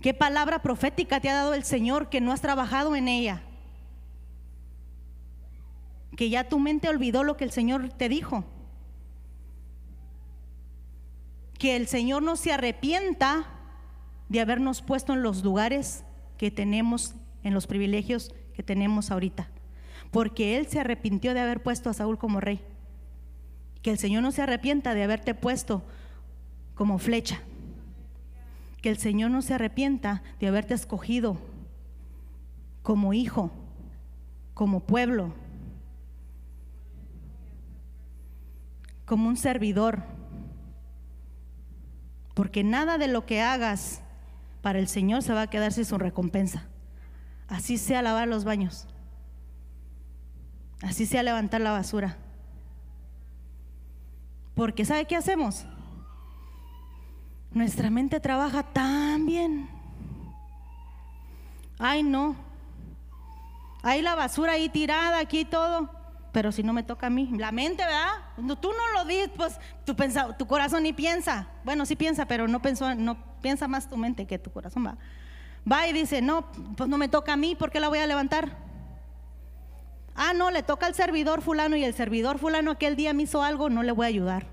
¿Qué 0.00 0.12
palabra 0.12 0.60
profética 0.60 1.20
te 1.20 1.30
ha 1.30 1.34
dado 1.34 1.54
el 1.54 1.62
Señor 1.62 2.10
que 2.10 2.20
no 2.20 2.32
has 2.32 2.40
trabajado 2.40 2.96
en 2.96 3.06
ella? 3.06 3.42
Que 6.16 6.28
ya 6.28 6.48
tu 6.48 6.58
mente 6.58 6.88
olvidó 6.88 7.22
lo 7.22 7.36
que 7.36 7.44
el 7.44 7.52
Señor 7.52 7.88
te 7.90 8.08
dijo. 8.08 8.44
Que 11.58 11.76
el 11.76 11.86
Señor 11.86 12.24
no 12.24 12.34
se 12.34 12.52
arrepienta 12.52 13.46
de 14.28 14.40
habernos 14.40 14.82
puesto 14.82 15.12
en 15.12 15.22
los 15.22 15.44
lugares 15.44 16.04
que 16.38 16.50
tenemos, 16.50 17.14
en 17.44 17.54
los 17.54 17.68
privilegios 17.68 18.34
que 18.52 18.64
tenemos 18.64 19.12
ahorita 19.12 19.48
porque 20.12 20.58
él 20.58 20.66
se 20.68 20.78
arrepintió 20.78 21.34
de 21.34 21.40
haber 21.40 21.62
puesto 21.62 21.90
a 21.90 21.94
Saúl 21.94 22.18
como 22.18 22.38
rey. 22.38 22.60
Que 23.80 23.90
el 23.90 23.98
Señor 23.98 24.22
no 24.22 24.30
se 24.30 24.42
arrepienta 24.42 24.94
de 24.94 25.02
haberte 25.02 25.34
puesto 25.34 25.82
como 26.74 26.98
flecha. 26.98 27.40
Que 28.82 28.90
el 28.90 28.98
Señor 28.98 29.30
no 29.30 29.40
se 29.40 29.54
arrepienta 29.54 30.22
de 30.38 30.48
haberte 30.48 30.74
escogido 30.74 31.38
como 32.82 33.14
hijo, 33.14 33.50
como 34.52 34.80
pueblo, 34.80 35.32
como 39.06 39.28
un 39.28 39.38
servidor. 39.38 40.02
Porque 42.34 42.64
nada 42.64 42.98
de 42.98 43.08
lo 43.08 43.24
que 43.24 43.40
hagas 43.40 44.02
para 44.60 44.78
el 44.78 44.88
Señor 44.88 45.22
se 45.22 45.32
va 45.32 45.42
a 45.42 45.50
quedar 45.50 45.72
sin 45.72 45.86
su 45.86 45.96
recompensa. 45.96 46.66
Así 47.48 47.78
sea 47.78 48.02
lavar 48.02 48.28
los 48.28 48.44
baños. 48.44 48.88
Así 50.82 51.06
sea 51.06 51.22
levantar 51.22 51.60
la 51.60 51.72
basura. 51.72 52.16
Porque 54.54 54.84
¿sabe 54.84 55.06
qué 55.06 55.16
hacemos? 55.16 55.64
Nuestra 57.52 57.90
mente 57.90 58.20
trabaja 58.20 58.62
tan 58.62 59.26
bien. 59.26 59.68
Ay, 61.78 62.02
no. 62.02 62.36
Hay 63.82 64.02
la 64.02 64.14
basura 64.14 64.52
ahí 64.52 64.68
tirada, 64.68 65.18
aquí 65.18 65.44
todo. 65.44 65.88
Pero 66.32 66.50
si 66.50 66.62
no 66.62 66.72
me 66.72 66.82
toca 66.82 67.08
a 67.08 67.10
mí, 67.10 67.28
la 67.36 67.52
mente, 67.52 67.84
¿verdad? 67.84 68.58
tú 68.60 68.70
no 68.70 68.98
lo 68.98 69.04
dices, 69.04 69.30
pues 69.36 69.58
tu, 69.84 70.46
corazón 70.46 70.82
ni 70.82 70.92
piensa. 70.92 71.48
Bueno, 71.62 71.84
sí 71.84 71.94
piensa, 71.94 72.26
pero 72.26 72.48
no, 72.48 72.62
pensó, 72.62 72.94
no 72.94 73.18
piensa 73.42 73.68
más 73.68 73.88
tu 73.88 73.98
mente 73.98 74.26
que 74.26 74.38
tu 74.38 74.50
corazón 74.50 74.86
va. 74.86 74.96
Va 75.70 75.86
y 75.88 75.92
dice, 75.92 76.22
no, 76.22 76.50
pues 76.76 76.88
no 76.88 76.96
me 76.96 77.08
toca 77.08 77.34
a 77.34 77.36
mí, 77.36 77.54
¿por 77.54 77.70
qué 77.70 77.80
la 77.80 77.88
voy 77.88 77.98
a 77.98 78.06
levantar? 78.06 78.56
Ah, 80.14 80.32
no, 80.34 80.50
le 80.50 80.62
toca 80.62 80.86
al 80.86 80.94
servidor 80.94 81.42
fulano 81.42 81.76
y 81.76 81.84
el 81.84 81.94
servidor 81.94 82.38
fulano 82.38 82.72
aquel 82.72 82.96
día 82.96 83.12
me 83.12 83.24
hizo 83.24 83.42
algo, 83.42 83.70
no 83.70 83.82
le 83.82 83.92
voy 83.92 84.04
a 84.04 84.08
ayudar. 84.08 84.46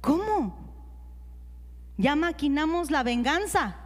¿Cómo? 0.00 0.58
Ya 1.96 2.16
maquinamos 2.16 2.90
la 2.90 3.02
venganza. 3.02 3.76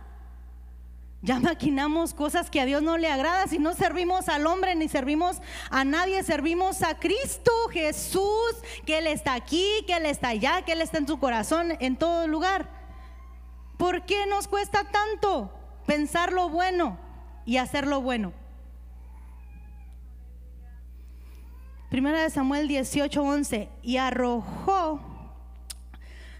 Ya 1.22 1.40
maquinamos 1.40 2.14
cosas 2.14 2.50
que 2.50 2.60
a 2.60 2.66
Dios 2.66 2.82
no 2.82 2.98
le 2.98 3.10
agrada 3.10 3.46
si 3.48 3.58
no 3.58 3.74
servimos 3.74 4.28
al 4.28 4.46
hombre 4.46 4.74
ni 4.76 4.88
servimos 4.88 5.40
a 5.70 5.84
nadie, 5.84 6.22
servimos 6.22 6.82
a 6.82 6.98
Cristo 6.98 7.50
Jesús, 7.72 8.54
que 8.84 8.98
Él 8.98 9.06
está 9.06 9.34
aquí, 9.34 9.84
que 9.86 9.94
Él 9.94 10.06
está 10.06 10.28
allá, 10.28 10.62
que 10.62 10.72
Él 10.72 10.82
está 10.82 10.98
en 10.98 11.06
tu 11.06 11.18
corazón, 11.18 11.72
en 11.80 11.96
todo 11.96 12.28
lugar. 12.28 12.68
¿Por 13.76 14.06
qué 14.06 14.26
nos 14.26 14.46
cuesta 14.46 14.84
tanto 14.84 15.52
pensar 15.86 16.32
lo 16.32 16.48
bueno 16.48 16.98
y 17.44 17.56
hacer 17.56 17.86
lo 17.86 18.00
bueno? 18.00 18.32
Primera 21.90 22.22
de 22.22 22.30
Samuel 22.30 22.68
18, 22.68 23.22
11. 23.22 23.68
Y 23.82 23.96
arrojó 23.98 25.00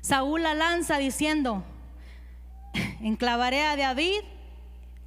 Saúl 0.00 0.42
la 0.44 0.54
lanza 0.54 0.98
diciendo, 0.98 1.64
enclavaré 3.00 3.64
a 3.64 3.76
David 3.76 4.20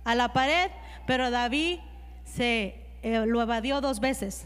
a 0.04 0.16
la 0.16 0.34
pared, 0.34 0.72
pero 1.08 1.32
David 1.32 1.80
se 2.26 2.86
eh, 3.02 3.26
lo 3.26 3.42
evadió 3.42 3.80
dos 3.80 4.00
veces. 4.00 4.46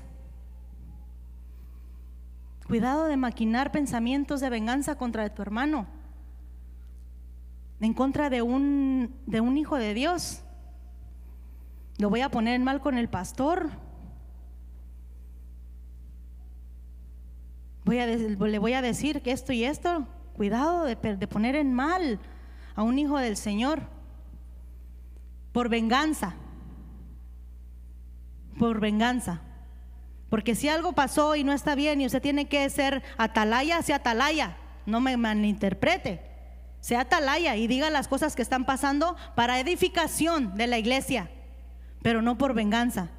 Cuidado 2.67 3.05
de 3.05 3.17
maquinar 3.17 3.71
pensamientos 3.71 4.41
de 4.41 4.49
venganza 4.49 4.95
contra 4.95 5.33
tu 5.33 5.41
hermano, 5.41 5.87
en 7.81 7.93
contra 7.93 8.29
de 8.29 8.41
un, 8.41 9.13
de 9.25 9.41
un 9.41 9.57
hijo 9.57 9.77
de 9.77 9.93
Dios. 9.93 10.43
Lo 11.97 12.09
voy 12.09 12.21
a 12.21 12.29
poner 12.29 12.55
en 12.55 12.63
mal 12.63 12.79
con 12.79 12.97
el 12.97 13.09
pastor. 13.09 13.71
Voy 17.85 17.99
a, 17.99 18.05
le 18.05 18.59
voy 18.59 18.73
a 18.73 18.81
decir 18.81 19.21
que 19.21 19.31
esto 19.31 19.53
y 19.53 19.63
esto. 19.63 20.07
Cuidado 20.35 20.85
de, 20.85 20.95
de 20.95 21.27
poner 21.27 21.55
en 21.55 21.73
mal 21.73 22.19
a 22.75 22.83
un 22.83 22.97
hijo 22.97 23.17
del 23.17 23.37
Señor 23.37 23.81
por 25.51 25.69
venganza. 25.69 26.35
Por 28.57 28.79
venganza. 28.79 29.41
Porque 30.29 30.55
si 30.55 30.67
algo 30.67 30.93
pasó 30.93 31.35
y 31.35 31.43
no 31.43 31.53
está 31.53 31.75
bien 31.75 32.01
y 32.01 32.07
usted 32.07 32.21
tiene 32.21 32.47
que 32.47 32.67
ser 32.69 33.03
atalaya, 33.17 33.81
sea 33.81 33.97
atalaya. 33.97 34.57
No 34.85 34.99
me 34.99 35.15
malinterprete. 35.15 36.21
Sea 36.79 37.01
atalaya 37.01 37.55
y 37.55 37.67
diga 37.67 37.89
las 37.89 38.07
cosas 38.07 38.35
que 38.35 38.41
están 38.41 38.65
pasando 38.65 39.15
para 39.35 39.59
edificación 39.59 40.55
de 40.55 40.67
la 40.67 40.77
iglesia, 40.77 41.29
pero 42.01 42.21
no 42.21 42.37
por 42.37 42.53
venganza. 42.53 43.09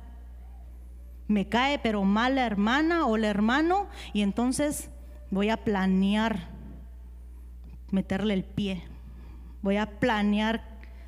Me 1.27 1.49
cae 1.49 1.79
pero 1.79 2.05
mal 2.05 2.35
la 2.35 2.47
hermana 2.47 3.07
o 3.07 3.17
el 3.17 3.25
hermano 3.25 3.89
y 4.13 4.23
entonces 4.23 4.91
voy 5.31 5.49
a 5.51 5.57
planear 5.57 6.49
meterle 7.91 8.35
el 8.35 8.45
pie. 8.45 8.83
Voy 9.63 9.79
a 9.79 9.99
planear 9.99 10.63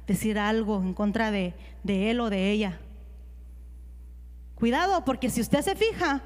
decir 0.07 0.39
algo 0.39 0.81
en 0.81 0.95
contra 0.95 1.31
de, 1.31 1.55
él 1.87 2.21
o 2.21 2.31
de 2.31 2.51
ella. 2.51 2.81
Cuidado, 4.55 5.05
porque 5.05 5.29
si 5.29 5.43
usted 5.43 5.61
se 5.61 5.77
fija, 5.77 6.23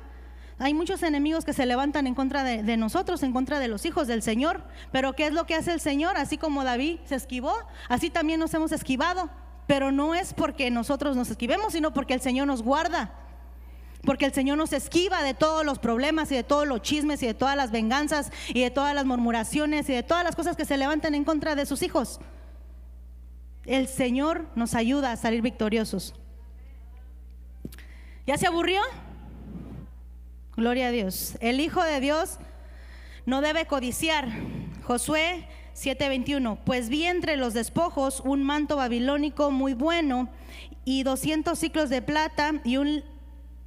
hay 0.58 0.74
muchos 0.74 1.02
enemigos 1.02 1.44
que 1.44 1.52
se 1.52 1.66
levantan 1.66 2.06
en 2.06 2.14
contra 2.14 2.44
de, 2.44 2.62
de, 2.62 2.76
nosotros, 2.76 3.22
en 3.24 3.32
contra 3.32 3.58
de 3.58 3.66
los 3.66 3.84
hijos 3.86 4.06
del 4.06 4.22
Señor. 4.22 4.62
Pero 4.92 5.14
¿qué 5.14 5.26
es 5.26 5.32
lo 5.32 5.46
que 5.46 5.56
hace 5.56 5.72
el 5.72 5.80
Señor? 5.80 6.16
Así 6.16 6.38
como 6.38 6.62
David 6.62 7.00
se 7.06 7.16
esquivó, 7.16 7.54
así 7.88 8.10
también 8.10 8.38
nos 8.38 8.54
hemos 8.54 8.70
esquivado. 8.70 9.30
Pero 9.66 9.90
no 9.90 10.14
es 10.14 10.34
porque 10.34 10.70
nosotros 10.70 11.16
nos 11.16 11.30
esquivemos, 11.30 11.72
sino 11.72 11.92
porque 11.92 12.14
el 12.14 12.20
Señor 12.20 12.46
nos 12.46 12.62
guarda. 12.62 13.19
Porque 14.04 14.24
el 14.24 14.32
Señor 14.32 14.56
nos 14.56 14.72
esquiva 14.72 15.22
de 15.22 15.34
todos 15.34 15.64
los 15.64 15.78
problemas 15.78 16.32
y 16.32 16.36
de 16.36 16.42
todos 16.42 16.66
los 16.66 16.82
chismes 16.82 17.22
y 17.22 17.26
de 17.26 17.34
todas 17.34 17.56
las 17.56 17.70
venganzas 17.70 18.32
y 18.48 18.62
de 18.62 18.70
todas 18.70 18.94
las 18.94 19.04
murmuraciones 19.04 19.88
y 19.88 19.92
de 19.92 20.02
todas 20.02 20.24
las 20.24 20.36
cosas 20.36 20.56
que 20.56 20.64
se 20.64 20.78
levantan 20.78 21.14
en 21.14 21.24
contra 21.24 21.54
de 21.54 21.66
sus 21.66 21.82
hijos 21.82 22.20
el 23.70 23.88
Señor 23.88 24.46
nos 24.54 24.74
ayuda 24.74 25.12
a 25.12 25.16
salir 25.16 25.42
victoriosos. 25.42 26.14
¿Ya 28.26 28.36
se 28.36 28.46
aburrió? 28.46 28.80
Gloria 30.56 30.88
a 30.88 30.90
Dios. 30.90 31.36
El 31.40 31.60
Hijo 31.60 31.82
de 31.82 32.00
Dios 32.00 32.38
no 33.26 33.40
debe 33.40 33.66
codiciar. 33.66 34.28
Josué 34.82 35.46
7:21. 35.74 36.58
Pues 36.64 36.88
vi 36.88 37.04
entre 37.04 37.36
los 37.36 37.54
despojos 37.54 38.20
un 38.24 38.42
manto 38.42 38.76
babilónico 38.76 39.50
muy 39.50 39.74
bueno 39.74 40.28
y 40.84 41.02
200 41.02 41.58
ciclos 41.58 41.90
de 41.90 42.02
plata 42.02 42.54
y 42.64 42.76
un 42.76 43.04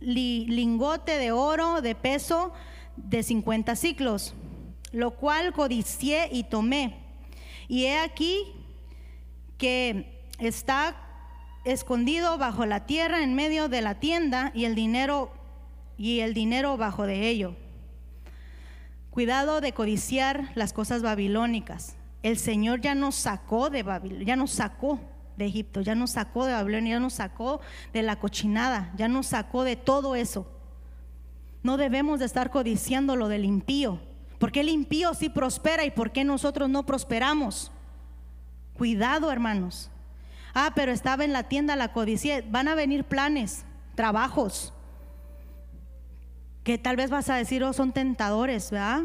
lingote 0.04 1.18
de 1.18 1.32
oro 1.32 1.82
de 1.82 1.95
peso 1.95 2.54
de 2.97 3.24
50 3.24 3.76
ciclos, 3.76 4.36
lo 4.91 5.12
cual 5.12 5.54
codicié 5.54 6.30
y 6.32 6.43
tomé. 6.43 6.97
Y 7.68 7.86
he 7.86 7.97
aquí 7.97 8.54
que 9.58 10.22
está 10.39 10.95
escondido 11.66 12.38
bajo 12.38 12.66
la 12.66 12.86
tierra 12.86 13.24
en 13.24 13.34
medio 13.34 13.70
de 13.70 13.82
la 13.82 13.99
tienda 13.99 14.51
y 14.54 14.66
el 14.66 14.76
dinero 14.76 15.32
y 15.97 16.20
el 16.20 16.34
dinero 16.34 16.78
bajo 16.78 17.06
de 17.06 17.30
ello. 17.30 17.56
Cuidado 19.10 19.62
de 19.62 19.74
codiciar 19.74 20.51
las 20.56 20.74
cosas 20.74 21.01
babilónicas. 21.04 21.95
El 22.24 22.38
Señor 22.38 22.82
ya 22.82 22.95
nos 22.95 23.16
sacó 23.16 23.70
de 23.70 23.84
Babilonia, 23.84 24.26
ya 24.26 24.36
nos 24.36 24.51
sacó 24.51 24.99
de 25.38 25.46
Egipto, 25.46 25.82
ya 25.82 25.96
nos 25.96 26.12
sacó 26.12 26.46
de 26.46 26.54
Babilonia, 26.54 26.96
ya 26.96 27.00
nos 27.00 27.14
sacó 27.14 27.62
de 27.92 28.04
la 28.04 28.20
cochinada, 28.20 28.94
ya 28.98 29.08
nos 29.08 29.28
sacó 29.28 29.64
de 29.64 29.76
todo 29.76 30.16
eso. 30.16 30.48
No 31.64 31.78
debemos 31.78 32.20
de 32.20 32.26
estar 32.26 32.50
codiciando 32.50 33.16
lo 33.16 33.28
del 33.28 33.46
impío, 33.46 34.00
porque 34.40 34.60
el 34.60 34.70
impío 34.70 35.14
sí 35.14 35.30
prospera 35.30 35.86
y 35.86 35.92
por 35.92 36.12
qué 36.12 36.24
nosotros 36.24 36.70
no 36.70 36.86
prosperamos. 36.86 37.72
Cuidado, 38.74 39.32
hermanos. 39.32 39.90
Ah, 40.54 40.74
pero 40.76 40.92
estaba 40.92 41.24
en 41.24 41.34
la 41.34 41.44
tienda 41.44 41.76
la 41.76 41.94
codicia. 41.94 42.44
Van 42.50 42.68
a 42.68 42.76
venir 42.76 43.06
planes, 43.06 43.66
trabajos, 43.96 44.74
que 46.64 46.78
tal 46.78 46.96
vez 46.96 47.10
vas 47.10 47.30
a 47.30 47.36
decir, 47.36 47.64
oh, 47.64 47.74
son 47.74 47.92
tentadores, 47.92 48.72
¿verdad? 48.72 49.04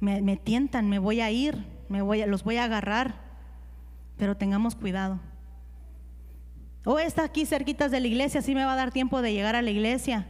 Me, 0.00 0.36
tientan, 0.36 0.88
me 0.88 0.98
voy 0.98 1.20
a 1.20 1.30
ir, 1.30 1.66
me 1.88 2.02
voy, 2.02 2.24
los 2.26 2.44
voy 2.44 2.56
a 2.56 2.64
agarrar, 2.64 3.27
pero 4.18 4.36
tengamos 4.36 4.74
cuidado. 4.74 5.20
O 6.84 6.92
oh, 6.92 6.98
está 6.98 7.24
aquí 7.24 7.46
cerquitas 7.46 7.90
de 7.90 8.00
la 8.00 8.06
iglesia, 8.06 8.40
así 8.40 8.54
me 8.54 8.64
va 8.64 8.72
a 8.72 8.76
dar 8.76 8.90
tiempo 8.90 9.22
de 9.22 9.32
llegar 9.32 9.56
a 9.56 9.62
la 9.62 9.70
iglesia. 9.70 10.26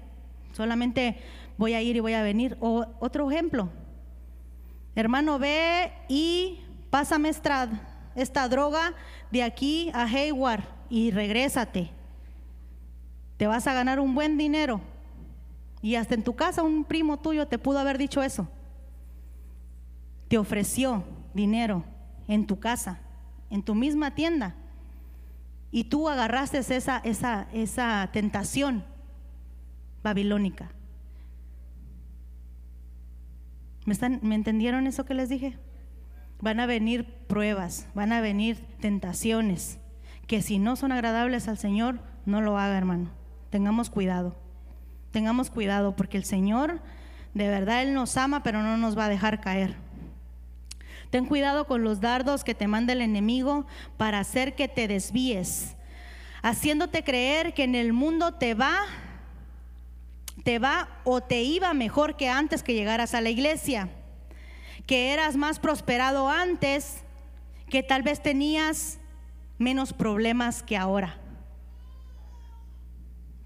Solamente 0.53 1.19
voy 1.57 1.75
a 1.75 1.83
ir 1.83 1.97
y 1.97 2.01
voy 2.01 2.15
a 2.15 2.23
venir. 2.23 2.57
O 2.61 2.87
otro 3.01 3.31
ejemplo, 3.31 3.71
hermano, 4.95 5.39
ve 5.39 5.93
y 6.09 6.61
pásame 6.91 7.29
estrada 7.29 7.81
esta 8.15 8.49
droga 8.49 8.95
de 9.31 9.43
aquí 9.43 9.91
a 9.95 10.05
Hayward 10.05 10.65
y 10.91 11.11
regrésate. 11.11 11.91
Te 13.37 13.47
vas 13.47 13.67
a 13.67 13.75
ganar 13.75 14.01
un 14.01 14.15
buen 14.15 14.37
dinero. 14.37 14.81
Y 15.81 15.95
hasta 15.95 16.15
en 16.15 16.25
tu 16.25 16.35
casa 16.35 16.65
un 16.65 16.85
primo 16.85 17.19
tuyo 17.19 17.47
te 17.47 17.59
pudo 17.59 17.79
haber 17.79 17.99
dicho 17.99 18.23
eso. 18.23 18.49
Te 20.27 20.39
ofreció 20.39 21.05
dinero 21.35 21.85
en 22.27 22.47
tu 22.47 22.59
casa, 22.59 22.99
en 23.51 23.63
tu 23.63 23.75
misma 23.75 24.15
tienda. 24.15 24.55
Y 25.71 25.85
tú 25.85 26.09
agarraste 26.09 26.59
esa, 26.59 26.99
esa, 26.99 27.49
esa 27.53 28.09
tentación 28.13 28.85
babilónica. 30.03 30.71
¿Me, 33.85 33.93
están, 33.93 34.21
¿Me 34.23 34.35
entendieron 34.35 34.87
eso 34.87 35.05
que 35.05 35.15
les 35.15 35.29
dije? 35.29 35.59
van 36.41 36.61
a 36.61 36.67
venir 36.67 37.05
pruebas, 37.27 37.87
van 37.95 38.13
a 38.13 38.21
venir 38.21 38.65
tentaciones, 38.81 39.79
que 40.27 40.43
si 40.43 40.59
no 40.59 40.77
son 40.77 40.93
agradables 40.93 41.49
al 41.49 41.59
Señor, 41.59 42.01
no 42.27 42.41
lo 42.41 42.59
haga, 42.59 42.77
hermano. 42.79 43.11
Tengamos 43.51 43.91
cuidado, 43.91 44.37
tengamos 45.11 45.51
cuidado, 45.51 45.97
porque 45.97 46.17
el 46.17 46.25
Señor, 46.25 46.81
de 47.35 47.49
verdad, 47.49 47.83
Él 47.83 47.95
nos 47.95 48.17
ama, 48.17 48.43
pero 48.43 48.63
no 48.63 48.77
nos 48.77 48.97
va 48.97 49.07
a 49.07 49.09
dejar 49.09 49.41
caer. 49.41 49.77
Ten 51.11 51.27
cuidado 51.27 51.67
con 51.67 51.83
los 51.83 52.01
dardos 52.01 52.45
que 52.45 52.55
te 52.55 52.69
manda 52.69 52.93
el 52.93 53.01
enemigo 53.01 53.67
para 53.97 54.21
hacer 54.21 54.55
que 54.55 54.69
te 54.69 54.89
desvíes, 54.89 55.75
haciéndote 56.43 57.03
creer 57.03 57.55
que 57.55 57.65
en 57.65 57.75
el 57.75 57.93
mundo 57.93 58.35
te 58.35 58.55
va, 58.55 58.77
te 60.45 60.59
va 60.59 60.89
o 61.05 61.21
te 61.21 61.43
iba 61.43 61.73
mejor 61.75 62.17
que 62.17 62.29
antes 62.29 62.63
que 62.63 62.75
llegaras 62.75 63.15
a 63.15 63.21
la 63.21 63.31
iglesia 63.31 63.89
que 64.89 65.13
eras 65.13 65.37
más 65.37 65.59
prosperado 65.59 66.31
antes, 66.31 67.03
que 67.69 67.83
tal 67.83 68.03
vez 68.03 68.23
tenías 68.23 68.99
menos 69.59 69.93
problemas 69.93 70.63
que 70.63 70.79
ahora. 70.79 71.19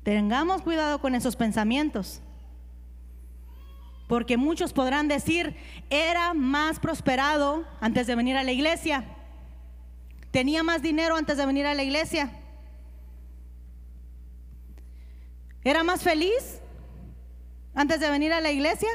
Tengamos 0.05 0.63
cuidado 0.63 1.01
con 1.01 1.17
esos 1.17 1.35
pensamientos. 1.35 2.23
Porque 4.13 4.37
muchos 4.37 4.75
podrán 4.75 5.09
decir, 5.09 5.57
era 5.89 6.35
más 6.35 6.79
prosperado 6.79 7.65
antes 7.81 8.07
de 8.07 8.15
venir 8.15 8.37
a 8.37 8.45
la 8.45 8.53
iglesia. 8.53 9.07
Tenía 10.31 10.63
más 10.63 10.83
dinero 10.83 11.17
antes 11.17 11.39
de 11.39 11.47
venir 11.47 11.65
a 11.65 11.73
la 11.73 11.83
iglesia. 11.83 12.31
Era 15.65 15.83
más 15.83 16.03
feliz 16.03 16.61
antes 17.75 18.01
de 18.01 18.11
venir 18.11 18.35
a 18.35 18.43
la 18.43 18.51
iglesia. 18.51 18.91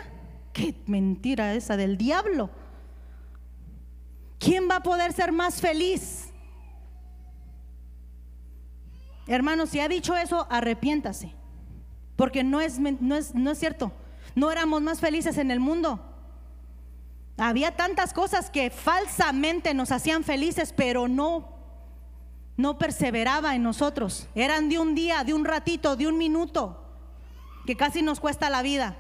Qué 0.54 0.76
mentira 0.86 1.56
esa 1.56 1.78
del 1.78 1.98
diablo. 1.98 2.52
¿Quién 4.38 4.70
va 4.70 4.76
a 4.76 4.84
poder 4.84 5.14
ser 5.14 5.32
más 5.32 5.62
feliz? 5.62 6.30
Hermanos, 9.26 9.72
si 9.72 9.80
ha 9.80 9.88
dicho 9.88 10.16
eso, 10.16 10.46
arrepiéntase. 10.52 11.34
Porque 12.16 12.44
no 12.44 12.62
es, 12.62 12.78
no 12.78 13.16
es, 13.16 13.34
no 13.34 13.50
es 13.50 13.58
cierto. 13.58 13.92
No 14.38 14.52
éramos 14.52 14.84
más 14.84 15.00
felices 15.00 15.40
en 15.40 15.50
el 15.50 15.60
mundo. 15.60 16.00
Había 17.40 17.76
tantas 17.76 18.14
cosas 18.14 18.52
que 18.52 18.70
falsamente 18.70 19.74
nos 19.74 19.92
hacían 19.92 20.24
felices, 20.24 20.76
pero 20.78 21.08
no, 21.08 21.50
no 22.56 22.78
perseveraba 22.78 23.56
en 23.56 23.64
nosotros. 23.64 24.28
Eran 24.36 24.70
de 24.70 24.78
un 24.78 24.94
día, 24.94 25.24
de 25.24 25.34
un 25.34 25.44
ratito, 25.44 25.96
de 25.96 26.06
un 26.06 26.20
minuto, 26.20 26.86
que 27.66 27.76
casi 27.76 28.04
nos 28.04 28.20
cuesta 28.20 28.52
la 28.52 28.62
vida. 28.62 28.96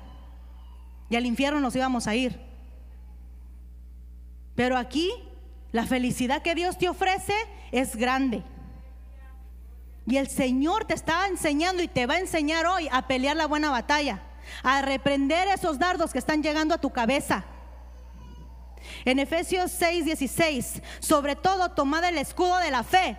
Y 1.07 1.17
al 1.17 1.27
infierno 1.27 1.59
nos 1.59 1.75
íbamos 1.75 2.07
a 2.07 2.15
ir. 2.15 2.41
Pero 4.55 4.75
aquí 4.75 5.11
la 5.71 5.85
felicidad 5.85 6.41
que 6.41 6.55
Dios 6.55 6.79
te 6.79 6.89
ofrece 6.89 7.35
es 7.71 7.95
grande. 7.95 8.43
Y 10.07 10.17
el 10.17 10.29
Señor 10.29 10.85
te 10.85 10.95
está 10.95 11.27
enseñando 11.27 11.83
y 11.83 11.87
te 11.87 12.07
va 12.07 12.15
a 12.15 12.19
enseñar 12.21 12.65
hoy 12.65 12.89
a 12.91 13.05
pelear 13.05 13.35
la 13.35 13.45
buena 13.45 13.69
batalla, 13.69 14.23
a 14.63 14.81
reprender 14.81 15.47
esos 15.47 15.79
dardos 15.79 16.11
que 16.11 16.19
están 16.19 16.43
llegando 16.43 16.73
a 16.73 16.79
tu 16.79 16.91
cabeza. 16.91 17.45
En 19.05 19.19
Efesios 19.19 19.71
6, 19.71 20.05
16, 20.05 20.81
sobre 20.99 21.35
todo 21.35 21.71
tomad 21.71 22.03
el 22.03 22.17
escudo 22.17 22.57
de 22.59 22.71
la 22.71 22.83
fe, 22.83 23.17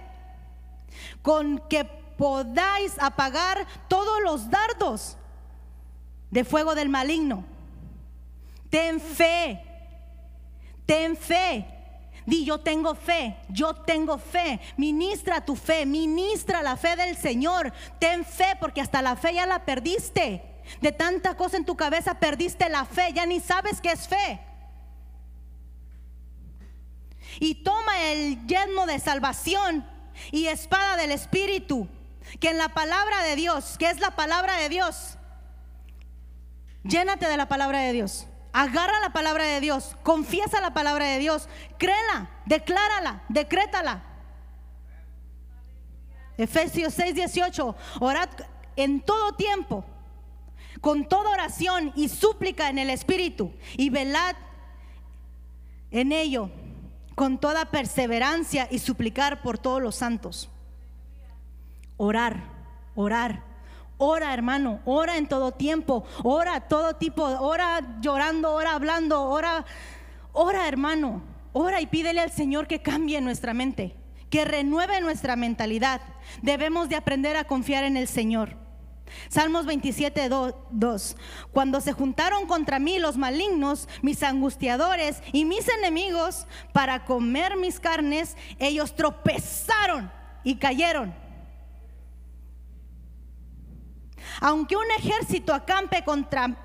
con 1.23 1.59
que 1.69 1.85
podáis 1.85 2.95
apagar 2.99 3.67
todos 3.89 4.21
los 4.23 4.51
dardos 4.51 5.17
de 6.31 6.45
fuego 6.45 6.75
del 6.75 6.89
maligno. 6.89 7.45
Ten 8.71 9.01
fe, 9.01 9.63
ten 10.85 11.17
fe. 11.17 11.75
Di, 12.27 12.45
yo 12.45 12.59
tengo 12.59 12.95
fe, 12.95 13.39
yo 13.49 13.73
tengo 13.73 14.19
fe. 14.19 14.61
Ministra 14.77 15.43
tu 15.43 15.57
fe, 15.57 15.87
ministra 15.87 16.61
la 16.61 16.77
fe 16.77 16.95
del 16.95 17.17
Señor. 17.17 17.73
Ten 17.99 18.23
fe 18.23 18.55
porque 18.61 18.83
hasta 18.83 19.01
la 19.01 19.17
fe 19.17 19.33
ya 19.33 19.47
la 19.47 19.65
perdiste. 19.65 20.43
De 20.81 20.93
tanta 20.93 21.37
cosa 21.37 21.57
en 21.57 21.65
tu 21.65 21.77
cabeza 21.77 22.15
perdiste 22.15 22.69
la 22.69 22.85
fe, 22.85 23.13
ya 23.15 23.27
ni 23.27 23.41
sabes 23.41 23.81
qué 23.81 23.93
es 23.93 24.07
fe. 24.07 24.41
Y 27.41 27.57
toma 27.57 28.05
el 28.05 28.47
yelmo 28.47 28.87
de 28.87 28.99
salvación 28.99 29.87
y 30.31 30.47
espada 30.47 30.97
del 30.97 31.13
Espíritu, 31.13 31.89
que 32.41 32.51
en 32.51 32.59
la 32.59 32.69
palabra 32.69 33.23
de 33.23 33.37
Dios, 33.37 33.77
que 33.79 33.89
es 33.91 34.01
la 34.01 34.13
palabra 34.13 34.57
de 34.57 34.69
Dios, 34.69 35.17
llénate 36.85 37.29
de 37.29 37.37
la 37.37 37.49
palabra 37.49 37.81
de 37.81 37.93
Dios. 37.93 38.27
Agarra 38.53 38.99
la 39.01 39.13
palabra 39.13 39.45
de 39.45 39.61
Dios, 39.61 39.97
confiesa 40.03 40.61
la 40.61 40.73
palabra 40.75 41.07
de 41.07 41.19
Dios, 41.19 41.49
créela, 41.79 42.31
declárala, 42.47 43.23
decrétala. 43.29 44.05
Efesios 46.39 46.95
6, 46.95 47.15
18, 47.15 47.77
orad 48.01 48.29
en 48.77 49.01
todo 49.01 49.33
tiempo, 49.35 49.85
con 50.81 51.09
toda 51.09 51.31
oración 51.31 51.93
y 51.97 52.09
súplica 52.09 52.69
en 52.69 52.79
el 52.79 52.91
Espíritu, 52.91 53.53
y 53.77 53.91
velad 53.91 54.37
en 55.91 56.13
ello 56.13 56.51
con 57.15 57.39
toda 57.39 57.65
perseverancia 57.65 58.69
y 58.71 58.79
suplicar 58.79 59.43
por 59.43 59.59
todos 59.59 59.83
los 59.83 59.97
santos. 59.97 60.49
Orar, 61.97 62.45
orar. 62.95 63.43
Ora, 64.01 64.33
hermano, 64.33 64.79
ora 64.85 65.17
en 65.17 65.27
todo 65.27 65.51
tiempo, 65.51 66.05
ora 66.23 66.61
todo 66.61 66.95
tipo, 66.95 67.25
ora 67.25 67.99
llorando, 68.01 68.53
ora 68.53 68.75
hablando, 68.75 69.25
ora, 69.25 69.65
ora, 70.33 70.69
hermano, 70.69 71.21
ora 71.53 71.81
y 71.81 71.87
pídele 71.89 72.21
al 72.21 72.31
Señor 72.31 72.69
que 72.69 72.81
cambie 72.81 73.21
nuestra 73.21 73.55
mente, 73.55 73.97
que 74.31 74.45
renueve 74.45 75.01
nuestra 75.01 75.35
mentalidad. 75.35 76.01
Debemos 76.43 76.89
de 76.89 76.95
aprender 76.95 77.37
a 77.37 77.43
confiar 77.43 77.83
en 77.83 77.97
el 77.97 78.07
Señor. 78.07 78.68
Salmos 79.29 79.67
27, 79.67 80.29
2. 80.71 81.17
Cuando 81.53 81.81
se 81.81 81.93
juntaron 81.93 82.47
contra 82.47 82.79
mí 82.79 82.99
los 82.99 83.17
malignos, 83.17 83.89
mis 84.03 84.23
angustiadores 84.23 85.23
y 85.33 85.45
mis 85.45 85.69
enemigos 85.69 86.47
para 86.73 87.05
comer 87.05 87.57
mis 87.57 87.81
carnes, 87.81 88.37
ellos 88.59 88.95
tropezaron 88.95 90.11
y 90.45 90.57
cayeron. 90.57 91.15
Aunque 94.41 94.77
un 94.77 94.91
ejército 94.99 95.53
acampe 95.53 96.05
contra, 96.05 96.57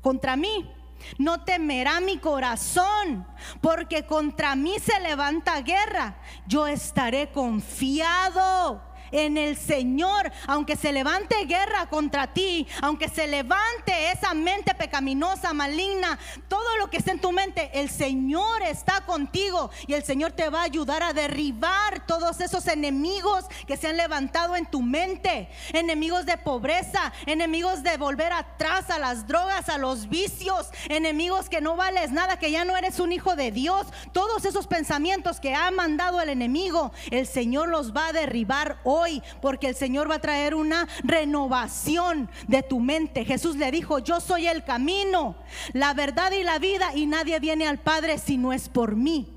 contra 0.00 0.36
mí, 0.36 0.70
no 1.18 1.44
temerá 1.44 2.00
mi 2.00 2.18
corazón, 2.18 3.26
porque 3.60 4.04
contra 4.06 4.54
mí 4.56 4.76
se 4.78 4.98
levanta 5.00 5.60
guerra. 5.60 6.16
Yo 6.46 6.66
estaré 6.66 7.30
confiado 7.30 8.82
en 9.14 9.38
el 9.38 9.56
Señor, 9.56 10.32
aunque 10.48 10.74
se 10.74 10.92
levante 10.92 11.44
guerra 11.44 11.88
contra 11.88 12.34
ti, 12.34 12.66
aunque 12.82 13.08
se 13.08 13.28
levante 13.28 14.10
esa 14.10 14.34
mente 14.34 14.74
pecaminosa, 14.74 15.52
maligna, 15.52 16.18
todo 16.48 16.76
lo 16.78 16.90
que 16.90 16.96
está 16.96 17.12
en 17.12 17.20
tu 17.20 17.30
mente, 17.30 17.70
el 17.74 17.88
Señor 17.88 18.62
está 18.62 19.02
contigo 19.02 19.70
y 19.86 19.94
el 19.94 20.02
Señor 20.02 20.32
te 20.32 20.48
va 20.48 20.62
a 20.62 20.64
ayudar 20.64 21.04
a 21.04 21.12
derribar 21.12 22.04
todos 22.06 22.40
esos 22.40 22.66
enemigos 22.66 23.44
que 23.68 23.76
se 23.76 23.86
han 23.86 23.96
levantado 23.96 24.56
en 24.56 24.66
tu 24.66 24.82
mente, 24.82 25.48
enemigos 25.72 26.26
de 26.26 26.36
pobreza, 26.36 27.12
enemigos 27.26 27.84
de 27.84 27.96
volver 27.96 28.32
atrás 28.32 28.90
a 28.90 28.98
las 28.98 29.28
drogas, 29.28 29.68
a 29.68 29.78
los 29.78 30.08
vicios, 30.08 30.70
enemigos 30.88 31.48
que 31.48 31.60
no 31.60 31.76
vales 31.76 32.10
nada, 32.10 32.40
que 32.40 32.50
ya 32.50 32.64
no 32.64 32.76
eres 32.76 32.98
un 32.98 33.12
hijo 33.12 33.36
de 33.36 33.52
Dios, 33.52 33.86
todos 34.12 34.44
esos 34.44 34.66
pensamientos 34.66 35.38
que 35.38 35.54
ha 35.54 35.70
mandado 35.70 36.20
el 36.20 36.30
enemigo, 36.30 36.92
el 37.12 37.28
Señor 37.28 37.68
los 37.68 37.94
va 37.94 38.08
a 38.08 38.12
derribar 38.12 38.78
hoy 38.82 39.03
porque 39.40 39.68
el 39.68 39.74
Señor 39.74 40.10
va 40.10 40.16
a 40.16 40.20
traer 40.20 40.54
una 40.54 40.88
renovación 41.02 42.28
de 42.48 42.62
tu 42.62 42.80
mente. 42.80 43.24
Jesús 43.24 43.56
le 43.56 43.70
dijo, 43.70 43.98
yo 43.98 44.20
soy 44.20 44.46
el 44.46 44.64
camino, 44.64 45.36
la 45.72 45.94
verdad 45.94 46.32
y 46.32 46.42
la 46.42 46.58
vida, 46.58 46.94
y 46.94 47.06
nadie 47.06 47.38
viene 47.40 47.66
al 47.66 47.78
Padre 47.78 48.18
si 48.18 48.36
no 48.36 48.52
es 48.52 48.68
por 48.68 48.96
mí. 48.96 49.32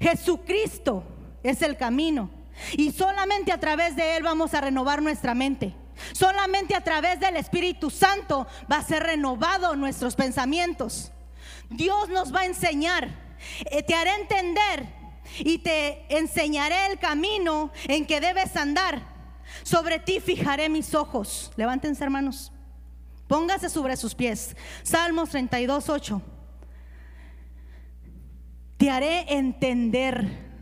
Jesucristo 0.00 1.04
es 1.42 1.62
el 1.62 1.76
camino. 1.76 2.30
Y 2.76 2.92
solamente 2.92 3.52
a 3.52 3.58
través 3.58 3.96
de 3.96 4.16
Él 4.16 4.22
vamos 4.22 4.54
a 4.54 4.60
renovar 4.60 5.02
nuestra 5.02 5.34
mente. 5.34 5.74
Solamente 6.12 6.74
a 6.74 6.82
través 6.82 7.20
del 7.20 7.36
Espíritu 7.36 7.90
Santo 7.90 8.46
va 8.70 8.78
a 8.78 8.84
ser 8.84 9.02
renovado 9.02 9.76
nuestros 9.76 10.14
pensamientos. 10.16 11.12
Dios 11.70 12.08
nos 12.08 12.34
va 12.34 12.40
a 12.40 12.46
enseñar, 12.46 13.08
eh, 13.70 13.82
te 13.82 13.94
hará 13.94 14.16
entender 14.16 15.01
y 15.38 15.58
te 15.58 16.04
enseñaré 16.16 16.86
el 16.86 16.98
camino 16.98 17.70
en 17.88 18.06
que 18.06 18.20
debes 18.20 18.56
andar. 18.56 19.02
Sobre 19.62 19.98
ti 19.98 20.20
fijaré 20.20 20.68
mis 20.68 20.94
ojos. 20.94 21.52
Levántense, 21.56 22.02
hermanos. 22.02 22.52
Póngase 23.28 23.68
sobre 23.68 23.96
sus 23.96 24.14
pies. 24.14 24.56
Salmos 24.82 25.30
32, 25.30 25.88
8. 25.88 26.22
Te 28.76 28.90
haré 28.90 29.26
entender 29.28 30.52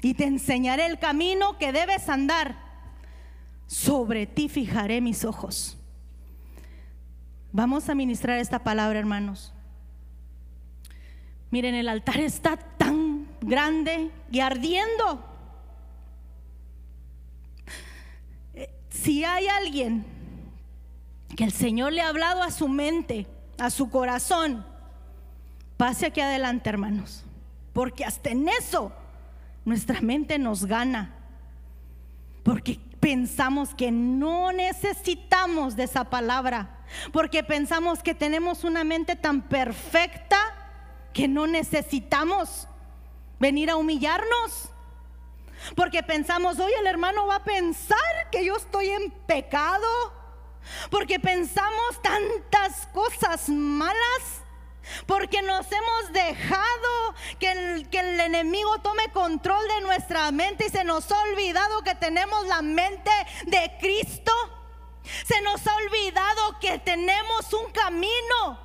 y 0.00 0.14
te 0.14 0.24
enseñaré 0.24 0.86
el 0.86 0.98
camino 0.98 1.58
que 1.58 1.72
debes 1.72 2.08
andar. 2.08 2.56
Sobre 3.66 4.26
ti 4.26 4.48
fijaré 4.48 5.00
mis 5.00 5.24
ojos. 5.24 5.76
Vamos 7.52 7.88
a 7.88 7.94
ministrar 7.94 8.38
esta 8.38 8.64
palabra, 8.64 8.98
hermanos. 8.98 9.52
Miren, 11.50 11.74
el 11.74 11.88
altar 11.88 12.20
está 12.20 12.56
tan 12.56 13.26
grande 13.40 14.10
y 14.30 14.40
ardiendo. 14.40 15.24
Eh, 18.54 18.70
si 18.90 19.24
hay 19.24 19.48
alguien 19.48 20.04
que 21.36 21.44
el 21.44 21.52
Señor 21.52 21.92
le 21.92 22.02
ha 22.02 22.08
hablado 22.08 22.42
a 22.42 22.50
su 22.50 22.68
mente, 22.68 23.26
a 23.58 23.70
su 23.70 23.88
corazón, 23.88 24.66
pase 25.76 26.06
aquí 26.06 26.20
adelante, 26.20 26.68
hermanos. 26.68 27.24
Porque 27.72 28.04
hasta 28.04 28.30
en 28.30 28.48
eso 28.48 28.92
nuestra 29.64 30.00
mente 30.00 30.38
nos 30.38 30.66
gana. 30.66 31.14
Porque 32.42 32.78
pensamos 33.00 33.74
que 33.74 33.90
no 33.90 34.52
necesitamos 34.52 35.76
de 35.76 35.84
esa 35.84 36.04
palabra. 36.04 36.80
Porque 37.12 37.42
pensamos 37.42 38.02
que 38.02 38.14
tenemos 38.14 38.64
una 38.64 38.84
mente 38.84 39.16
tan 39.16 39.42
perfecta 39.42 40.57
que 41.18 41.26
no 41.26 41.48
necesitamos 41.48 42.68
venir 43.40 43.70
a 43.70 43.74
humillarnos. 43.74 44.68
Porque 45.74 46.00
pensamos, 46.04 46.60
hoy 46.60 46.72
el 46.78 46.86
hermano 46.86 47.26
va 47.26 47.36
a 47.36 47.44
pensar 47.44 48.30
que 48.30 48.44
yo 48.44 48.54
estoy 48.54 48.90
en 48.90 49.10
pecado. 49.26 49.88
Porque 50.92 51.18
pensamos 51.18 52.00
tantas 52.02 52.86
cosas 52.94 53.48
malas. 53.48 54.44
Porque 55.06 55.42
nos 55.42 55.66
hemos 55.72 56.12
dejado 56.12 57.14
que 57.40 57.50
el, 57.50 57.90
que 57.90 57.98
el, 57.98 58.20
enemigo 58.20 58.78
tome 58.78 59.10
control 59.10 59.66
de 59.66 59.80
nuestra 59.80 60.30
mente 60.30 60.66
y 60.66 60.70
se 60.70 60.84
nos 60.84 61.10
ha 61.10 61.20
olvidado 61.22 61.82
que 61.82 61.96
tenemos 61.96 62.46
la 62.46 62.62
mente 62.62 63.10
de 63.46 63.76
Cristo. 63.80 64.32
Se 65.26 65.40
nos 65.40 65.66
ha 65.66 65.74
olvidado 65.74 66.60
que 66.60 66.78
tenemos 66.78 67.52
un 67.54 67.72
camino 67.72 68.56